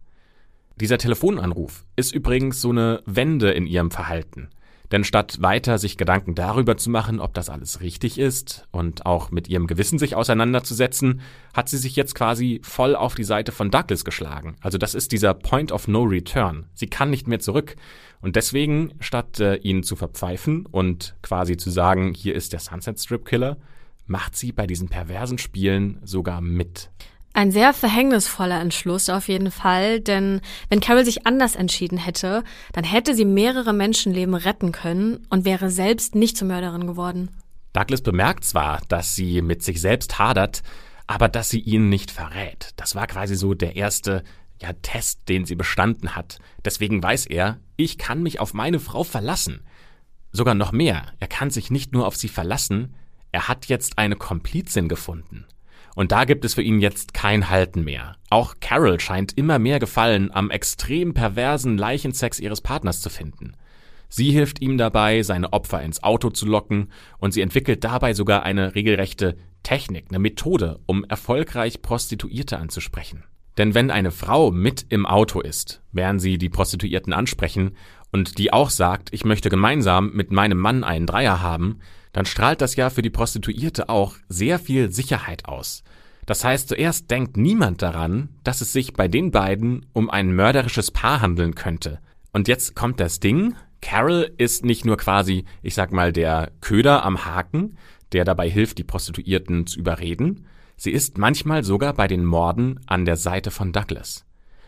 Dieser 0.75 0.97
Telefonanruf 0.97 1.85
ist 1.95 2.13
übrigens 2.13 2.59
so 2.59 2.71
eine 2.71 3.01
Wende 3.05 3.51
in 3.51 3.65
ihrem 3.65 3.89
Verhalten. 3.89 4.49
Denn 4.91 5.03
statt 5.03 5.41
weiter 5.41 5.77
sich 5.77 5.97
Gedanken 5.97 6.35
darüber 6.35 6.77
zu 6.77 6.89
machen, 6.89 7.19
ob 7.19 7.33
das 7.33 7.49
alles 7.49 7.81
richtig 7.81 8.19
ist 8.19 8.67
und 8.71 9.05
auch 9.05 9.31
mit 9.31 9.47
ihrem 9.47 9.65
Gewissen 9.65 9.97
sich 9.97 10.15
auseinanderzusetzen, 10.15 11.21
hat 11.53 11.69
sie 11.69 11.77
sich 11.77 11.95
jetzt 11.95 12.15
quasi 12.15 12.61
voll 12.63 12.95
auf 12.95 13.15
die 13.15 13.23
Seite 13.23 13.51
von 13.51 13.71
Douglas 13.71 14.05
geschlagen. 14.05 14.55
Also 14.61 14.77
das 14.77 14.93
ist 14.93 15.11
dieser 15.11 15.33
Point 15.33 15.71
of 15.71 15.87
No 15.87 16.03
Return. 16.03 16.65
Sie 16.73 16.87
kann 16.87 17.09
nicht 17.09 17.27
mehr 17.27 17.39
zurück. 17.39 17.75
Und 18.21 18.35
deswegen, 18.35 18.93
statt 18.99 19.39
äh, 19.39 19.55
ihn 19.55 19.83
zu 19.83 19.95
verpfeifen 19.95 20.65
und 20.65 21.15
quasi 21.21 21.57
zu 21.57 21.69
sagen, 21.69 22.13
hier 22.13 22.35
ist 22.35 22.53
der 22.53 22.59
Sunset 22.59 22.99
Strip 22.99 23.25
Killer, 23.25 23.57
macht 24.05 24.35
sie 24.35 24.51
bei 24.51 24.67
diesen 24.67 24.89
perversen 24.89 25.37
Spielen 25.37 25.99
sogar 26.03 26.39
mit. 26.39 26.89
Ein 27.35 27.51
sehr 27.51 27.73
verhängnisvoller 27.73 28.61
Entschluss 28.61 29.09
auf 29.09 29.27
jeden 29.27 29.49
Fall, 29.49 29.99
denn 29.99 30.39
wenn 30.69 30.79
Carol 30.79 31.03
sich 31.03 31.25
anders 31.25 31.55
entschieden 31.55 31.97
hätte, 31.97 32.43
dann 32.73 32.83
hätte 32.83 33.15
sie 33.15 33.25
mehrere 33.25 33.73
Menschenleben 33.73 34.35
retten 34.35 34.71
können 34.71 35.25
und 35.31 35.43
wäre 35.43 35.71
selbst 35.71 36.13
nicht 36.13 36.37
zur 36.37 36.47
Mörderin 36.47 36.85
geworden. 36.85 37.29
Douglas 37.73 38.01
bemerkt 38.01 38.45
zwar, 38.45 38.81
dass 38.87 39.15
sie 39.15 39.41
mit 39.41 39.63
sich 39.63 39.81
selbst 39.81 40.19
hadert, 40.19 40.61
aber 41.07 41.27
dass 41.27 41.49
sie 41.49 41.59
ihn 41.59 41.89
nicht 41.89 42.11
verrät. 42.11 42.69
Das 42.75 42.93
war 42.93 43.07
quasi 43.07 43.35
so 43.35 43.55
der 43.55 43.75
erste 43.75 44.23
ja, 44.61 44.71
Test, 44.83 45.27
den 45.27 45.45
sie 45.45 45.55
bestanden 45.55 46.15
hat. 46.15 46.37
Deswegen 46.63 47.01
weiß 47.01 47.25
er, 47.25 47.59
ich 47.77 47.97
kann 47.97 48.21
mich 48.21 48.39
auf 48.39 48.53
meine 48.53 48.79
Frau 48.79 49.03
verlassen. 49.03 49.65
Sogar 50.31 50.53
noch 50.53 50.71
mehr, 50.71 51.07
er 51.19 51.27
kann 51.27 51.49
sich 51.49 51.71
nicht 51.71 51.93
nur 51.93 52.05
auf 52.05 52.15
sie 52.15 52.29
verlassen, 52.29 52.93
er 53.31 53.47
hat 53.47 53.65
jetzt 53.65 53.97
eine 53.97 54.15
Komplizin 54.15 54.87
gefunden. 54.87 55.47
Und 55.95 56.11
da 56.11 56.25
gibt 56.25 56.43
es 56.43 56.55
für 56.55 56.63
ihn 56.63 56.79
jetzt 56.79 57.13
kein 57.13 57.49
Halten 57.49 57.83
mehr. 57.83 58.15
Auch 58.29 58.55
Carol 58.59 58.99
scheint 58.99 59.37
immer 59.37 59.59
mehr 59.59 59.79
Gefallen 59.79 60.31
am 60.33 60.49
extrem 60.49 61.13
perversen 61.13 61.77
Leichensex 61.77 62.39
ihres 62.39 62.61
Partners 62.61 63.01
zu 63.01 63.09
finden. 63.09 63.55
Sie 64.09 64.31
hilft 64.31 64.61
ihm 64.61 64.77
dabei, 64.77 65.23
seine 65.23 65.53
Opfer 65.53 65.81
ins 65.81 66.03
Auto 66.03 66.29
zu 66.29 66.45
locken, 66.45 66.91
und 67.17 67.33
sie 67.33 67.41
entwickelt 67.41 67.83
dabei 67.83 68.13
sogar 68.13 68.43
eine 68.43 68.75
regelrechte 68.75 69.37
Technik, 69.63 70.05
eine 70.09 70.19
Methode, 70.19 70.79
um 70.85 71.03
erfolgreich 71.05 71.81
Prostituierte 71.81 72.59
anzusprechen. 72.59 73.23
Denn 73.57 73.75
wenn 73.75 73.91
eine 73.91 74.11
Frau 74.11 74.51
mit 74.51 74.85
im 74.89 75.05
Auto 75.05 75.41
ist, 75.41 75.81
während 75.91 76.21
sie 76.21 76.37
die 76.37 76.49
Prostituierten 76.49 77.13
ansprechen 77.13 77.75
und 78.11 78.37
die 78.37 78.51
auch 78.51 78.69
sagt, 78.69 79.09
ich 79.13 79.25
möchte 79.25 79.49
gemeinsam 79.49 80.11
mit 80.13 80.31
meinem 80.31 80.57
Mann 80.57 80.83
einen 80.83 81.05
Dreier 81.05 81.41
haben, 81.41 81.79
dann 82.13 82.25
strahlt 82.25 82.61
das 82.61 82.75
ja 82.75 82.89
für 82.89 83.01
die 83.01 83.09
Prostituierte 83.09 83.89
auch 83.89 84.15
sehr 84.29 84.59
viel 84.59 84.91
Sicherheit 84.91 85.45
aus. 85.45 85.83
Das 86.25 86.45
heißt, 86.45 86.69
zuerst 86.69 87.11
denkt 87.11 87.35
niemand 87.35 87.81
daran, 87.81 88.29
dass 88.43 88.61
es 88.61 88.71
sich 88.71 88.93
bei 88.93 89.07
den 89.07 89.31
beiden 89.31 89.85
um 89.91 90.09
ein 90.09 90.33
mörderisches 90.33 90.91
Paar 90.91 91.21
handeln 91.21 91.55
könnte. 91.55 91.99
Und 92.31 92.47
jetzt 92.47 92.75
kommt 92.75 92.99
das 92.99 93.19
Ding, 93.19 93.55
Carol 93.81 94.31
ist 94.37 94.63
nicht 94.63 94.85
nur 94.85 94.95
quasi, 94.95 95.43
ich 95.61 95.73
sag 95.73 95.91
mal, 95.91 96.13
der 96.13 96.51
Köder 96.61 97.03
am 97.03 97.25
Haken, 97.25 97.77
der 98.13 98.23
dabei 98.23 98.49
hilft, 98.49 98.77
die 98.77 98.85
Prostituierten 98.85 99.67
zu 99.67 99.77
überreden, 99.77 100.45
sie 100.77 100.91
ist 100.91 101.17
manchmal 101.17 101.63
sogar 101.63 101.93
bei 101.93 102.07
den 102.07 102.23
Morden 102.23 102.79
an 102.85 103.03
der 103.05 103.17
Seite 103.17 103.51
von 103.51 103.73
Douglas. 103.73 104.25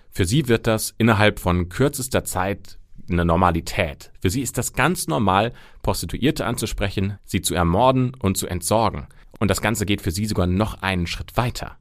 Für 0.10 0.26
sie 0.26 0.48
wird 0.48 0.68
das 0.68 0.94
innerhalb 0.98 1.40
von 1.40 1.70
kürzester 1.70 2.24
Zeit 2.26 2.78
eine 3.10 3.26
Normalität. 3.26 4.12
Für 4.22 4.30
sie 4.30 4.42
ist 4.42 4.58
das 4.58 4.74
ganz 4.74 5.08
normal, 5.08 5.54
Prostituierte 5.82 6.46
anzusprechen, 6.46 7.18
sie 7.24 7.42
zu 7.42 7.56
ermorden 7.56 8.14
und 8.20 8.38
zu 8.38 8.48
entsorgen. 8.48 9.08
Und 9.40 9.50
das 9.50 9.62
Ganze 9.62 9.86
geht 9.86 10.02
für 10.02 10.12
sie 10.12 10.26
sogar 10.26 10.48
noch 10.48 10.82
einen 10.82 11.08
Schritt 11.08 11.38
weiter. 11.38 11.78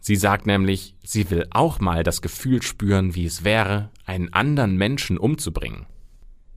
Sie 0.00 0.16
sagt 0.16 0.46
nämlich, 0.46 0.94
sie 1.02 1.30
will 1.30 1.46
auch 1.50 1.78
mal 1.78 2.02
das 2.02 2.22
Gefühl 2.22 2.62
spüren, 2.62 3.14
wie 3.14 3.26
es 3.26 3.44
wäre, 3.44 3.90
einen 4.06 4.32
anderen 4.32 4.76
Menschen 4.76 5.18
umzubringen. 5.18 5.86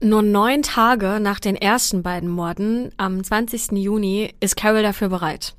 Nur 0.00 0.22
neun 0.22 0.62
Tage 0.62 1.18
nach 1.20 1.40
den 1.40 1.56
ersten 1.56 2.02
beiden 2.02 2.28
Morden, 2.28 2.92
am 2.96 3.22
20. 3.22 3.72
Juni, 3.72 4.34
ist 4.40 4.56
Carol 4.56 4.82
dafür 4.82 5.08
bereit. 5.08 5.54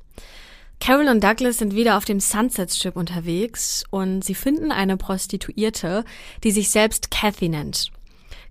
Carol 0.78 1.08
und 1.08 1.24
Douglas 1.24 1.58
sind 1.58 1.74
wieder 1.74 1.96
auf 1.96 2.04
dem 2.04 2.20
Sunset 2.20 2.72
Strip 2.72 2.96
unterwegs 2.96 3.84
und 3.90 4.22
sie 4.22 4.34
finden 4.34 4.72
eine 4.72 4.96
Prostituierte, 4.96 6.04
die 6.44 6.50
sich 6.50 6.70
selbst 6.70 7.10
Kathy 7.10 7.48
nennt. 7.48 7.90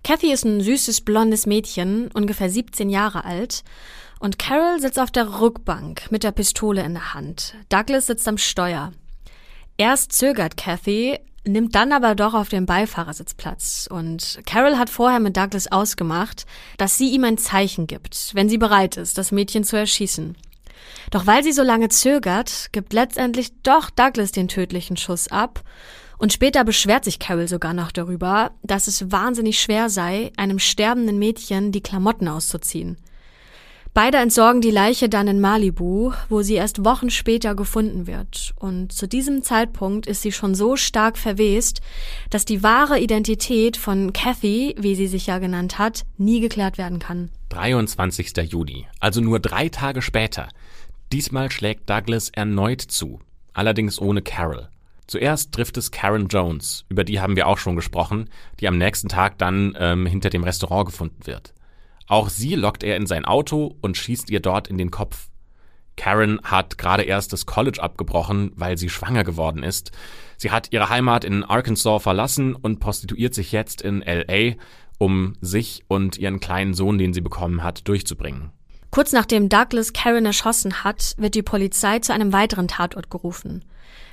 Kathy 0.06 0.32
ist 0.32 0.44
ein 0.44 0.60
süßes 0.60 1.00
blondes 1.00 1.46
Mädchen, 1.46 2.12
ungefähr 2.14 2.48
17 2.48 2.90
Jahre 2.90 3.24
alt. 3.24 3.64
Und 4.20 4.38
Carol 4.38 4.80
sitzt 4.80 5.00
auf 5.00 5.10
der 5.10 5.40
Rückbank 5.40 6.12
mit 6.12 6.22
der 6.22 6.30
Pistole 6.30 6.84
in 6.84 6.94
der 6.94 7.12
Hand. 7.12 7.56
Douglas 7.70 8.06
sitzt 8.06 8.28
am 8.28 8.38
Steuer. 8.38 8.92
Erst 9.76 10.12
zögert 10.12 10.56
Kathy, 10.56 11.18
nimmt 11.44 11.74
dann 11.74 11.92
aber 11.92 12.14
doch 12.14 12.34
auf 12.34 12.48
dem 12.48 12.66
Beifahrersitz 12.66 13.34
Platz. 13.34 13.88
Und 13.90 14.38
Carol 14.46 14.78
hat 14.78 14.90
vorher 14.90 15.18
mit 15.18 15.36
Douglas 15.36 15.72
ausgemacht, 15.72 16.46
dass 16.78 16.96
sie 16.96 17.10
ihm 17.10 17.24
ein 17.24 17.36
Zeichen 17.36 17.88
gibt, 17.88 18.32
wenn 18.32 18.48
sie 18.48 18.58
bereit 18.58 18.96
ist, 18.96 19.18
das 19.18 19.32
Mädchen 19.32 19.64
zu 19.64 19.74
erschießen. 19.74 20.36
Doch 21.10 21.26
weil 21.26 21.42
sie 21.42 21.52
so 21.52 21.64
lange 21.64 21.88
zögert, 21.88 22.68
gibt 22.70 22.92
letztendlich 22.92 23.60
doch 23.64 23.90
Douglas 23.90 24.30
den 24.30 24.46
tödlichen 24.46 24.96
Schuss 24.96 25.26
ab 25.26 25.64
und 26.18 26.32
später 26.32 26.64
beschwert 26.64 27.04
sich 27.04 27.18
Carol 27.18 27.48
sogar 27.48 27.74
noch 27.74 27.92
darüber, 27.92 28.52
dass 28.62 28.86
es 28.86 29.10
wahnsinnig 29.10 29.60
schwer 29.60 29.90
sei, 29.90 30.32
einem 30.36 30.58
sterbenden 30.58 31.18
Mädchen 31.18 31.72
die 31.72 31.82
Klamotten 31.82 32.28
auszuziehen. 32.28 32.96
Beide 33.96 34.18
entsorgen 34.18 34.60
die 34.60 34.70
Leiche 34.70 35.08
dann 35.08 35.26
in 35.26 35.40
Malibu, 35.40 36.12
wo 36.28 36.42
sie 36.42 36.52
erst 36.52 36.84
Wochen 36.84 37.08
später 37.08 37.54
gefunden 37.54 38.06
wird. 38.06 38.52
Und 38.60 38.92
zu 38.92 39.08
diesem 39.08 39.42
Zeitpunkt 39.42 40.06
ist 40.06 40.20
sie 40.20 40.32
schon 40.32 40.54
so 40.54 40.76
stark 40.76 41.16
verwest, 41.16 41.80
dass 42.28 42.44
die 42.44 42.62
wahre 42.62 43.00
Identität 43.00 43.78
von 43.78 44.12
Kathy, 44.12 44.74
wie 44.78 44.94
sie 44.96 45.06
sich 45.06 45.28
ja 45.28 45.38
genannt 45.38 45.78
hat, 45.78 46.04
nie 46.18 46.40
geklärt 46.40 46.76
werden 46.76 46.98
kann. 46.98 47.30
23. 47.48 48.36
Juli, 48.52 48.86
also 49.00 49.22
nur 49.22 49.40
drei 49.40 49.70
Tage 49.70 50.02
später. 50.02 50.48
Diesmal 51.10 51.50
schlägt 51.50 51.88
Douglas 51.88 52.28
erneut 52.28 52.82
zu, 52.82 53.20
allerdings 53.54 53.98
ohne 53.98 54.20
Carol. 54.20 54.68
Zuerst 55.06 55.52
trifft 55.52 55.76
es 55.76 55.90
Karen 55.90 56.28
Jones, 56.28 56.84
über 56.88 57.04
die 57.04 57.20
haben 57.20 57.36
wir 57.36 57.46
auch 57.46 57.58
schon 57.58 57.76
gesprochen, 57.76 58.28
die 58.58 58.66
am 58.66 58.76
nächsten 58.76 59.08
Tag 59.08 59.38
dann 59.38 59.76
ähm, 59.78 60.06
hinter 60.06 60.30
dem 60.30 60.42
Restaurant 60.42 60.86
gefunden 60.86 61.26
wird. 61.26 61.54
Auch 62.08 62.28
sie 62.28 62.54
lockt 62.54 62.82
er 62.82 62.96
in 62.96 63.06
sein 63.06 63.24
Auto 63.24 63.76
und 63.80 63.96
schießt 63.96 64.30
ihr 64.30 64.40
dort 64.40 64.68
in 64.68 64.78
den 64.78 64.90
Kopf. 64.90 65.28
Karen 65.96 66.40
hat 66.42 66.76
gerade 66.76 67.04
erst 67.04 67.32
das 67.32 67.46
College 67.46 67.82
abgebrochen, 67.82 68.52
weil 68.54 68.76
sie 68.76 68.90
schwanger 68.90 69.24
geworden 69.24 69.62
ist. 69.62 69.92
Sie 70.36 70.50
hat 70.50 70.72
ihre 70.72 70.88
Heimat 70.88 71.24
in 71.24 71.42
Arkansas 71.42 72.02
verlassen 72.02 72.54
und 72.54 72.80
prostituiert 72.80 73.34
sich 73.34 73.52
jetzt 73.52 73.82
in 73.82 74.02
LA, 74.02 74.56
um 74.98 75.36
sich 75.40 75.84
und 75.88 76.18
ihren 76.18 76.40
kleinen 76.40 76.74
Sohn, 76.74 76.98
den 76.98 77.12
sie 77.12 77.22
bekommen 77.22 77.62
hat, 77.62 77.88
durchzubringen. 77.88 78.50
Kurz 78.90 79.12
nachdem 79.12 79.48
Douglas 79.48 79.92
Karen 79.92 80.26
erschossen 80.26 80.84
hat, 80.84 81.14
wird 81.16 81.34
die 81.34 81.42
Polizei 81.42 81.98
zu 81.98 82.12
einem 82.12 82.32
weiteren 82.32 82.68
Tatort 82.68 83.10
gerufen. 83.10 83.64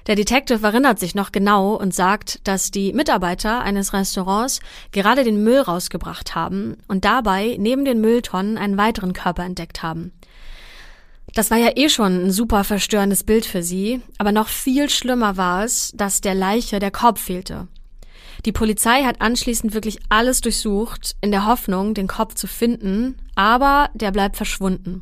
Der 0.08 0.16
Detective 0.16 0.66
erinnert 0.66 1.00
sich 1.00 1.16
noch 1.16 1.32
genau 1.32 1.76
und 1.76 1.94
sagt, 1.94 2.46
dass 2.48 2.72
die 2.72 2.92
Mitarbeiter 2.92 3.62
eines 3.62 3.94
Restaurants 3.94 4.60
gerade 4.92 5.24
den 5.24 5.44
Müll 5.44 5.62
rausgebracht 5.62 6.36
haben 6.36 6.76
und 6.88 7.06
dabei 7.06 7.56
neben 7.58 7.86
den 7.86 8.02
Mülltonnen 8.02 8.58
einen 8.58 8.78
weiteren 8.78 9.14
Körper 9.14 9.44
entdeckt 9.44 9.82
haben. 9.82 10.12
Das 11.36 11.50
war 11.50 11.58
ja 11.58 11.72
eh 11.76 11.90
schon 11.90 12.26
ein 12.26 12.32
super 12.32 12.64
verstörendes 12.64 13.24
Bild 13.24 13.46
für 13.46 13.64
sie, 13.64 14.02
aber 14.18 14.32
noch 14.32 14.50
viel 14.50 14.90
schlimmer 14.90 15.38
war 15.38 15.64
es, 15.64 15.92
dass 15.96 16.22
der 16.22 16.36
Leiche 16.36 16.80
der 16.80 16.92
Kopf 16.92 17.22
fehlte. 17.22 17.68
Die 18.46 18.52
Polizei 18.52 19.04
hat 19.04 19.22
anschließend 19.22 19.74
wirklich 19.74 20.00
alles 20.10 20.42
durchsucht, 20.42 21.16
in 21.22 21.32
der 21.32 21.46
Hoffnung, 21.46 21.94
den 21.94 22.08
Kopf 22.08 22.36
zu 22.36 22.46
finden, 22.46 23.16
aber 23.36 23.90
der 23.94 24.12
bleibt 24.12 24.36
verschwunden. 24.36 25.02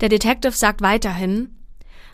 Der 0.00 0.10
Detective 0.10 0.52
sagt 0.52 0.82
weiterhin, 0.82 1.50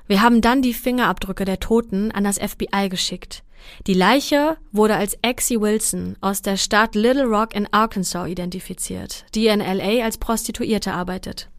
wir 0.09 0.23
haben 0.23 0.41
dann 0.41 0.63
die 0.63 0.75
Fingerabdrücke 0.75 1.45
der 1.45 1.61
Toten 1.61 2.11
an 2.11 2.25
das 2.25 2.39
FBI 2.39 2.89
geschickt. 2.89 3.45
Die 3.87 3.95
Leiche 3.95 4.57
wurde 4.73 4.97
als 4.97 5.19
Exie 5.23 5.61
Wilson 5.61 6.17
aus 6.21 6.43
der 6.43 6.57
Stadt 6.57 6.95
Little 6.95 7.25
Rock 7.25 7.55
in 7.55 7.69
Arkansas 7.73 8.29
identifiziert, 8.29 9.27
die 9.35 9.49
in 9.49 9.61
LA 9.61 10.05
als 10.05 10.19
Prostituierte 10.19 10.93
arbeitet. 10.93 11.51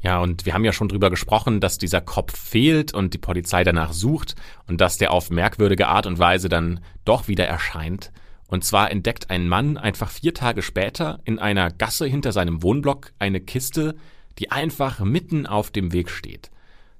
Ja, 0.00 0.20
und 0.20 0.46
wir 0.46 0.54
haben 0.54 0.64
ja 0.64 0.72
schon 0.72 0.88
drüber 0.88 1.10
gesprochen, 1.10 1.60
dass 1.60 1.78
dieser 1.78 2.00
Kopf 2.00 2.36
fehlt 2.36 2.92
und 2.92 3.14
die 3.14 3.18
Polizei 3.18 3.62
danach 3.62 3.92
sucht 3.92 4.34
und 4.66 4.80
dass 4.80 4.98
der 4.98 5.12
auf 5.12 5.30
merkwürdige 5.30 5.86
Art 5.86 6.06
und 6.06 6.18
Weise 6.18 6.48
dann 6.48 6.80
doch 7.04 7.28
wieder 7.28 7.46
erscheint. 7.46 8.10
Und 8.48 8.64
zwar 8.64 8.90
entdeckt 8.90 9.30
ein 9.30 9.48
Mann 9.48 9.76
einfach 9.76 10.10
vier 10.10 10.34
Tage 10.34 10.62
später 10.62 11.20
in 11.24 11.38
einer 11.38 11.70
Gasse 11.70 12.06
hinter 12.06 12.32
seinem 12.32 12.62
Wohnblock 12.62 13.12
eine 13.18 13.40
Kiste, 13.40 13.94
die 14.38 14.50
einfach 14.50 15.00
mitten 15.00 15.46
auf 15.46 15.70
dem 15.70 15.92
Weg 15.92 16.10
steht. 16.10 16.51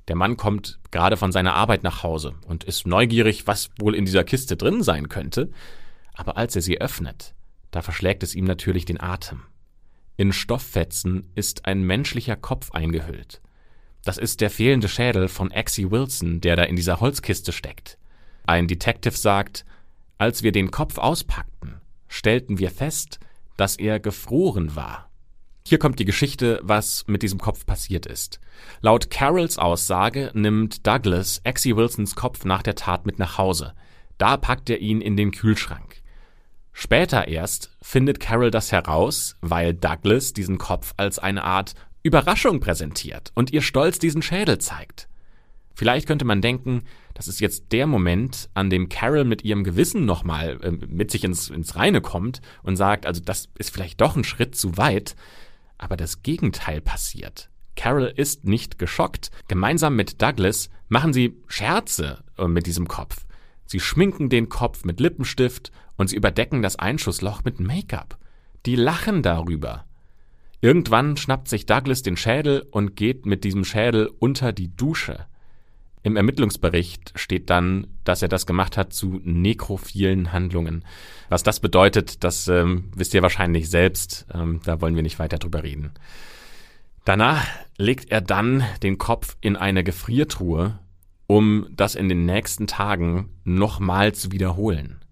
Der 0.09 0.16
Mann 0.16 0.36
kommt 0.36 0.80
gerade 0.90 1.16
von 1.16 1.32
seiner 1.32 1.55
Arbeit 1.55 1.82
nach 1.82 2.03
Hause 2.03 2.34
und 2.46 2.64
ist 2.64 2.86
neugierig, 2.86 3.46
was 3.46 3.70
wohl 3.78 3.94
in 3.94 4.05
dieser 4.05 4.24
Kiste 4.24 4.57
drin 4.57 4.82
sein 4.82 5.09
könnte. 5.09 5.50
Aber 6.14 6.36
als 6.36 6.57
er 6.57 6.62
sie 6.62 6.80
öffnet, 6.80 7.34
da 7.70 7.82
verschlägt 7.82 8.22
es 8.22 8.34
ihm 8.34 8.44
natürlich 8.44 8.84
den 8.84 9.00
Atem. 9.00 9.42
In 10.16 10.32
Stofffetzen 10.32 11.28
ist 11.34 11.66
ein 11.66 11.82
menschlicher 11.82 12.36
Kopf 12.36 12.72
eingehüllt. 12.72 13.40
Das 14.05 14.18
ist 14.18 14.40
der 14.40 14.50
fehlende 14.50 14.88
Schädel 14.88 15.28
von 15.28 15.53
Axie 15.53 15.90
Wilson, 15.90 16.40
der 16.40 16.57
da 16.57 16.64
in 16.64 16.76
dieser 16.76 17.00
Holzkiste 17.00 17.53
steckt. 17.53 17.98
Ein 18.46 18.66
Detective 18.66 19.16
sagt, 19.16 19.64
als 20.18 20.42
wir 20.42 20.53
den 20.53 20.70
Kopf 20.70 20.98
auspackten, 20.98 21.80
stellten 22.09 22.59
wir 22.59 22.70
fest, 22.70 23.20
dass 23.57 23.76
er 23.76 24.00
gefroren 24.00 24.74
war. 24.74 25.09
Hier 25.64 25.78
kommt 25.78 25.98
die 25.98 26.04
Geschichte, 26.04 26.60
was 26.62 27.04
mit 27.06 27.22
diesem 27.22 27.38
Kopf 27.38 27.66
passiert 27.66 28.06
ist. 28.06 28.40
Laut 28.80 29.10
Carols 29.10 29.58
Aussage 29.58 30.30
nimmt 30.34 30.86
Douglas 30.86 31.40
Exie 31.44 31.76
Wilsons 31.76 32.14
Kopf 32.16 32.44
nach 32.44 32.62
der 32.62 32.74
Tat 32.74 33.06
mit 33.06 33.18
nach 33.18 33.38
Hause. 33.38 33.74
Da 34.18 34.36
packt 34.36 34.70
er 34.70 34.78
ihn 34.78 35.00
in 35.00 35.16
den 35.16 35.30
Kühlschrank. 35.30 36.02
Später 36.72 37.28
erst 37.28 37.70
findet 37.80 38.18
Carol 38.18 38.50
das 38.50 38.72
heraus, 38.72 39.36
weil 39.40 39.74
Douglas 39.74 40.32
diesen 40.32 40.58
Kopf 40.58 40.94
als 40.96 41.18
eine 41.18 41.44
Art 41.44 41.74
Überraschung 42.02 42.60
präsentiert 42.60 43.30
und 43.34 43.52
ihr 43.52 43.62
stolz 43.62 43.98
diesen 43.98 44.22
Schädel 44.22 44.58
zeigt. 44.58 45.08
Vielleicht 45.74 46.06
könnte 46.06 46.24
man 46.24 46.42
denken, 46.42 46.82
das 47.14 47.28
ist 47.28 47.40
jetzt 47.40 47.72
der 47.72 47.86
Moment, 47.86 48.50
an 48.54 48.70
dem 48.70 48.88
Carol 48.88 49.24
mit 49.24 49.44
ihrem 49.44 49.64
Gewissen 49.64 50.04
nochmal 50.04 50.58
äh, 50.62 50.70
mit 50.70 51.10
sich 51.10 51.24
ins, 51.24 51.50
ins 51.50 51.76
Reine 51.76 52.00
kommt 52.00 52.40
und 52.62 52.76
sagt, 52.76 53.06
also 53.06 53.22
das 53.22 53.48
ist 53.58 53.72
vielleicht 53.72 54.00
doch 54.00 54.16
ein 54.16 54.24
Schritt 54.24 54.54
zu 54.54 54.76
weit. 54.76 55.14
Aber 55.83 55.97
das 55.97 56.22
Gegenteil 56.22 56.80
passiert. 56.80 57.51
Carol 57.74 58.12
ist 58.14 58.45
nicht 58.45 58.78
geschockt. 58.78 59.33
Gemeinsam 59.49 59.97
mit 59.97 60.22
Douglas 60.22 60.70
machen 60.89 61.12
sie 61.12 61.43
Scherze 61.49 62.22
äh, 62.39 62.47
mit 62.47 62.66
diesem 62.66 62.87
Kopf. 62.87 63.26
Sie 63.66 63.80
schminken 63.80 64.28
den 64.28 64.49
Kopf 64.49 64.85
mit 64.85 65.01
Lippenstift 65.01 65.72
und 65.97 66.07
sie 66.07 66.14
überdecken 66.14 66.62
das 66.62 66.76
Einschussloch 66.76 67.43
mit 67.43 67.59
Make-up. 67.59 68.16
Die 68.64 68.76
lachen 68.76 69.24
darüber. 69.24 69.85
Irgendwann 70.61 71.16
schnappt 71.16 71.49
sich 71.49 71.66
Douglas 71.66 72.03
den 72.03 72.16
Schädel 72.16 72.64
und 72.70 72.95
geht 72.95 73.26
mit 73.26 73.43
diesem 73.43 73.64
Schädel 73.64 74.09
unter 74.20 74.53
die 74.53 74.68
Dusche. 74.76 75.26
Im 76.05 76.16
Ermittlungsbericht 76.16 77.12
steht 77.14 77.48
dann, 77.48 77.86
dass 78.03 78.22
er 78.22 78.28
das 78.28 78.46
gemacht 78.46 78.76
hat 78.76 78.92
zu 78.92 79.20
nekrophilen 79.22 80.32
Handlungen. 80.32 80.84
Was 81.28 81.44
das 81.44 81.61
bedeutet, 81.61 82.24
das 82.24 82.48
ähm, 82.48 82.90
wisst 82.96 83.14
ihr 83.14 83.22
wahrscheinlich 83.22 83.70
selbst. 83.70 84.26
Ähm, 84.34 84.61
da 84.64 84.80
wollen 84.80 84.96
wir 84.96 85.05
nicht 85.05 85.20
weiter 85.20 85.38
drüber 85.38 85.62
reden. 85.62 85.92
Danach 87.05 87.46
legt 87.78 88.11
er 88.11 88.20
dann 88.20 88.64
den 88.82 88.98
Kopf 88.98 89.36
in 89.40 89.57
eine 89.57 89.84
Gefriertruhe, 89.84 90.78
um 91.28 91.68
das 91.70 91.94
in 91.94 92.09
den 92.09 92.26
nächsten 92.26 92.66
Tagen 92.66 93.28
nochmal 93.44 94.12
zu 94.12 94.32
wiederholen. 94.32 95.05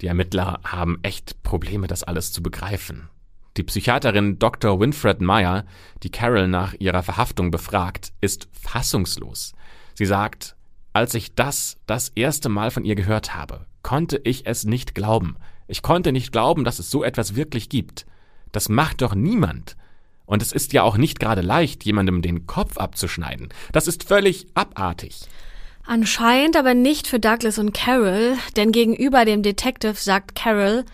Die 0.00 0.06
Ermittler 0.06 0.60
haben 0.64 0.98
echt 1.02 1.42
Probleme, 1.42 1.86
das 1.86 2.02
alles 2.02 2.32
zu 2.32 2.42
begreifen. 2.42 3.08
Die 3.56 3.62
Psychiaterin 3.62 4.38
Dr. 4.38 4.80
Winfred 4.80 5.20
Meyer, 5.20 5.64
die 6.02 6.10
Carol 6.10 6.48
nach 6.48 6.74
ihrer 6.78 7.02
Verhaftung 7.02 7.50
befragt, 7.50 8.12
ist 8.20 8.48
fassungslos. 8.52 9.52
Sie 9.94 10.06
sagt, 10.06 10.56
als 10.92 11.14
ich 11.14 11.34
das 11.34 11.76
das 11.86 12.10
erste 12.14 12.48
Mal 12.48 12.70
von 12.70 12.84
ihr 12.84 12.94
gehört 12.94 13.34
habe, 13.34 13.66
konnte 13.82 14.20
ich 14.24 14.46
es 14.46 14.64
nicht 14.64 14.94
glauben. 14.94 15.36
Ich 15.68 15.82
konnte 15.82 16.12
nicht 16.12 16.32
glauben, 16.32 16.64
dass 16.64 16.78
es 16.78 16.90
so 16.90 17.02
etwas 17.02 17.34
wirklich 17.34 17.68
gibt. 17.68 18.06
Das 18.52 18.68
macht 18.68 19.02
doch 19.02 19.14
niemand. 19.14 19.76
Und 20.26 20.42
es 20.42 20.52
ist 20.52 20.72
ja 20.72 20.82
auch 20.82 20.96
nicht 20.96 21.18
gerade 21.18 21.40
leicht, 21.40 21.84
jemandem 21.84 22.22
den 22.22 22.46
Kopf 22.46 22.78
abzuschneiden. 22.78 23.48
Das 23.72 23.88
ist 23.88 24.04
völlig 24.04 24.46
abartig. 24.54 25.22
Anscheinend 25.84 26.56
aber 26.56 26.74
nicht 26.74 27.06
für 27.06 27.18
Douglas 27.18 27.58
und 27.58 27.74
Carol, 27.74 28.36
denn 28.56 28.70
gegenüber 28.70 29.24
dem 29.24 29.42
Detective 29.42 29.94
sagt 29.94 30.34
Carol, 30.34 30.84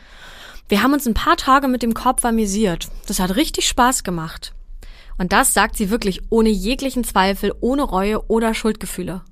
wir 0.69 0.83
haben 0.83 0.93
uns 0.93 1.07
ein 1.07 1.15
paar 1.15 1.37
Tage 1.37 1.69
mit 1.69 1.83
dem 1.83 1.95
Kopf 1.95 2.25
amüsiert. 2.25 2.89
Das 3.07 3.21
hat 3.21 3.37
richtig 3.37 3.69
Spaß 3.69 4.03
gemacht. 4.03 4.55
Und 5.19 5.33
das 5.33 5.53
sagt 5.53 5.77
sie 5.77 5.91
wirklich 5.91 6.21
ohne 6.31 6.49
jeglichen 6.49 7.05
Zweifel, 7.05 7.53
ohne 7.61 7.83
Reue 7.83 8.27
oder 8.29 8.55
Schuldgefühle. 8.55 9.23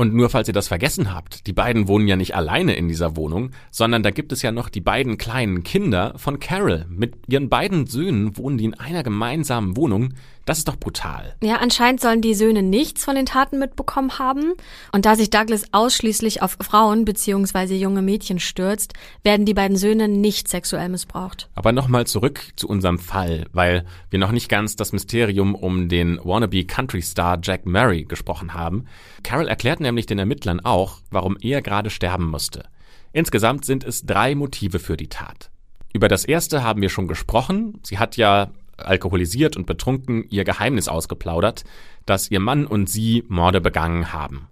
Und 0.00 0.14
nur 0.14 0.30
falls 0.30 0.46
ihr 0.46 0.54
das 0.54 0.68
vergessen 0.68 1.12
habt, 1.12 1.48
die 1.48 1.52
beiden 1.52 1.88
wohnen 1.88 2.06
ja 2.06 2.14
nicht 2.14 2.36
alleine 2.36 2.76
in 2.76 2.86
dieser 2.86 3.16
Wohnung, 3.16 3.50
sondern 3.72 4.04
da 4.04 4.12
gibt 4.12 4.30
es 4.30 4.42
ja 4.42 4.52
noch 4.52 4.68
die 4.68 4.80
beiden 4.80 5.18
kleinen 5.18 5.64
Kinder 5.64 6.14
von 6.16 6.38
Carol. 6.38 6.86
Mit 6.88 7.16
ihren 7.26 7.48
beiden 7.48 7.86
Söhnen 7.88 8.36
wohnen 8.36 8.58
die 8.58 8.66
in 8.66 8.74
einer 8.74 9.02
gemeinsamen 9.02 9.76
Wohnung. 9.76 10.14
Das 10.48 10.56
ist 10.56 10.68
doch 10.68 10.78
brutal. 10.78 11.36
Ja, 11.42 11.56
anscheinend 11.56 12.00
sollen 12.00 12.22
die 12.22 12.32
Söhne 12.32 12.62
nichts 12.62 13.04
von 13.04 13.16
den 13.16 13.26
Taten 13.26 13.58
mitbekommen 13.58 14.18
haben. 14.18 14.54
Und 14.92 15.04
da 15.04 15.14
sich 15.14 15.28
Douglas 15.28 15.64
ausschließlich 15.72 16.40
auf 16.40 16.56
Frauen 16.62 17.04
bzw. 17.04 17.76
junge 17.76 18.00
Mädchen 18.00 18.38
stürzt, 18.38 18.94
werden 19.22 19.44
die 19.44 19.52
beiden 19.52 19.76
Söhne 19.76 20.08
nicht 20.08 20.48
sexuell 20.48 20.88
missbraucht. 20.88 21.50
Aber 21.54 21.72
nochmal 21.72 22.06
zurück 22.06 22.40
zu 22.56 22.66
unserem 22.66 22.98
Fall, 22.98 23.44
weil 23.52 23.84
wir 24.08 24.18
noch 24.18 24.32
nicht 24.32 24.48
ganz 24.48 24.74
das 24.74 24.94
Mysterium 24.94 25.54
um 25.54 25.90
den 25.90 26.18
wannabe 26.24 26.64
Country 26.64 27.02
Star 27.02 27.38
Jack 27.42 27.66
Murray 27.66 28.04
gesprochen 28.04 28.54
haben. 28.54 28.86
Carol 29.22 29.48
erklärt 29.48 29.80
nämlich 29.80 30.06
den 30.06 30.18
Ermittlern 30.18 30.60
auch, 30.60 31.02
warum 31.10 31.36
er 31.42 31.60
gerade 31.60 31.90
sterben 31.90 32.30
musste. 32.30 32.64
Insgesamt 33.12 33.66
sind 33.66 33.84
es 33.84 34.06
drei 34.06 34.34
Motive 34.34 34.78
für 34.78 34.96
die 34.96 35.08
Tat. 35.08 35.50
Über 35.92 36.08
das 36.08 36.24
erste 36.24 36.62
haben 36.62 36.80
wir 36.80 36.88
schon 36.88 37.06
gesprochen. 37.06 37.80
Sie 37.82 37.98
hat 37.98 38.16
ja 38.16 38.50
alkoholisiert 38.78 39.56
und 39.56 39.66
betrunken 39.66 40.24
ihr 40.30 40.44
Geheimnis 40.44 40.88
ausgeplaudert, 40.88 41.64
dass 42.06 42.30
ihr 42.30 42.40
Mann 42.40 42.66
und 42.66 42.88
sie 42.88 43.24
Morde 43.28 43.60
begangen 43.60 44.12
haben. 44.12 44.48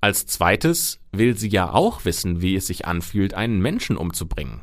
Als 0.00 0.26
zweites 0.26 1.00
will 1.12 1.36
sie 1.36 1.48
ja 1.48 1.72
auch 1.72 2.04
wissen, 2.04 2.42
wie 2.42 2.54
es 2.54 2.66
sich 2.66 2.86
anfühlt, 2.86 3.34
einen 3.34 3.60
Menschen 3.60 3.96
umzubringen. 3.96 4.60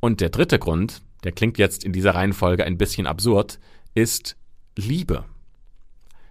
Und 0.00 0.20
der 0.20 0.30
dritte 0.30 0.58
Grund, 0.58 1.02
der 1.24 1.32
klingt 1.32 1.58
jetzt 1.58 1.84
in 1.84 1.92
dieser 1.92 2.14
Reihenfolge 2.14 2.64
ein 2.64 2.78
bisschen 2.78 3.06
absurd, 3.06 3.60
ist, 3.94 4.36
Liebe. 4.76 5.24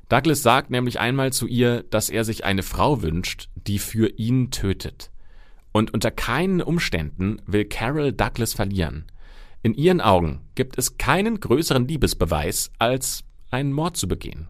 Douglas 0.09 0.41
sagt 0.41 0.71
nämlich 0.71 0.99
einmal 0.99 1.31
zu 1.31 1.47
ihr, 1.47 1.83
dass 1.89 2.09
er 2.09 2.25
sich 2.25 2.43
eine 2.43 2.63
Frau 2.63 3.01
wünscht, 3.01 3.47
die 3.55 3.79
für 3.79 4.09
ihn 4.17 4.51
tötet. 4.51 5.11
Und 5.71 5.93
unter 5.93 6.11
keinen 6.11 6.61
Umständen 6.61 7.41
will 7.45 7.63
Carol 7.63 8.11
Douglas 8.11 8.53
verlieren. 8.53 9.05
In 9.63 9.73
ihren 9.75 10.01
Augen 10.01 10.41
gibt 10.55 10.77
es 10.77 10.97
keinen 10.97 11.39
größeren 11.39 11.87
Liebesbeweis, 11.87 12.71
als 12.79 13.23
einen 13.51 13.73
Mord 13.73 13.95
zu 13.95 14.07
begehen. 14.07 14.47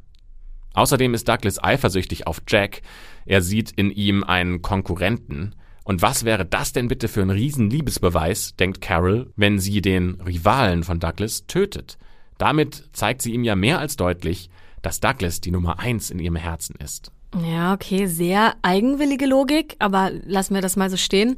Außerdem 0.74 1.14
ist 1.14 1.28
Douglas 1.28 1.62
eifersüchtig 1.62 2.28
auf 2.28 2.42
Jack. 2.48 2.82
Er 3.26 3.42
sieht 3.42 3.72
in 3.72 3.92
ihm 3.92 4.24
einen 4.24 4.62
Konkurrenten. 4.62 5.56
Und 5.84 6.02
was 6.02 6.24
wäre 6.24 6.46
das 6.46 6.72
denn 6.72 6.88
bitte 6.88 7.08
für 7.08 7.22
ein 7.22 7.30
Riesenliebesbeweis, 7.30 8.56
denkt 8.56 8.80
Carol, 8.80 9.34
wenn 9.36 9.60
sie 9.60 9.82
den 9.82 10.22
Rivalen 10.22 10.84
von 10.84 11.00
Douglas 11.00 11.46
tötet? 11.48 11.98
Damit 12.38 12.90
zeigt 12.94 13.22
sie 13.22 13.34
ihm 13.34 13.44
ja 13.44 13.56
mehr 13.56 13.80
als 13.80 13.98
deutlich, 13.98 14.50
dass 14.82 15.02
Douglas 15.02 15.42
die 15.42 15.52
Nummer 15.52 15.80
eins 15.80 16.10
in 16.10 16.20
ihrem 16.20 16.38
Herzen 16.38 16.76
ist. 16.78 17.12
Ja, 17.40 17.74
okay, 17.74 18.08
sehr 18.08 18.56
eigenwillige 18.62 19.26
Logik, 19.26 19.76
aber 19.80 20.12
lassen 20.26 20.54
wir 20.54 20.62
das 20.62 20.76
mal 20.76 20.90
so 20.90 20.98
stehen. 20.98 21.38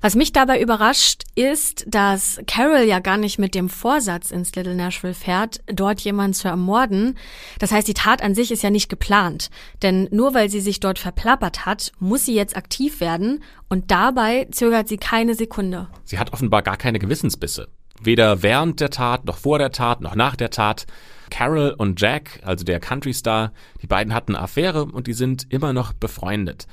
Was 0.00 0.14
mich 0.14 0.32
dabei 0.32 0.58
überrascht, 0.60 1.24
ist, 1.34 1.84
dass 1.86 2.40
Carol 2.46 2.84
ja 2.84 2.98
gar 2.98 3.18
nicht 3.18 3.38
mit 3.38 3.54
dem 3.54 3.68
Vorsatz 3.68 4.30
ins 4.30 4.54
Little 4.54 4.74
Nashville 4.74 5.12
fährt, 5.12 5.60
dort 5.66 6.00
jemanden 6.00 6.32
zu 6.32 6.48
ermorden. 6.48 7.18
Das 7.58 7.72
heißt, 7.72 7.86
die 7.86 7.94
Tat 7.94 8.22
an 8.22 8.34
sich 8.34 8.52
ist 8.52 8.62
ja 8.62 8.70
nicht 8.70 8.88
geplant. 8.88 9.50
Denn 9.82 10.08
nur 10.10 10.32
weil 10.32 10.48
sie 10.48 10.60
sich 10.60 10.80
dort 10.80 10.98
verplappert 10.98 11.66
hat, 11.66 11.92
muss 11.98 12.24
sie 12.24 12.34
jetzt 12.34 12.56
aktiv 12.56 13.00
werden 13.00 13.42
und 13.68 13.90
dabei 13.90 14.48
zögert 14.50 14.88
sie 14.88 14.96
keine 14.96 15.34
Sekunde. 15.34 15.88
Sie 16.04 16.18
hat 16.18 16.32
offenbar 16.32 16.62
gar 16.62 16.78
keine 16.78 16.98
Gewissensbisse. 16.98 17.68
Weder 18.00 18.42
während 18.42 18.80
der 18.80 18.90
Tat, 18.90 19.26
noch 19.26 19.36
vor 19.36 19.58
der 19.58 19.72
Tat, 19.72 20.00
noch 20.00 20.14
nach 20.14 20.36
der 20.36 20.50
Tat. 20.50 20.86
Carol 21.30 21.74
und 21.76 22.00
Jack, 22.00 22.40
also 22.44 22.64
der 22.64 22.80
Country-Star, 22.80 23.52
die 23.82 23.86
beiden 23.86 24.14
hatten 24.14 24.34
eine 24.34 24.44
Affäre 24.44 24.84
und 24.84 25.06
die 25.06 25.12
sind 25.12 25.52
immer 25.52 25.72
noch 25.72 25.92
befreundet. 25.92 26.66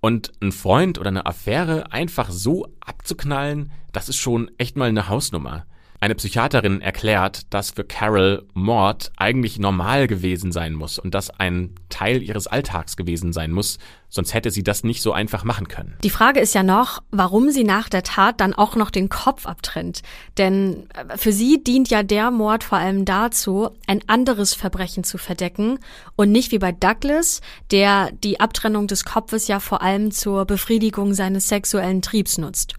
Und 0.00 0.32
ein 0.40 0.52
Freund 0.52 0.98
oder 0.98 1.08
eine 1.08 1.26
Affäre 1.26 1.92
einfach 1.92 2.30
so 2.30 2.66
abzuknallen, 2.80 3.70
das 3.92 4.08
ist 4.08 4.16
schon 4.16 4.50
echt 4.56 4.76
mal 4.76 4.88
eine 4.88 5.08
Hausnummer. 5.08 5.66
Eine 6.02 6.14
Psychiaterin 6.14 6.80
erklärt, 6.80 7.52
dass 7.52 7.72
für 7.72 7.84
Carol 7.84 8.46
Mord 8.54 9.12
eigentlich 9.18 9.58
normal 9.58 10.06
gewesen 10.06 10.50
sein 10.50 10.72
muss 10.72 10.98
und 10.98 11.12
das 11.14 11.28
ein 11.28 11.74
Teil 11.90 12.22
ihres 12.22 12.46
Alltags 12.46 12.96
gewesen 12.96 13.34
sein 13.34 13.50
muss, 13.50 13.78
sonst 14.08 14.32
hätte 14.32 14.50
sie 14.50 14.62
das 14.62 14.82
nicht 14.82 15.02
so 15.02 15.12
einfach 15.12 15.44
machen 15.44 15.68
können. 15.68 15.98
Die 16.02 16.08
Frage 16.08 16.40
ist 16.40 16.54
ja 16.54 16.62
noch, 16.62 17.02
warum 17.10 17.50
sie 17.50 17.64
nach 17.64 17.90
der 17.90 18.02
Tat 18.02 18.40
dann 18.40 18.54
auch 18.54 18.76
noch 18.76 18.90
den 18.90 19.10
Kopf 19.10 19.44
abtrennt. 19.44 20.00
Denn 20.38 20.88
äh, 20.94 21.18
für 21.18 21.32
sie 21.32 21.62
dient 21.62 21.90
ja 21.90 22.02
der 22.02 22.30
Mord 22.30 22.64
vor 22.64 22.78
allem 22.78 23.04
dazu, 23.04 23.68
ein 23.86 24.00
anderes 24.06 24.54
Verbrechen 24.54 25.04
zu 25.04 25.18
verdecken 25.18 25.80
und 26.16 26.32
nicht 26.32 26.50
wie 26.50 26.58
bei 26.58 26.72
Douglas, 26.72 27.42
der 27.72 28.10
die 28.10 28.40
Abtrennung 28.40 28.86
des 28.86 29.04
Kopfes 29.04 29.48
ja 29.48 29.60
vor 29.60 29.82
allem 29.82 30.12
zur 30.12 30.46
Befriedigung 30.46 31.12
seines 31.12 31.48
sexuellen 31.48 32.00
Triebs 32.00 32.38
nutzt. 32.38 32.76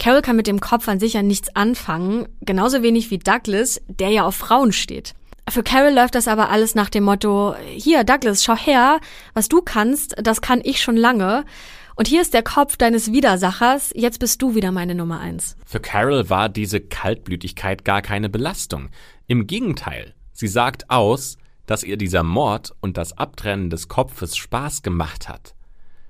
Carol 0.00 0.22
kann 0.22 0.34
mit 0.34 0.46
dem 0.46 0.60
Kopf 0.60 0.88
an 0.88 0.98
sich 0.98 1.12
ja 1.12 1.22
nichts 1.22 1.54
anfangen, 1.54 2.26
genauso 2.40 2.82
wenig 2.82 3.10
wie 3.10 3.18
Douglas, 3.18 3.82
der 3.86 4.08
ja 4.08 4.24
auf 4.24 4.34
Frauen 4.34 4.72
steht. 4.72 5.14
Für 5.48 5.62
Carol 5.62 5.92
läuft 5.92 6.14
das 6.14 6.26
aber 6.26 6.48
alles 6.48 6.74
nach 6.74 6.88
dem 6.88 7.04
Motto, 7.04 7.54
hier 7.74 8.02
Douglas, 8.02 8.42
schau 8.42 8.56
her, 8.56 9.00
was 9.34 9.48
du 9.48 9.60
kannst, 9.60 10.16
das 10.22 10.40
kann 10.40 10.62
ich 10.64 10.80
schon 10.80 10.96
lange. 10.96 11.44
Und 11.96 12.08
hier 12.08 12.22
ist 12.22 12.32
der 12.32 12.42
Kopf 12.42 12.78
deines 12.78 13.12
Widersachers, 13.12 13.92
jetzt 13.94 14.20
bist 14.20 14.40
du 14.40 14.54
wieder 14.54 14.72
meine 14.72 14.94
Nummer 14.94 15.20
eins. 15.20 15.56
Für 15.66 15.80
Carol 15.80 16.30
war 16.30 16.48
diese 16.48 16.80
Kaltblütigkeit 16.80 17.84
gar 17.84 18.00
keine 18.00 18.30
Belastung. 18.30 18.88
Im 19.26 19.46
Gegenteil, 19.46 20.14
sie 20.32 20.48
sagt 20.48 20.88
aus, 20.88 21.36
dass 21.66 21.82
ihr 21.82 21.98
dieser 21.98 22.22
Mord 22.22 22.72
und 22.80 22.96
das 22.96 23.18
Abtrennen 23.18 23.68
des 23.68 23.88
Kopfes 23.88 24.34
Spaß 24.38 24.80
gemacht 24.80 25.28
hat. 25.28 25.54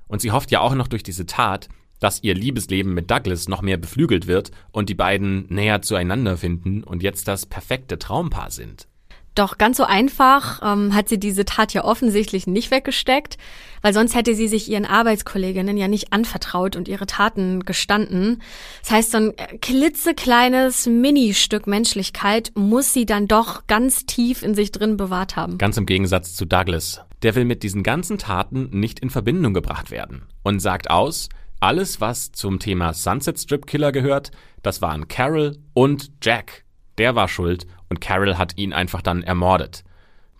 Und 0.07 0.21
sie 0.21 0.31
hofft 0.31 0.53
ja 0.53 0.61
auch 0.61 0.75
noch 0.77 0.87
durch 0.87 1.03
diese 1.03 1.27
Tat, 1.27 1.69
dass 2.01 2.23
ihr 2.23 2.35
Liebesleben 2.35 2.93
mit 2.93 3.11
Douglas 3.11 3.49
noch 3.49 3.63
mehr 3.63 3.77
beflügelt 3.77 4.27
wird 4.27 4.51
und 4.73 4.89
die 4.89 4.95
beiden 4.95 5.47
näher 5.49 5.83
zueinander 5.83 6.37
finden 6.37 6.83
und 6.83 7.03
jetzt 7.03 7.29
das 7.29 7.47
perfekte 7.47 7.99
Traumpaar 7.99 8.51
sind. 8.51 8.89
Doch 9.37 9.59
ganz 9.59 9.77
so 9.77 9.85
einfach 9.85 10.61
ähm, 10.63 10.93
hat 10.93 11.09
sie 11.09 11.19
diese 11.19 11.45
Tat 11.45 11.73
ja 11.73 11.85
offensichtlich 11.85 12.49
nicht 12.49 12.73
weggesteckt, 12.73 13.39
weil 13.81 13.95
sonst 13.95 14.15
hätte 14.17 14.35
sie 14.35 14.49
sich 14.49 14.69
ihren 14.69 14.85
Arbeitskolleginnen 14.85 15.77
ja 15.77 15.87
nicht 15.87 16.13
anvertraut 16.13 16.75
und 16.75 16.89
ihre 16.89 17.07
Taten 17.07 17.65
gestanden. 17.65 18.43
Das 18.83 18.91
heißt, 18.91 19.11
so 19.13 19.19
ein 19.19 19.33
klitzekleines 19.61 20.87
Ministück 20.87 21.69
Menschlichkeit 21.69 22.51
muss 22.57 22.93
sie 22.93 23.07
dann 23.07 23.29
doch 23.29 23.67
ganz 23.69 24.05
tief 24.05 24.43
in 24.43 24.55
sich 24.55 24.73
drin 24.73 24.97
bewahrt 24.97 25.37
haben. 25.37 25.59
Ganz 25.59 25.77
im 25.77 25.87
Gegensatz 25.87 26.35
zu 26.35 26.45
Douglas. 26.45 27.01
Der 27.23 27.35
will 27.35 27.45
mit 27.45 27.63
diesen 27.63 27.83
ganzen 27.83 28.19
Taten 28.19 28.69
nicht 28.73 28.99
in 28.99 29.11
Verbindung 29.11 29.55
gebracht 29.55 29.91
werden 29.91 30.23
und 30.43 30.59
sagt 30.61 30.91
aus, 30.91 31.29
alles, 31.61 32.01
was 32.01 32.33
zum 32.33 32.59
Thema 32.59 32.95
Sunset 32.95 33.39
Strip 33.39 33.67
Killer 33.67 33.93
gehört, 33.93 34.31
das 34.63 34.83
waren 34.83 35.09
Carol 35.09 35.59
und 35.75 36.11
Jack. 36.23 36.65
Der 36.99 37.15
war 37.15 37.29
schuld 37.29 37.67
und 37.89 38.01
Carol 38.01 38.39
hat 38.39 38.57
ihn 38.57 38.73
einfach 38.73 39.03
dann 39.03 39.23
ermordet. 39.23 39.85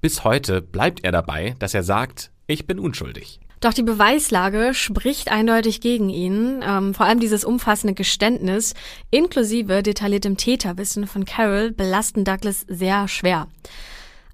Bis 0.01 0.25
heute 0.25 0.63
bleibt 0.63 1.05
er 1.05 1.13
dabei, 1.13 1.55
dass 1.59 1.75
er 1.75 1.83
sagt, 1.83 2.31
ich 2.47 2.67
bin 2.67 2.79
unschuldig. 2.79 3.41
Doch 3.61 3.75
die 3.75 3.83
Beweislage 3.83 4.73
spricht 4.73 5.31
eindeutig 5.31 5.83
gegen 5.83 6.09
ihn. 6.09 6.63
Ähm, 6.67 6.95
vor 6.95 7.05
allem 7.05 7.21
dieses 7.21 7.45
umfassende 7.45 7.93
Geständnis 7.93 8.73
inklusive 9.11 9.83
detailliertem 9.83 10.39
Täterwissen 10.39 11.07
von 11.07 11.27
Carol 11.27 11.71
belasten 11.71 12.25
Douglas 12.25 12.65
sehr 12.69 13.07
schwer. 13.07 13.49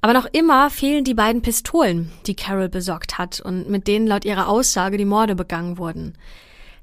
Aber 0.00 0.12
noch 0.12 0.26
immer 0.26 0.70
fehlen 0.70 1.02
die 1.02 1.14
beiden 1.14 1.42
Pistolen, 1.42 2.12
die 2.28 2.36
Carol 2.36 2.68
besorgt 2.68 3.18
hat 3.18 3.40
und 3.40 3.68
mit 3.68 3.88
denen 3.88 4.06
laut 4.06 4.24
ihrer 4.24 4.46
Aussage 4.46 4.96
die 4.98 5.04
Morde 5.04 5.34
begangen 5.34 5.78
wurden. 5.78 6.16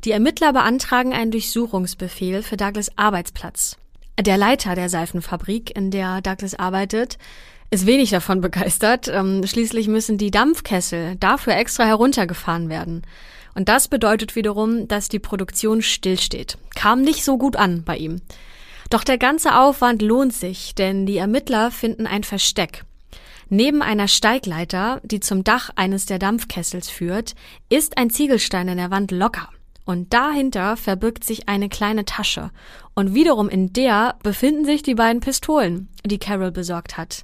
Die 0.06 0.12
Ermittler 0.12 0.52
beantragen 0.52 1.14
einen 1.14 1.32
Durchsuchungsbefehl 1.32 2.44
für 2.44 2.58
Douglas 2.58 2.98
Arbeitsplatz. 2.98 3.78
Der 4.20 4.38
Leiter 4.38 4.76
der 4.76 4.90
Seifenfabrik, 4.90 5.76
in 5.78 5.92
der 5.92 6.20
Douglas 6.22 6.56
arbeitet, 6.56 7.18
ist 7.72 7.86
wenig 7.86 8.10
davon 8.10 8.42
begeistert. 8.42 9.08
Ähm, 9.08 9.48
schließlich 9.48 9.88
müssen 9.88 10.18
die 10.18 10.30
Dampfkessel 10.30 11.16
dafür 11.16 11.56
extra 11.56 11.86
heruntergefahren 11.86 12.68
werden. 12.68 13.04
Und 13.56 13.70
das 13.70 13.88
bedeutet 13.88 14.36
wiederum, 14.36 14.90
dass 14.90 15.08
die 15.08 15.20
Produktion 15.20 15.82
stillsteht. 15.82 16.58
Kam 16.76 17.02
nicht 17.02 17.24
so 17.24 17.38
gut 17.38 17.56
an 17.56 17.84
bei 17.84 17.96
ihm. 17.96 18.22
Doch 18.90 19.06
der 19.06 19.18
ganze 19.18 19.58
Aufwand 19.58 20.02
lohnt 20.02 20.34
sich, 20.34 20.76
denn 20.76 21.06
die 21.06 21.18
Ermittler 21.18 21.72
finden 21.72 22.08
ein 22.08 22.24
Versteck. 22.24 22.84
Neben 23.48 23.82
einer 23.82 24.10
Steigleiter, 24.10 25.00
die 25.04 25.22
zum 25.22 25.46
Dach 25.46 25.70
eines 25.78 26.06
der 26.06 26.20
Dampfkessels 26.20 26.90
führt, 26.90 27.36
ist 27.70 27.98
ein 27.98 28.10
Ziegelstein 28.10 28.68
in 28.68 28.78
der 28.78 28.92
Wand 28.92 29.12
locker. 29.12 29.50
Und 29.86 30.14
dahinter 30.14 30.78
verbirgt 30.78 31.24
sich 31.24 31.50
eine 31.50 31.70
kleine 31.70 32.06
Tasche. 32.06 32.52
Und 32.94 33.14
wiederum 33.14 33.50
in 33.50 33.74
der 33.74 34.16
befinden 34.24 34.66
sich 34.66 34.84
die 34.84 34.96
beiden 34.96 35.20
Pistolen, 35.20 35.90
die 36.06 36.20
Carol 36.20 36.52
besorgt 36.52 36.98
hat. 36.98 37.24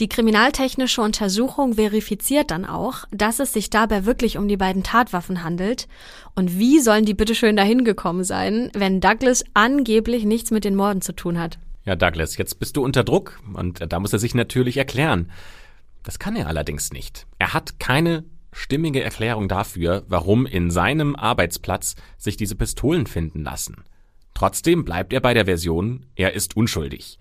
Die 0.00 0.08
kriminaltechnische 0.08 1.02
Untersuchung 1.02 1.74
verifiziert 1.74 2.50
dann 2.50 2.64
auch, 2.64 3.04
dass 3.12 3.38
es 3.38 3.52
sich 3.52 3.70
dabei 3.70 4.04
wirklich 4.04 4.38
um 4.38 4.48
die 4.48 4.56
beiden 4.56 4.82
Tatwaffen 4.82 5.44
handelt. 5.44 5.86
Und 6.34 6.58
wie 6.58 6.80
sollen 6.80 7.04
die 7.04 7.14
bitteschön 7.14 7.56
dahin 7.56 7.84
gekommen 7.84 8.24
sein, 8.24 8.70
wenn 8.74 9.00
Douglas 9.00 9.44
angeblich 9.54 10.24
nichts 10.24 10.50
mit 10.50 10.64
den 10.64 10.74
Morden 10.74 11.00
zu 11.00 11.12
tun 11.12 11.38
hat? 11.38 11.58
Ja, 11.84 11.94
Douglas, 11.94 12.36
jetzt 12.38 12.58
bist 12.58 12.76
du 12.76 12.82
unter 12.82 13.04
Druck 13.04 13.38
und 13.52 13.84
da 13.88 14.00
muss 14.00 14.12
er 14.12 14.18
sich 14.18 14.34
natürlich 14.34 14.78
erklären. 14.78 15.30
Das 16.02 16.18
kann 16.18 16.34
er 16.34 16.48
allerdings 16.48 16.92
nicht. 16.92 17.26
Er 17.38 17.54
hat 17.54 17.78
keine 17.78 18.24
stimmige 18.54 19.02
Erklärung 19.02 19.48
dafür, 19.48 20.04
warum 20.08 20.46
in 20.46 20.70
seinem 20.70 21.16
Arbeitsplatz 21.16 21.96
sich 22.16 22.36
diese 22.36 22.54
Pistolen 22.54 23.06
finden 23.06 23.42
lassen. 23.42 23.84
Trotzdem 24.32 24.84
bleibt 24.84 25.12
er 25.12 25.20
bei 25.20 25.34
der 25.34 25.44
Version, 25.44 26.06
er 26.16 26.32
ist 26.34 26.56
unschuldig. 26.56 27.18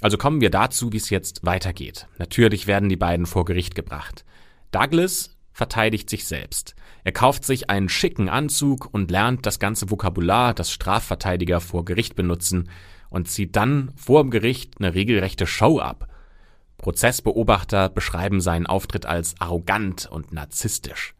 Also 0.00 0.16
kommen 0.16 0.40
wir 0.40 0.50
dazu, 0.50 0.92
wie 0.92 0.96
es 0.96 1.10
jetzt 1.10 1.44
weitergeht. 1.44 2.06
Natürlich 2.18 2.66
werden 2.66 2.88
die 2.88 2.96
beiden 2.96 3.26
vor 3.26 3.44
Gericht 3.44 3.74
gebracht. 3.74 4.24
Douglas 4.70 5.36
verteidigt 5.52 6.08
sich 6.08 6.26
selbst. 6.26 6.76
Er 7.04 7.12
kauft 7.12 7.44
sich 7.44 7.68
einen 7.68 7.88
schicken 7.88 8.28
Anzug 8.28 8.88
und 8.92 9.10
lernt 9.10 9.46
das 9.46 9.58
ganze 9.58 9.90
Vokabular, 9.90 10.54
das 10.54 10.70
Strafverteidiger 10.70 11.60
vor 11.60 11.84
Gericht 11.84 12.14
benutzen 12.14 12.70
und 13.10 13.28
zieht 13.28 13.56
dann 13.56 13.92
vor 13.96 14.22
dem 14.22 14.30
Gericht 14.30 14.74
eine 14.78 14.94
regelrechte 14.94 15.46
Show 15.46 15.80
ab. 15.80 16.08
Prozessbeobachter 16.78 17.88
beschreiben 17.88 18.40
seinen 18.40 18.66
Auftritt 18.66 19.04
als 19.04 19.34
arrogant 19.40 20.06
und 20.10 20.32
narzisstisch. 20.32 21.14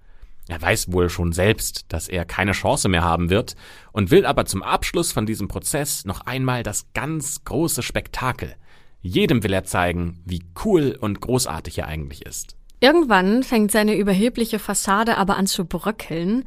Er 0.49 0.63
weiß 0.63 0.91
wohl 0.93 1.11
schon 1.11 1.33
selbst, 1.33 1.85
dass 1.93 2.09
er 2.09 2.25
keine 2.25 2.53
Chance 2.53 2.89
mehr 2.89 3.03
haben 3.03 3.29
wird 3.29 3.55
und 3.93 4.11
will 4.11 4.25
aber 4.25 4.47
zum 4.47 4.63
Abschluss 4.63 5.13
von 5.13 5.27
diesem 5.27 5.47
Prozess 5.47 6.07
noch 6.07 6.23
einmal 6.23 6.63
das 6.63 6.87
ganz 6.95 7.45
große 7.45 7.83
Spektakel. 7.83 8.57
Jedem 9.01 9.43
will 9.43 9.53
er 9.53 9.65
zeigen, 9.65 10.23
wie 10.25 10.43
cool 10.65 10.97
und 10.99 11.21
großartig 11.21 11.79
er 11.79 11.87
eigentlich 11.87 12.25
ist. 12.25 12.58
Irgendwann 12.81 13.43
fängt 13.43 13.73
seine 13.73 13.97
überhebliche 13.97 14.61
Fassade 14.61 15.17
aber 15.17 15.37
an 15.37 15.49
zu 15.49 15.65
bröckeln 15.65 16.45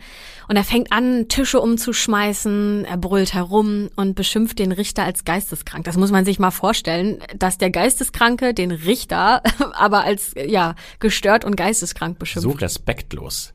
und 0.47 0.55
er 0.55 0.63
fängt 0.63 0.93
an, 0.93 1.27
Tische 1.27 1.59
umzuschmeißen, 1.59 2.86
er 2.86 2.97
brüllt 2.97 3.34
herum 3.34 3.89
und 3.97 4.15
beschimpft 4.15 4.59
den 4.59 4.71
Richter 4.71 5.03
als 5.03 5.25
geisteskrank. 5.25 5.84
Das 5.84 5.97
muss 5.97 6.11
man 6.11 6.23
sich 6.23 6.39
mal 6.39 6.51
vorstellen, 6.51 7.19
dass 7.38 7.57
der 7.57 7.69
Geisteskranke 7.69 8.53
den 8.53 8.71
Richter 8.71 9.43
aber 9.73 10.05
als, 10.05 10.34
ja, 10.36 10.75
gestört 10.99 11.43
und 11.43 11.57
geisteskrank 11.57 12.17
beschimpft. 12.17 12.49
So 12.49 12.57
respektlos. 12.57 13.53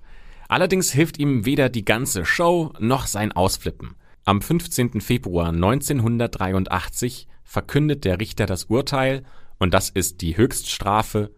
Allerdings 0.49 0.93
hilft 0.93 1.19
ihm 1.19 1.47
weder 1.47 1.71
die 1.71 1.85
ganze 1.85 2.27
Show 2.27 2.73
noch 2.79 3.07
sein 3.07 3.33
Ausflippen. 3.33 3.95
Am 4.25 4.43
15. 4.43 5.01
Februar 5.01 5.49
1983 5.49 7.27
verkündet 7.43 8.05
der 8.05 8.21
Richter 8.21 8.45
das 8.45 8.65
Urteil 8.65 9.23
und 9.59 9.73
das 9.73 9.89
ist 9.89 10.21
die 10.21 10.37
Höchststrafe 10.37 11.31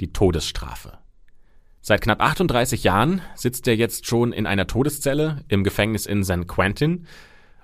die 0.00 0.12
Todesstrafe. 0.12 0.98
Seit 1.80 2.00
knapp 2.00 2.22
38 2.22 2.82
Jahren 2.82 3.20
sitzt 3.34 3.68
er 3.68 3.76
jetzt 3.76 4.06
schon 4.06 4.32
in 4.32 4.46
einer 4.46 4.66
Todeszelle 4.66 5.44
im 5.48 5.64
Gefängnis 5.64 6.06
in 6.06 6.24
San 6.24 6.46
Quentin 6.46 7.06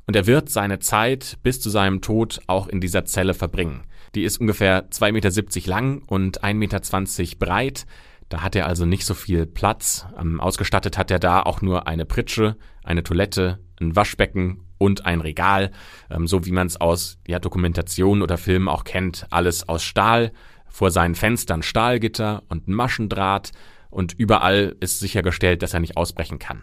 und 0.07 0.15
er 0.15 0.27
wird 0.27 0.51
seine 0.51 0.79
Zeit 0.79 1.39
bis 1.43 1.61
zu 1.61 1.71
seinem 1.71 2.03
Tod 2.03 2.41
auch 2.47 2.69
in 2.69 2.81
dieser 2.81 3.05
Zelle 3.05 3.33
verbringen. 3.33 3.85
Die 4.15 4.25
ist 4.25 4.41
ungefähr 4.41 4.91
2,70 4.91 5.13
Meter 5.13 5.71
lang 5.71 6.03
und 6.07 6.43
1,20 6.43 6.55
Meter 6.55 7.39
breit. 7.39 7.87
Da 8.29 8.43
hat 8.43 8.57
er 8.57 8.67
also 8.67 8.87
nicht 8.87 9.07
so 9.07 9.15
viel 9.15 9.47
Platz. 9.47 10.07
Ähm, 10.19 10.41
ausgestattet 10.41 10.99
hat 10.99 11.11
er 11.11 11.19
da 11.19 11.43
auch 11.43 11.63
nur 11.63 11.87
eine 11.87 12.05
Pritsche, 12.05 12.57
eine 12.85 13.03
Toilette, 13.03 13.61
ein 13.81 13.97
Waschbecken 13.97 14.65
und 14.79 15.07
ein 15.07 15.21
Regal, 15.21 15.71
ähm, 16.11 16.27
so 16.27 16.45
wie 16.45 16.53
man 16.53 16.67
es 16.67 16.81
aus 16.81 17.19
ja, 17.27 17.39
Dokumentationen 17.39 18.23
oder 18.23 18.37
Filmen 18.37 18.69
auch 18.69 18.85
kennt. 18.85 19.27
Alles 19.31 19.69
aus 19.69 19.83
Stahl, 19.83 20.33
vor 20.71 20.91
seinen 20.91 21.15
Fenstern 21.15 21.63
Stahlgitter 21.63 22.43
und 22.49 22.69
Maschendraht 22.69 23.53
und 23.91 24.15
überall 24.17 24.77
ist 24.81 25.01
sichergestellt, 25.01 25.63
dass 25.63 25.75
er 25.75 25.81
nicht 25.81 25.97
ausbrechen 25.97 26.39
kann. 26.39 26.63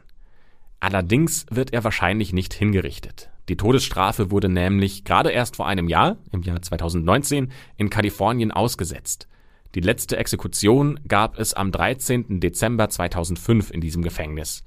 Allerdings 0.79 1.45
wird 1.49 1.73
er 1.73 1.83
wahrscheinlich 1.83 2.33
nicht 2.33 2.53
hingerichtet. 2.53 3.29
Die 3.49 3.57
Todesstrafe 3.57 4.31
wurde 4.31 4.49
nämlich 4.49 5.03
gerade 5.03 5.31
erst 5.31 5.55
vor 5.55 5.67
einem 5.67 5.87
Jahr, 5.87 6.17
im 6.31 6.43
Jahr 6.43 6.61
2019, 6.61 7.51
in 7.77 7.89
Kalifornien 7.89 8.51
ausgesetzt. 8.51 9.27
Die 9.75 9.79
letzte 9.79 10.17
Exekution 10.17 10.99
gab 11.07 11.39
es 11.39 11.53
am 11.53 11.71
13. 11.71 12.39
Dezember 12.39 12.89
2005 12.89 13.71
in 13.71 13.81
diesem 13.81 14.01
Gefängnis. 14.01 14.63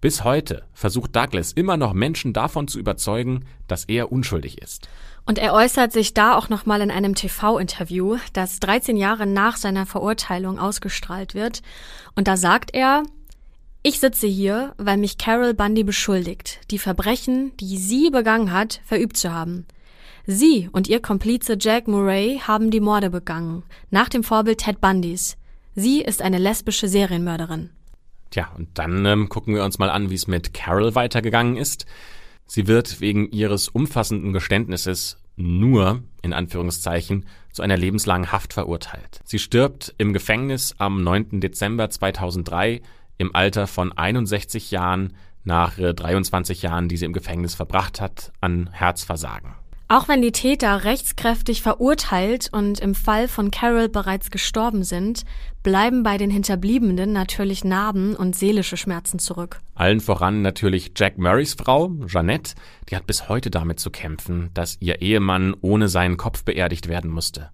Bis 0.00 0.22
heute 0.22 0.62
versucht 0.74 1.16
Douglas 1.16 1.50
immer 1.52 1.76
noch 1.76 1.92
Menschen 1.92 2.32
davon 2.32 2.68
zu 2.68 2.78
überzeugen, 2.78 3.44
dass 3.66 3.84
er 3.84 4.12
unschuldig 4.12 4.62
ist. 4.62 4.88
Und 5.26 5.38
er 5.38 5.52
äußert 5.52 5.92
sich 5.92 6.14
da 6.14 6.36
auch 6.36 6.48
nochmal 6.48 6.80
in 6.82 6.92
einem 6.92 7.16
TV-Interview, 7.16 8.16
das 8.32 8.60
13 8.60 8.96
Jahre 8.96 9.26
nach 9.26 9.56
seiner 9.56 9.86
Verurteilung 9.86 10.60
ausgestrahlt 10.60 11.34
wird. 11.34 11.62
Und 12.14 12.28
da 12.28 12.36
sagt 12.36 12.74
er, 12.74 13.02
ich 13.82 13.98
sitze 13.98 14.28
hier, 14.28 14.72
weil 14.78 14.98
mich 14.98 15.18
Carol 15.18 15.52
Bundy 15.52 15.82
beschuldigt, 15.82 16.60
die 16.70 16.78
Verbrechen, 16.78 17.56
die 17.56 17.76
sie 17.76 18.10
begangen 18.10 18.52
hat, 18.52 18.80
verübt 18.84 19.16
zu 19.16 19.32
haben. 19.32 19.66
Sie 20.26 20.68
und 20.72 20.88
ihr 20.88 21.00
Komplize 21.00 21.56
Jack 21.58 21.88
Murray 21.88 22.40
haben 22.46 22.70
die 22.70 22.80
Morde 22.80 23.10
begangen, 23.10 23.64
nach 23.90 24.08
dem 24.08 24.22
Vorbild 24.22 24.58
Ted 24.58 24.80
Bundys. 24.80 25.36
Sie 25.74 26.02
ist 26.02 26.22
eine 26.22 26.38
lesbische 26.38 26.86
Serienmörderin. 26.86 27.70
Tja, 28.30 28.50
und 28.56 28.78
dann 28.78 29.04
ähm, 29.06 29.28
gucken 29.28 29.54
wir 29.54 29.64
uns 29.64 29.78
mal 29.78 29.90
an, 29.90 30.10
wie 30.10 30.14
es 30.14 30.26
mit 30.26 30.52
Carol 30.52 30.94
weitergegangen 30.94 31.56
ist. 31.56 31.86
Sie 32.46 32.66
wird 32.66 33.00
wegen 33.00 33.30
ihres 33.30 33.68
umfassenden 33.68 34.32
Geständnisses 34.32 35.18
nur, 35.36 36.02
in 36.22 36.32
Anführungszeichen, 36.32 37.26
zu 37.52 37.62
einer 37.62 37.76
lebenslangen 37.76 38.32
Haft 38.32 38.52
verurteilt. 38.52 39.20
Sie 39.24 39.38
stirbt 39.38 39.94
im 39.98 40.12
Gefängnis 40.12 40.74
am 40.78 41.02
9. 41.02 41.40
Dezember 41.40 41.90
2003 41.90 42.82
im 43.18 43.34
Alter 43.34 43.66
von 43.66 43.92
61 43.92 44.70
Jahren 44.70 45.14
nach 45.44 45.76
23 45.76 46.62
Jahren, 46.62 46.88
die 46.88 46.96
sie 46.96 47.06
im 47.06 47.12
Gefängnis 47.12 47.54
verbracht 47.54 48.00
hat, 48.00 48.32
an 48.40 48.70
Herzversagen. 48.72 49.54
Auch 49.90 50.06
wenn 50.06 50.20
die 50.20 50.32
Täter 50.32 50.84
rechtskräftig 50.84 51.62
verurteilt 51.62 52.50
und 52.52 52.78
im 52.78 52.94
Fall 52.94 53.26
von 53.26 53.50
Carol 53.50 53.88
bereits 53.88 54.30
gestorben 54.30 54.84
sind, 54.84 55.24
bleiben 55.62 56.02
bei 56.02 56.18
den 56.18 56.30
Hinterbliebenen 56.30 57.10
natürlich 57.10 57.64
Narben 57.64 58.14
und 58.14 58.36
seelische 58.36 58.76
Schmerzen 58.76 59.18
zurück. 59.18 59.62
Allen 59.74 60.00
voran 60.00 60.42
natürlich 60.42 60.92
Jack 60.94 61.16
Murrays 61.16 61.54
Frau, 61.54 61.90
Jeanette, 62.06 62.54
die 62.90 62.96
hat 62.96 63.06
bis 63.06 63.30
heute 63.30 63.50
damit 63.50 63.80
zu 63.80 63.90
kämpfen, 63.90 64.50
dass 64.52 64.76
ihr 64.80 65.00
Ehemann 65.00 65.56
ohne 65.62 65.88
seinen 65.88 66.18
Kopf 66.18 66.44
beerdigt 66.44 66.88
werden 66.88 67.10
musste. 67.10 67.48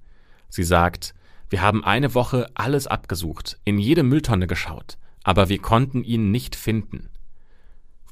Sie 0.49 0.65
sagt, 0.65 1.15
wir 1.51 1.63
haben 1.63 1.85
eine 1.85 2.15
Woche 2.15 2.49
alles 2.55 2.89
abgesucht, 2.89 3.61
in 3.65 3.79
jede 3.79 4.03
Mülltonne 4.03 4.49
geschaut, 4.49 4.99
aber 5.23 5.49
wir 5.49 5.59
konnten 5.59 6.03
ihn 6.03 6.33
nicht 6.33 6.57
finden. 6.57 7.11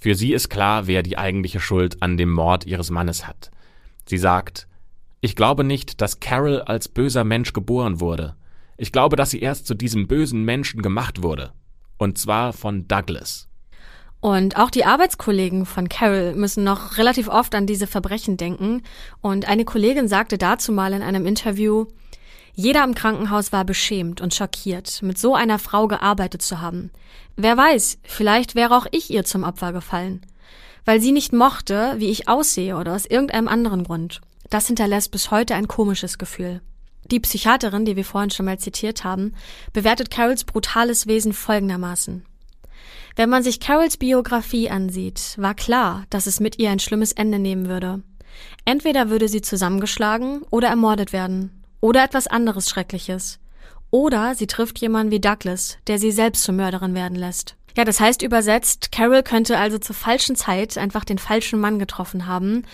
Für 0.00 0.14
sie 0.14 0.32
ist 0.32 0.48
klar, 0.48 0.86
wer 0.86 1.02
die 1.02 1.18
eigentliche 1.18 1.58
Schuld 1.58 2.02
an 2.02 2.16
dem 2.16 2.30
Mord 2.30 2.66
ihres 2.66 2.90
Mannes 2.90 3.26
hat. 3.26 3.51
Sie 4.06 4.18
sagt, 4.18 4.66
ich 5.20 5.36
glaube 5.36 5.64
nicht, 5.64 6.00
dass 6.00 6.20
Carol 6.20 6.60
als 6.62 6.88
böser 6.88 7.24
Mensch 7.24 7.52
geboren 7.52 8.00
wurde. 8.00 8.34
Ich 8.76 8.90
glaube, 8.90 9.14
dass 9.14 9.30
sie 9.30 9.40
erst 9.40 9.66
zu 9.66 9.74
diesem 9.74 10.08
bösen 10.08 10.44
Menschen 10.44 10.82
gemacht 10.82 11.22
wurde. 11.22 11.52
Und 11.96 12.18
zwar 12.18 12.52
von 12.52 12.88
Douglas. 12.88 13.48
Und 14.20 14.56
auch 14.56 14.70
die 14.70 14.84
Arbeitskollegen 14.84 15.66
von 15.66 15.88
Carol 15.88 16.34
müssen 16.34 16.64
noch 16.64 16.98
relativ 16.98 17.28
oft 17.28 17.54
an 17.54 17.66
diese 17.66 17.86
Verbrechen 17.86 18.36
denken. 18.36 18.82
Und 19.20 19.48
eine 19.48 19.64
Kollegin 19.64 20.08
sagte 20.08 20.38
dazu 20.38 20.72
mal 20.72 20.92
in 20.92 21.02
einem 21.02 21.26
Interview, 21.26 21.86
jeder 22.54 22.82
im 22.82 22.94
Krankenhaus 22.94 23.52
war 23.52 23.64
beschämt 23.64 24.20
und 24.20 24.34
schockiert, 24.34 25.02
mit 25.02 25.18
so 25.18 25.34
einer 25.34 25.58
Frau 25.58 25.86
gearbeitet 25.86 26.42
zu 26.42 26.60
haben. 26.60 26.90
Wer 27.36 27.56
weiß, 27.56 27.98
vielleicht 28.02 28.54
wäre 28.54 28.76
auch 28.76 28.86
ich 28.90 29.10
ihr 29.10 29.24
zum 29.24 29.44
Opfer 29.44 29.72
gefallen 29.72 30.26
weil 30.84 31.00
sie 31.00 31.12
nicht 31.12 31.32
mochte, 31.32 31.94
wie 31.98 32.10
ich 32.10 32.28
aussehe 32.28 32.76
oder 32.76 32.94
aus 32.94 33.06
irgendeinem 33.06 33.48
anderen 33.48 33.84
Grund. 33.84 34.20
Das 34.50 34.66
hinterlässt 34.66 35.10
bis 35.10 35.30
heute 35.30 35.54
ein 35.54 35.68
komisches 35.68 36.18
Gefühl. 36.18 36.60
Die 37.10 37.20
Psychiaterin, 37.20 37.84
die 37.84 37.96
wir 37.96 38.04
vorhin 38.04 38.30
schon 38.30 38.46
mal 38.46 38.58
zitiert 38.58 39.04
haben, 39.04 39.34
bewertet 39.72 40.10
Carols 40.10 40.44
brutales 40.44 41.06
Wesen 41.06 41.32
folgendermaßen. 41.32 42.24
Wenn 43.16 43.28
man 43.28 43.42
sich 43.42 43.60
Carols 43.60 43.96
Biografie 43.96 44.70
ansieht, 44.70 45.34
war 45.36 45.54
klar, 45.54 46.04
dass 46.10 46.26
es 46.26 46.40
mit 46.40 46.58
ihr 46.58 46.70
ein 46.70 46.78
schlimmes 46.78 47.12
Ende 47.12 47.38
nehmen 47.38 47.68
würde. 47.68 48.02
Entweder 48.64 49.10
würde 49.10 49.28
sie 49.28 49.42
zusammengeschlagen 49.42 50.42
oder 50.50 50.68
ermordet 50.68 51.12
werden. 51.12 51.62
Oder 51.80 52.04
etwas 52.04 52.26
anderes 52.26 52.70
Schreckliches. 52.70 53.38
Oder 53.90 54.34
sie 54.34 54.46
trifft 54.46 54.78
jemanden 54.78 55.10
wie 55.12 55.20
Douglas, 55.20 55.76
der 55.86 55.98
sie 55.98 56.12
selbst 56.12 56.44
zur 56.44 56.54
Mörderin 56.54 56.94
werden 56.94 57.18
lässt. 57.18 57.56
Ja, 57.76 57.84
das 57.84 58.00
heißt 58.00 58.22
übersetzt, 58.22 58.92
Carol 58.92 59.22
könnte 59.22 59.58
also 59.58 59.78
zur 59.78 59.94
falschen 59.94 60.36
Zeit 60.36 60.76
einfach 60.76 61.04
den 61.04 61.18
falschen 61.18 61.60
Mann 61.60 61.78
getroffen 61.78 62.26
haben. 62.26 62.64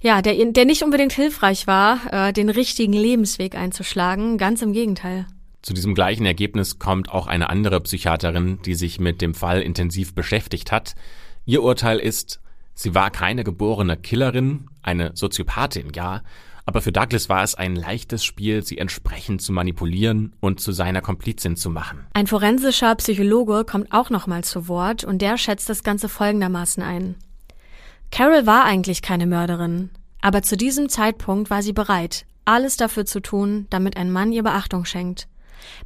Ja, 0.00 0.22
der, 0.22 0.34
der 0.34 0.64
nicht 0.64 0.82
unbedingt 0.82 1.12
hilfreich 1.12 1.66
war, 1.66 2.00
äh, 2.12 2.32
den 2.32 2.48
richtigen 2.48 2.92
Lebensweg 2.92 3.54
einzuschlagen. 3.54 4.38
Ganz 4.38 4.62
im 4.62 4.72
Gegenteil. 4.72 5.26
Zu 5.62 5.74
diesem 5.74 5.94
gleichen 5.94 6.24
Ergebnis 6.24 6.78
kommt 6.78 7.10
auch 7.10 7.26
eine 7.26 7.50
andere 7.50 7.80
Psychiaterin, 7.80 8.60
die 8.64 8.74
sich 8.74 9.00
mit 9.00 9.20
dem 9.20 9.34
Fall 9.34 9.60
intensiv 9.60 10.14
beschäftigt 10.14 10.72
hat. 10.72 10.94
Ihr 11.44 11.62
Urteil 11.62 11.98
ist, 11.98 12.40
sie 12.74 12.94
war 12.94 13.10
keine 13.10 13.44
geborene 13.44 13.96
Killerin, 13.96 14.66
eine 14.82 15.12
Soziopathin, 15.14 15.92
ja, 15.94 16.22
aber 16.68 16.82
für 16.82 16.92
Douglas 16.92 17.30
war 17.30 17.42
es 17.42 17.54
ein 17.54 17.74
leichtes 17.74 18.22
Spiel, 18.22 18.62
sie 18.62 18.76
entsprechend 18.76 19.40
zu 19.40 19.52
manipulieren 19.52 20.34
und 20.40 20.60
zu 20.60 20.70
seiner 20.72 21.00
Komplizin 21.00 21.56
zu 21.56 21.70
machen. 21.70 22.06
Ein 22.12 22.26
forensischer 22.26 22.94
Psychologe 22.96 23.64
kommt 23.64 23.90
auch 23.90 24.10
nochmal 24.10 24.44
zu 24.44 24.68
Wort 24.68 25.02
und 25.02 25.22
der 25.22 25.38
schätzt 25.38 25.70
das 25.70 25.82
Ganze 25.82 26.10
folgendermaßen 26.10 26.82
ein. 26.82 27.14
Carol 28.10 28.44
war 28.44 28.66
eigentlich 28.66 29.00
keine 29.00 29.26
Mörderin, 29.26 29.88
aber 30.20 30.42
zu 30.42 30.58
diesem 30.58 30.90
Zeitpunkt 30.90 31.48
war 31.48 31.62
sie 31.62 31.72
bereit, 31.72 32.26
alles 32.44 32.76
dafür 32.76 33.06
zu 33.06 33.20
tun, 33.20 33.66
damit 33.70 33.96
ein 33.96 34.12
Mann 34.12 34.30
ihr 34.30 34.42
Beachtung 34.42 34.84
schenkt. 34.84 35.26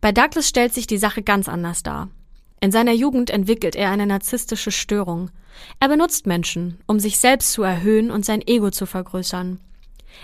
Bei 0.01 0.11
Douglas 0.11 0.49
stellt 0.49 0.75
sich 0.75 0.89
die 0.89 0.99
Sache 0.99 1.23
ganz 1.23 1.49
anders 1.49 1.85
dar. 1.85 2.09
In 2.61 2.73
seiner 2.73 2.93
Jugend 2.93 3.31
entwickelt 3.31 3.77
er 3.77 3.91
eine 3.91 4.07
narzisstische 4.09 4.73
Störung. 4.73 5.31
Er 5.79 5.87
benutzt 5.87 6.27
Menschen, 6.27 6.79
um 6.89 6.99
sich 6.99 7.19
selbst 7.19 7.53
zu 7.53 7.63
erhöhen 7.63 8.11
und 8.11 8.25
sein 8.25 8.43
Ego 8.45 8.73
zu 8.73 8.85
vergrößern. 8.85 9.61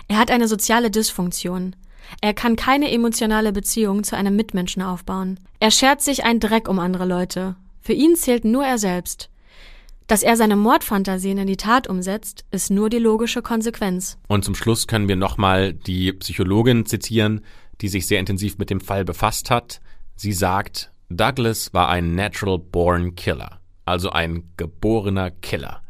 Er 0.07 0.17
hat 0.17 0.31
eine 0.31 0.47
soziale 0.47 0.91
Dysfunktion. 0.91 1.75
Er 2.21 2.33
kann 2.33 2.55
keine 2.55 2.91
emotionale 2.91 3.51
Beziehung 3.51 4.03
zu 4.03 4.15
einem 4.15 4.35
Mitmenschen 4.35 4.81
aufbauen. 4.81 5.39
Er 5.59 5.71
schert 5.71 6.01
sich 6.01 6.23
ein 6.23 6.39
Dreck 6.39 6.67
um 6.67 6.79
andere 6.79 7.05
Leute. 7.05 7.55
Für 7.81 7.93
ihn 7.93 8.15
zählt 8.15 8.45
nur 8.45 8.65
er 8.65 8.77
selbst. 8.77 9.29
Dass 10.07 10.23
er 10.23 10.35
seine 10.35 10.55
Mordfantasien 10.55 11.37
in 11.37 11.45
die 11.45 11.57
Tat 11.57 11.87
umsetzt, 11.87 12.43
ist 12.49 12.71
nur 12.71 12.89
die 12.89 12.97
logische 12.97 13.43
Konsequenz. 13.43 14.17
Und 14.27 14.43
zum 14.43 14.55
Schluss 14.55 14.87
können 14.87 15.07
wir 15.07 15.15
nochmal 15.15 15.73
die 15.73 16.11
Psychologin 16.13 16.87
zitieren, 16.87 17.41
die 17.81 17.89
sich 17.89 18.07
sehr 18.07 18.19
intensiv 18.19 18.57
mit 18.57 18.71
dem 18.71 18.81
Fall 18.81 19.05
befasst 19.05 19.51
hat. 19.51 19.81
Sie 20.15 20.33
sagt, 20.33 20.91
Douglas 21.09 21.73
war 21.73 21.89
ein 21.89 22.15
natural 22.15 22.57
born 22.57 23.15
killer, 23.15 23.59
also 23.85 24.09
ein 24.09 24.45
geborener 24.57 25.29
Killer. 25.29 25.83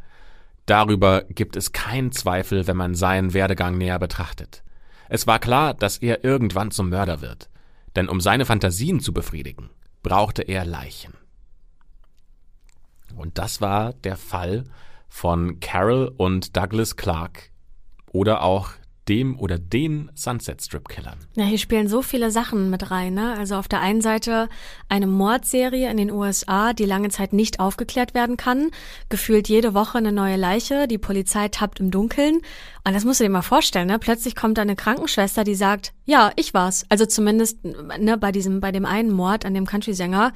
Darüber 0.70 1.24
gibt 1.24 1.56
es 1.56 1.72
keinen 1.72 2.12
Zweifel, 2.12 2.68
wenn 2.68 2.78
man 2.78 2.94
seinen 2.94 3.34
Werdegang 3.34 3.80
näher 3.80 3.98
betrachtet. 3.98 4.62
Es 5.08 5.26
war 5.26 5.40
klar, 5.40 5.74
dass 5.74 5.98
er 5.98 6.24
irgendwann 6.24 6.70
zum 6.70 6.90
Mörder 6.90 7.22
wird. 7.22 7.50
Denn 7.96 8.08
um 8.08 8.22
seine 8.22 8.46
Fantasien 8.46 9.00
zu 9.00 9.12
befriedigen, 9.12 9.72
brauchte 10.04 10.44
er 10.44 10.66
Leichen. 10.66 11.16
Und 13.16 13.40
das 13.40 13.62
war 13.62 13.94
der 13.94 14.16
Fall 14.16 14.66
von 15.08 15.60
Carol 15.60 16.14
und 16.16 16.56
Douglas 16.56 16.96
Clark 16.96 17.50
oder 18.12 18.44
auch 18.44 18.70
dem 19.10 19.40
oder 19.40 19.58
den 19.58 20.12
Sunset 20.14 20.62
Strip 20.62 20.88
Killern. 20.88 21.18
Ja, 21.36 21.44
hier 21.44 21.58
spielen 21.58 21.88
so 21.88 22.02
viele 22.02 22.30
Sachen 22.30 22.70
mit 22.70 22.92
rein. 22.92 23.16
Ne? 23.16 23.36
Also 23.38 23.56
auf 23.56 23.68
der 23.68 23.82
einen 23.82 24.02
Seite 24.02 24.48
eine 24.88 25.08
Mordserie 25.08 25.90
in 25.90 25.98
den 25.98 26.12
USA, 26.12 26.74
die 26.74 26.86
lange 26.86 27.10
Zeit 27.10 27.34
nicht 27.34 27.60
aufgeklärt 27.60 28.14
werden 28.14 28.38
kann. 28.38 28.70
Gefühlt 29.10 29.50
jede 29.50 29.74
Woche 29.74 29.98
eine 29.98 30.12
neue 30.12 30.36
Leiche. 30.36 30.88
Die 30.88 31.00
Polizei 31.00 31.48
tappt 31.48 31.80
im 31.80 31.90
Dunkeln. 31.90 32.42
Und 32.86 32.94
das 32.94 33.04
musst 33.04 33.20
du 33.20 33.24
dir 33.24 33.30
mal 33.30 33.42
vorstellen. 33.42 33.88
Ne? 33.88 34.00
Plötzlich 34.00 34.36
kommt 34.36 34.58
da 34.58 34.62
eine 34.62 34.76
Krankenschwester, 34.76 35.44
die 35.44 35.56
sagt, 35.56 35.92
ja, 36.06 36.32
ich 36.36 36.54
war's. 36.54 36.86
Also 36.90 37.06
zumindest 37.06 37.64
ne, 37.64 38.18
bei 38.18 38.32
diesem, 38.32 38.62
bei 38.62 38.72
dem 38.72 38.86
einen 38.86 39.12
Mord 39.12 39.44
an 39.46 39.54
dem 39.56 39.66
Country-Sänger. 39.66 40.34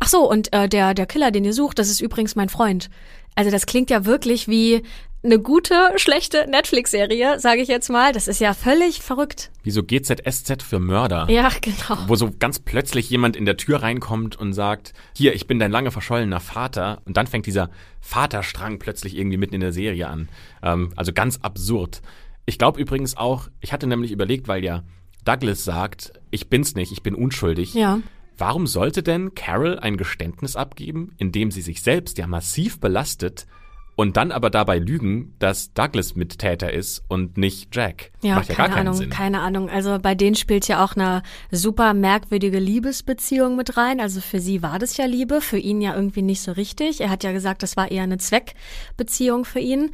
Ach 0.00 0.08
so, 0.08 0.28
und 0.28 0.52
äh, 0.52 0.68
der 0.68 0.94
der 0.94 1.06
Killer, 1.06 1.30
den 1.30 1.44
ihr 1.44 1.52
sucht, 1.52 1.78
das 1.78 1.90
ist 1.90 2.00
übrigens 2.00 2.36
mein 2.36 2.48
Freund. 2.48 2.90
Also 3.34 3.50
das 3.50 3.66
klingt 3.66 3.90
ja 3.90 4.04
wirklich 4.04 4.48
wie 4.48 4.82
eine 5.24 5.38
gute, 5.38 5.74
schlechte 5.96 6.46
Netflix-Serie, 6.48 7.40
sage 7.40 7.62
ich 7.62 7.68
jetzt 7.68 7.88
mal. 7.88 8.12
Das 8.12 8.28
ist 8.28 8.40
ja 8.40 8.52
völlig 8.52 9.00
verrückt. 9.00 9.50
Wie 9.62 9.70
so 9.70 9.82
GZSZ 9.82 10.62
für 10.62 10.78
Mörder. 10.78 11.26
Ja, 11.30 11.50
genau. 11.60 11.98
Wo 12.06 12.14
so 12.14 12.30
ganz 12.38 12.58
plötzlich 12.58 13.08
jemand 13.08 13.34
in 13.34 13.46
der 13.46 13.56
Tür 13.56 13.82
reinkommt 13.82 14.36
und 14.36 14.52
sagt, 14.52 14.92
hier, 15.16 15.34
ich 15.34 15.46
bin 15.46 15.58
dein 15.58 15.70
lange 15.70 15.90
verschollener 15.90 16.40
Vater. 16.40 17.00
Und 17.06 17.16
dann 17.16 17.26
fängt 17.26 17.46
dieser 17.46 17.70
Vaterstrang 18.00 18.78
plötzlich 18.78 19.16
irgendwie 19.16 19.38
mitten 19.38 19.54
in 19.54 19.60
der 19.60 19.72
Serie 19.72 20.08
an. 20.08 20.28
Ähm, 20.62 20.92
also 20.94 21.12
ganz 21.12 21.38
absurd. 21.38 22.02
Ich 22.46 22.58
glaube 22.58 22.80
übrigens 22.80 23.16
auch, 23.16 23.48
ich 23.60 23.72
hatte 23.72 23.86
nämlich 23.86 24.12
überlegt, 24.12 24.46
weil 24.46 24.62
ja 24.62 24.82
Douglas 25.24 25.64
sagt, 25.64 26.12
ich 26.30 26.50
bin's 26.50 26.74
nicht, 26.74 26.92
ich 26.92 27.02
bin 27.02 27.14
unschuldig. 27.14 27.72
Ja. 27.72 28.00
Warum 28.36 28.66
sollte 28.66 29.02
denn 29.02 29.34
Carol 29.34 29.78
ein 29.78 29.96
Geständnis 29.96 30.56
abgeben, 30.56 31.12
in 31.16 31.32
dem 31.32 31.50
sie 31.50 31.62
sich 31.62 31.80
selbst 31.82 32.18
ja 32.18 32.26
massiv 32.26 32.80
belastet 32.80 33.46
und 33.96 34.16
dann 34.16 34.32
aber 34.32 34.50
dabei 34.50 34.78
lügen, 34.78 35.34
dass 35.38 35.72
Douglas 35.72 36.14
Mittäter 36.16 36.72
ist 36.72 37.02
und 37.08 37.36
nicht 37.38 37.74
Jack? 37.74 38.10
Ja, 38.22 38.36
Macht 38.36 38.48
ja 38.48 38.54
keine 38.54 38.68
gar 38.68 38.76
keinen 38.76 38.88
Ahnung, 38.88 38.98
Sinn. 38.98 39.10
keine 39.10 39.40
Ahnung. 39.40 39.70
Also 39.70 39.98
bei 40.00 40.14
denen 40.14 40.34
spielt 40.34 40.66
ja 40.68 40.84
auch 40.84 40.96
eine 40.96 41.22
super 41.50 41.94
merkwürdige 41.94 42.58
Liebesbeziehung 42.58 43.56
mit 43.56 43.76
rein. 43.76 44.00
Also 44.00 44.20
für 44.20 44.40
sie 44.40 44.62
war 44.62 44.78
das 44.78 44.96
ja 44.96 45.06
Liebe, 45.06 45.40
für 45.40 45.58
ihn 45.58 45.80
ja 45.80 45.94
irgendwie 45.94 46.22
nicht 46.22 46.40
so 46.42 46.52
richtig. 46.52 47.00
Er 47.00 47.10
hat 47.10 47.22
ja 47.24 47.32
gesagt, 47.32 47.62
das 47.62 47.76
war 47.76 47.90
eher 47.90 48.02
eine 48.02 48.18
Zweckbeziehung 48.18 49.44
für 49.44 49.60
ihn. 49.60 49.90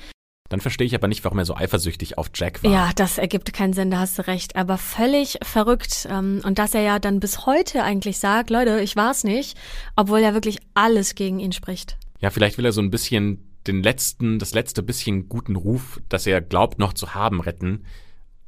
Dann 0.49 0.61
verstehe 0.61 0.87
ich 0.87 0.97
aber 0.97 1.07
nicht, 1.07 1.23
warum 1.25 1.39
er 1.39 1.45
so 1.45 1.55
eifersüchtig 1.55 2.19
auf 2.19 2.31
Jack 2.35 2.65
war. 2.65 2.73
Ja, 2.73 2.91
das 2.97 3.19
ergibt 3.19 3.53
keinen 3.53 3.73
Sinn, 3.73 3.91
da 3.93 4.01
hast 4.01 4.19
du 4.19 4.27
recht. 4.27 4.57
Aber 4.57 4.79
völlig 4.79 5.39
verrückt. 5.43 6.09
Ähm, 6.11 6.41
Und 6.45 6.59
dass 6.59 6.75
er 6.75 6.83
ja 6.83 6.99
dann 6.99 7.21
bis 7.21 7.47
heute 7.47 7.85
eigentlich 7.85 8.19
sagt, 8.19 8.51
Leute, 8.51 8.81
ich 8.81 8.97
war's 8.97 9.23
nicht, 9.23 9.57
obwohl 9.95 10.19
ja 10.19 10.35
wirklich 10.35 10.59
alles 10.75 11.15
gegen 11.15 11.39
ihn 11.39 11.53
spricht. 11.53 11.97
Ja, 12.21 12.31
vielleicht 12.31 12.59
will 12.59 12.65
er 12.65 12.73
so 12.73 12.81
ein 12.83 12.91
bisschen 12.91 13.47
den 13.67 13.83
letzten, 13.83 14.39
das 14.39 14.55
letzte 14.55 14.83
bisschen 14.83 15.29
guten 15.29 15.57
Ruf, 15.57 16.01
das 16.09 16.27
er 16.27 16.41
glaubt 16.41 16.79
noch 16.79 16.93
zu 16.93 17.15
haben, 17.15 17.41
retten. 17.41 17.85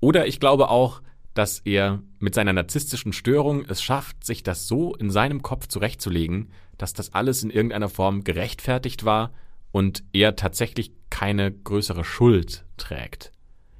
Oder 0.00 0.26
ich 0.26 0.40
glaube 0.40 0.68
auch, 0.68 1.02
dass 1.34 1.60
er 1.60 2.02
mit 2.18 2.34
seiner 2.34 2.52
narzisstischen 2.52 3.12
Störung 3.12 3.64
es 3.66 3.82
schafft, 3.82 4.24
sich 4.24 4.42
das 4.42 4.68
so 4.68 4.94
in 4.94 5.10
seinem 5.10 5.42
Kopf 5.42 5.66
zurechtzulegen, 5.66 6.50
dass 6.78 6.92
das 6.92 7.14
alles 7.14 7.42
in 7.42 7.50
irgendeiner 7.50 7.88
Form 7.88 8.24
gerechtfertigt 8.24 9.04
war 9.04 9.32
und 9.70 10.02
er 10.12 10.36
tatsächlich 10.36 10.92
keine 11.10 11.50
größere 11.52 12.04
Schuld 12.04 12.64
trägt. 12.76 13.32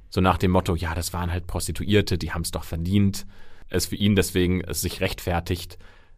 So 0.09 0.21
nach 0.21 0.37
dem 0.37 0.51
Motto, 0.51 0.75
ja, 0.75 0.93
das 0.95 1.13
waren 1.13 1.31
halt 1.31 1.47
Prostituierte, 1.47 2.17
die 2.17 2.31
haben 2.31 2.43
es 2.43 2.51
doch 2.51 2.63
verdient. 2.63 3.25
Es 3.69 3.87
für 3.87 3.95
ihn 3.95 4.15
deswegen 4.15 4.61
es 4.61 4.81
sich 4.81 5.01
rechtfertigt, 5.01 5.77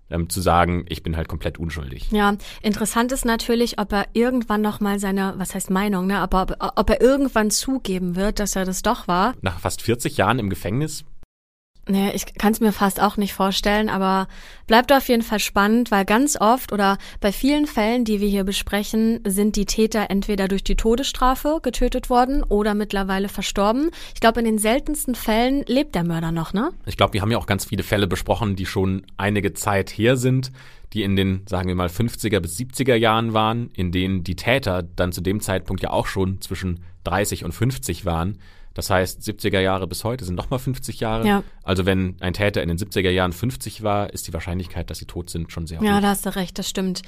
ähm, 0.09 0.29
zu 0.29 0.41
sagen, 0.41 0.85
ich 0.89 1.03
bin 1.03 1.17
halt 1.17 1.27
komplett 1.27 1.57
unschuldig. 1.57 2.11
Ja, 2.11 2.35
interessant 2.61 3.11
ist 3.11 3.25
natürlich, 3.25 3.79
ob 3.79 3.91
er 3.91 4.07
irgendwann 4.13 4.61
noch 4.61 4.79
mal 4.79 4.99
seine, 4.99 5.33
was 5.37 5.55
heißt 5.55 5.69
Meinung, 5.69 6.07
ne, 6.07 6.19
aber 6.19 6.43
ob, 6.43 6.73
ob 6.75 6.89
er 6.89 7.01
irgendwann 7.01 7.51
zugeben 7.51 8.15
wird, 8.15 8.39
dass 8.39 8.55
er 8.55 8.65
das 8.65 8.81
doch 8.81 9.07
war. 9.07 9.33
Nach 9.41 9.59
fast 9.59 9.81
40 9.81 10.17
Jahren 10.17 10.39
im 10.39 10.49
Gefängnis 10.49 11.05
Nee, 11.87 12.11
ich 12.13 12.33
kann 12.33 12.51
es 12.51 12.59
mir 12.59 12.71
fast 12.71 12.99
auch 12.99 13.15
nicht 13.15 13.33
vorstellen, 13.33 13.89
aber 13.89 14.27
bleibt 14.65 14.91
auf 14.91 15.07
jeden 15.07 15.21
Fall 15.21 15.37
spannend, 15.37 15.91
weil 15.91 16.03
ganz 16.03 16.35
oft 16.39 16.71
oder 16.71 16.97
bei 17.21 17.31
vielen 17.31 17.67
Fällen, 17.67 18.05
die 18.05 18.21
wir 18.21 18.27
hier 18.27 18.43
besprechen, 18.43 19.19
sind 19.23 19.55
die 19.55 19.67
Täter 19.67 20.07
entweder 20.09 20.47
durch 20.47 20.63
die 20.63 20.75
Todesstrafe 20.75 21.59
getötet 21.61 22.09
worden 22.09 22.41
oder 22.41 22.73
mittlerweile 22.73 23.29
verstorben. 23.29 23.91
Ich 24.15 24.19
glaube, 24.19 24.39
in 24.39 24.45
den 24.45 24.57
seltensten 24.57 25.13
Fällen 25.13 25.63
lebt 25.67 25.93
der 25.93 26.03
Mörder 26.03 26.31
noch, 26.31 26.53
ne? 26.53 26.71
Ich 26.87 26.97
glaube, 26.97 27.13
wir 27.13 27.21
haben 27.21 27.31
ja 27.31 27.37
auch 27.37 27.45
ganz 27.45 27.65
viele 27.65 27.83
Fälle 27.83 28.07
besprochen, 28.07 28.55
die 28.55 28.65
schon 28.65 29.05
einige 29.17 29.53
Zeit 29.53 29.91
her 29.91 30.17
sind, 30.17 30.51
die 30.93 31.03
in 31.03 31.15
den, 31.15 31.43
sagen 31.47 31.67
wir 31.67 31.75
mal, 31.75 31.89
50er 31.89 32.39
bis 32.39 32.57
70er 32.57 32.95
Jahren 32.95 33.33
waren, 33.33 33.69
in 33.73 33.91
denen 33.91 34.23
die 34.23 34.35
Täter 34.35 34.81
dann 34.81 35.11
zu 35.11 35.21
dem 35.21 35.39
Zeitpunkt 35.39 35.83
ja 35.83 35.91
auch 35.91 36.07
schon 36.07 36.41
zwischen 36.41 36.79
30 37.03 37.45
und 37.45 37.51
50 37.51 38.05
waren. 38.05 38.39
Das 38.75 38.89
heißt, 38.89 39.21
70er 39.21 39.59
Jahre 39.61 39.87
bis 39.87 40.03
heute 40.03 40.23
sind 40.25 40.35
nochmal 40.35 40.59
50 40.59 40.99
Jahre. 40.99 41.25
Ja. 41.27 41.43
Also 41.63 41.85
wenn 41.87 42.17
ein 42.19 42.33
Täter 42.33 42.61
in 42.61 42.67
den 42.67 42.77
70er 42.77 43.09
Jahren 43.09 43.33
50 43.33 43.81
war, 43.81 44.13
ist 44.13 44.27
die 44.27 44.33
Wahrscheinlichkeit, 44.33 44.89
dass 44.91 44.99
sie 44.99 45.05
tot 45.05 45.29
sind, 45.31 45.51
schon 45.51 45.65
sehr 45.65 45.81
Ja, 45.81 45.97
hoch. 45.97 46.01
da 46.01 46.09
hast 46.09 46.25
du 46.25 46.35
recht, 46.35 46.59
das 46.59 46.69
stimmt. 46.69 47.01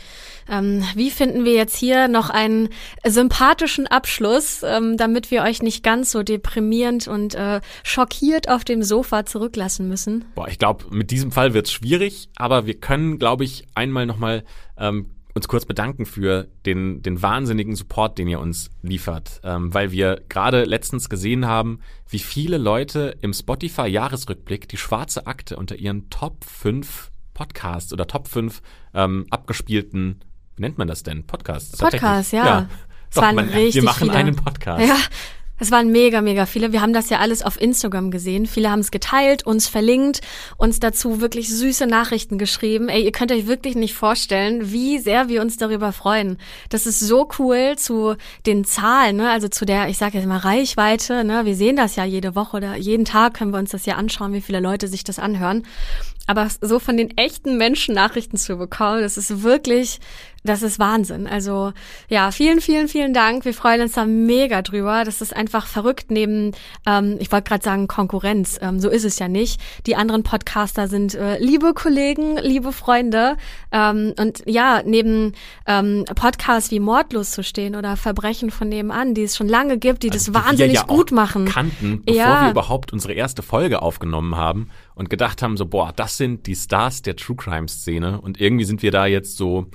Ähm, 0.49 0.83
wie 0.95 1.11
finden 1.11 1.45
wir 1.45 1.53
jetzt 1.53 1.75
hier 1.75 2.07
noch 2.07 2.29
einen 2.29 2.69
sympathischen 3.05 3.85
Abschluss, 3.85 4.63
ähm, 4.63 4.97
damit 4.97 5.29
wir 5.29 5.43
euch 5.43 5.61
nicht 5.61 5.83
ganz 5.83 6.11
so 6.11 6.23
deprimierend 6.23 7.07
und 7.07 7.35
äh, 7.35 7.61
schockiert 7.83 8.49
auf 8.49 8.63
dem 8.63 8.81
Sofa 8.81 9.25
zurücklassen 9.25 9.87
müssen? 9.87 10.25
Boah, 10.35 10.47
ich 10.47 10.57
glaube, 10.59 10.85
mit 10.89 11.11
diesem 11.11 11.31
Fall 11.31 11.53
wird's 11.53 11.71
schwierig, 11.71 12.29
aber 12.37 12.65
wir 12.65 12.79
können, 12.79 13.19
glaube 13.19 13.43
ich, 13.43 13.67
einmal 13.75 14.05
nochmal 14.05 14.43
ähm, 14.77 15.07
uns 15.37 15.47
kurz 15.47 15.65
bedanken 15.65 16.05
für 16.05 16.47
den, 16.65 17.01
den 17.01 17.21
wahnsinnigen 17.21 17.75
Support, 17.75 18.17
den 18.17 18.27
ihr 18.27 18.39
uns 18.39 18.69
liefert, 18.81 19.39
ähm, 19.43 19.73
weil 19.73 19.91
wir 19.91 20.21
gerade 20.27 20.65
letztens 20.65 21.09
gesehen 21.09 21.45
haben, 21.45 21.79
wie 22.09 22.19
viele 22.19 22.57
Leute 22.57 23.15
im 23.21 23.33
Spotify-Jahresrückblick 23.33 24.67
die 24.67 24.77
schwarze 24.77 25.27
Akte 25.27 25.55
unter 25.55 25.75
ihren 25.75 26.09
Top 26.09 26.43
5 26.43 27.11
Podcasts 27.33 27.93
oder 27.93 28.07
Top 28.07 28.27
5 28.27 28.61
ähm, 28.93 29.25
abgespielten, 29.29 30.19
wie 30.55 30.63
nennt 30.63 30.77
man 30.77 30.87
das 30.87 31.03
denn? 31.03 31.25
Podcasts. 31.25 31.77
Podcasts, 31.77 32.31
ja. 32.31 32.67
Es 33.09 33.15
Doch, 33.15 33.21
man, 33.31 33.53
wir 33.53 33.83
machen 33.83 34.07
viele. 34.07 34.13
einen 34.13 34.35
Podcast. 34.35 34.85
Ja, 34.85 34.97
es 35.59 35.71
waren 35.71 35.91
mega, 35.91 36.21
mega 36.21 36.45
viele. 36.45 36.71
Wir 36.71 36.81
haben 36.81 36.93
das 36.93 37.09
ja 37.09 37.19
alles 37.19 37.41
auf 37.41 37.59
Instagram 37.59 38.11
gesehen. 38.11 38.45
Viele 38.45 38.69
haben 38.69 38.79
es 38.79 38.91
geteilt, 38.91 39.45
uns 39.45 39.67
verlinkt, 39.67 40.21
uns 40.57 40.79
dazu 40.79 41.19
wirklich 41.19 41.49
süße 41.49 41.87
Nachrichten 41.87 42.37
geschrieben. 42.37 42.89
Ey, 42.89 43.03
ihr 43.03 43.11
könnt 43.11 43.31
euch 43.31 43.47
wirklich 43.47 43.75
nicht 43.75 43.93
vorstellen, 43.95 44.71
wie 44.71 44.99
sehr 44.99 45.29
wir 45.29 45.41
uns 45.41 45.57
darüber 45.57 45.91
freuen. 45.91 46.37
Das 46.69 46.85
ist 46.85 46.99
so 46.99 47.27
cool 47.39 47.75
zu 47.77 48.15
den 48.45 48.65
Zahlen, 48.65 49.17
ne? 49.17 49.31
also 49.31 49.47
zu 49.47 49.65
der, 49.65 49.89
ich 49.89 49.97
sage 49.97 50.17
jetzt 50.17 50.27
mal 50.27 50.37
Reichweite. 50.37 51.23
Ne? 51.23 51.45
Wir 51.45 51.55
sehen 51.55 51.75
das 51.75 51.95
ja 51.95 52.05
jede 52.05 52.35
Woche 52.35 52.57
oder 52.57 52.75
jeden 52.75 53.05
Tag 53.05 53.33
können 53.33 53.51
wir 53.51 53.59
uns 53.59 53.71
das 53.71 53.85
ja 53.85 53.95
anschauen, 53.95 54.33
wie 54.33 54.41
viele 54.41 54.59
Leute 54.59 54.87
sich 54.87 55.03
das 55.03 55.19
anhören. 55.19 55.63
Aber 56.27 56.47
so 56.61 56.79
von 56.79 56.97
den 56.97 57.17
echten 57.17 57.57
Menschen 57.57 57.95
Nachrichten 57.95 58.37
zu 58.37 58.57
bekommen, 58.57 59.01
das 59.01 59.17
ist 59.17 59.43
wirklich, 59.43 59.99
das 60.43 60.61
ist 60.61 60.77
Wahnsinn. 60.77 61.25
Also 61.25 61.71
ja, 62.09 62.31
vielen, 62.31 62.59
vielen, 62.61 62.87
vielen 62.89 63.13
Dank. 63.13 63.45
Wir 63.45 63.53
freuen 63.53 63.81
uns 63.81 63.93
da 63.93 64.05
mega 64.05 64.61
drüber. 64.61 65.03
Das 65.05 65.21
ist 65.21 65.35
einfach 65.35 65.65
verrückt 65.67 66.11
neben, 66.11 66.51
ähm, 66.85 67.15
ich 67.19 67.31
wollte 67.31 67.49
gerade 67.49 67.63
sagen 67.63 67.87
Konkurrenz. 67.87 68.59
Ähm, 68.61 68.79
so 68.79 68.89
ist 68.89 69.05
es 69.05 69.19
ja 69.19 69.27
nicht. 69.29 69.59
Die 69.85 69.95
anderen 69.95 70.23
Podcaster 70.23 70.87
sind 70.89 71.15
äh, 71.15 71.37
liebe 71.39 71.73
Kollegen, 71.73 72.37
liebe 72.37 72.73
Freunde. 72.73 73.37
Ähm, 73.71 74.13
und 74.19 74.43
ja, 74.45 74.81
neben 74.85 75.33
ähm, 75.65 76.03
Podcasts 76.15 76.71
wie 76.71 76.79
Mordlos 76.81 77.31
zu 77.31 77.43
stehen 77.43 77.75
oder 77.75 77.95
Verbrechen 77.95 78.51
von 78.51 78.67
nebenan, 78.69 79.13
die 79.13 79.23
es 79.23 79.37
schon 79.37 79.47
lange 79.47 79.77
gibt, 79.77 80.03
die 80.03 80.11
Also, 80.11 80.17
das 80.17 80.25
die 80.25 80.33
wir 80.33 80.45
wahnsinnig 80.49 80.75
ja 80.75 80.83
auch 80.83 80.87
gut 80.87 81.11
machen. 81.11 81.45
kannten, 81.45 82.03
bevor 82.05 82.21
Ja. 82.21 82.41
wir 82.43 82.51
überhaupt 82.51 82.91
unsere 82.91 83.13
erste 83.13 83.43
Folge 83.43 83.81
aufgenommen 83.81 84.35
haben 84.35 84.69
und 84.97 85.09
gedacht 85.09 85.41
haben, 85.43 85.57
so, 85.57 85.65
boah, 85.65 85.93
das 85.95 86.17
sind 86.17 86.47
die 86.47 86.55
Stars 86.55 87.03
der 87.03 87.15
True 87.15 87.35
Crime 87.35 87.67
Szene 87.67 88.19
und 88.19 88.41
irgendwie 88.41 88.65
sind 88.65 88.81
wir 88.81 88.91
da 88.91 89.05
jetzt 89.05 89.37
so, 89.37 89.67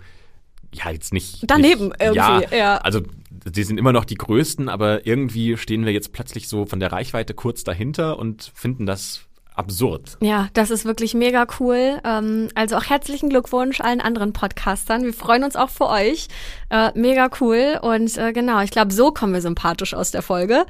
ja, 0.74 0.90
jetzt 0.90 1.12
nicht. 1.12 1.44
Daneben 1.46 1.88
nicht, 1.88 2.00
irgendwie, 2.00 2.18
ja, 2.18 2.42
ja. 2.50 2.76
Also, 2.78 3.02
die 3.30 3.62
sind 3.62 3.78
immer 3.78 3.92
noch 3.92 4.04
die 4.04 4.16
größten, 4.16 4.68
aber 4.68 5.06
irgendwie 5.06 5.56
stehen 5.56 5.84
wir 5.84 5.92
jetzt 5.92 6.12
plötzlich 6.12 6.48
so 6.48 6.66
von 6.66 6.80
der 6.80 6.90
Reichweite 6.90 7.34
kurz 7.34 7.62
dahinter 7.62 8.18
und 8.18 8.50
finden 8.54 8.84
das 8.84 9.26
absurd. 9.54 10.16
Ja, 10.20 10.48
das 10.54 10.70
ist 10.70 10.84
wirklich 10.84 11.14
mega 11.14 11.46
cool. 11.60 12.00
Ähm, 12.04 12.48
also 12.54 12.76
auch 12.76 12.84
herzlichen 12.84 13.28
Glückwunsch 13.28 13.80
allen 13.80 14.00
anderen 14.00 14.32
Podcastern. 14.32 15.04
Wir 15.04 15.12
freuen 15.12 15.44
uns 15.44 15.56
auch 15.56 15.70
für 15.70 15.88
euch. 15.88 16.28
Äh, 16.72 16.90
mega 16.94 17.28
cool. 17.42 17.78
Und 17.82 18.16
äh, 18.16 18.32
genau, 18.32 18.60
ich 18.62 18.70
glaube, 18.70 18.94
so 18.94 19.12
kommen 19.12 19.34
wir 19.34 19.42
sympathisch 19.42 19.92
aus 19.92 20.10
der 20.10 20.22
Folge. 20.22 20.64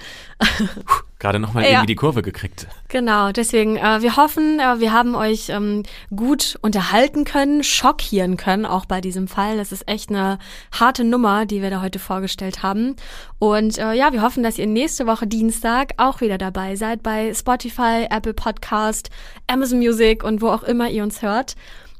Gerade 1.20 1.38
nochmal 1.38 1.62
Ja. 1.62 1.70
irgendwie 1.70 1.86
die 1.86 1.94
Kurve 1.94 2.22
gekriegt. 2.22 2.66
Genau, 2.88 3.30
deswegen, 3.30 3.76
äh, 3.76 4.02
wir 4.02 4.16
hoffen, 4.16 4.58
äh, 4.58 4.80
wir 4.80 4.92
haben 4.92 5.14
euch 5.14 5.50
ähm, 5.50 5.84
gut 6.14 6.58
unterhalten 6.60 7.22
können, 7.24 7.62
schockieren 7.62 8.36
können, 8.36 8.66
auch 8.66 8.84
bei 8.86 9.00
diesem 9.00 9.28
Fall. 9.28 9.56
Das 9.56 9.70
ist 9.70 9.88
echt 9.88 10.10
eine 10.10 10.40
harte 10.72 11.04
Nummer, 11.04 11.46
die 11.46 11.62
wir 11.62 11.70
da 11.70 11.80
heute 11.82 12.00
vorgestellt 12.00 12.64
haben. 12.64 12.96
Und 13.38 13.78
äh, 13.78 13.92
ja, 13.92 14.12
wir 14.12 14.22
hoffen, 14.22 14.42
dass 14.42 14.58
ihr 14.58 14.66
nächste 14.66 15.06
Woche 15.06 15.28
Dienstag 15.28 15.92
auch 15.98 16.20
wieder 16.20 16.36
dabei 16.36 16.74
seid 16.74 17.04
bei 17.04 17.32
Spotify, 17.32 18.08
Apple 18.10 18.34
Podcast, 18.34 19.10
Amazon 19.46 19.78
Music 19.78 20.24
und 20.24 20.42
wo 20.42 20.48
auch 20.48 20.64
immer 20.64 20.90
ihr 20.90 21.04
uns 21.04 21.22
hört. 21.22 21.54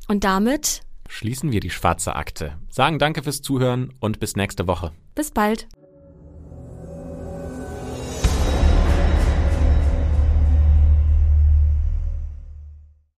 Und 0.09 0.25
damit 0.25 0.81
schließen 1.09 1.53
wir 1.53 1.61
die 1.61 1.71
schwarze 1.71 2.17
Akte. 2.17 2.55
Sagen 2.75 2.99
danke 2.99 3.23
fürs 3.23 3.43
Zuhören 3.43 3.93
und 4.01 4.19
bis 4.19 4.35
nächste 4.35 4.67
Woche. 4.67 4.93
Bis 5.15 5.31
bald. 5.31 5.69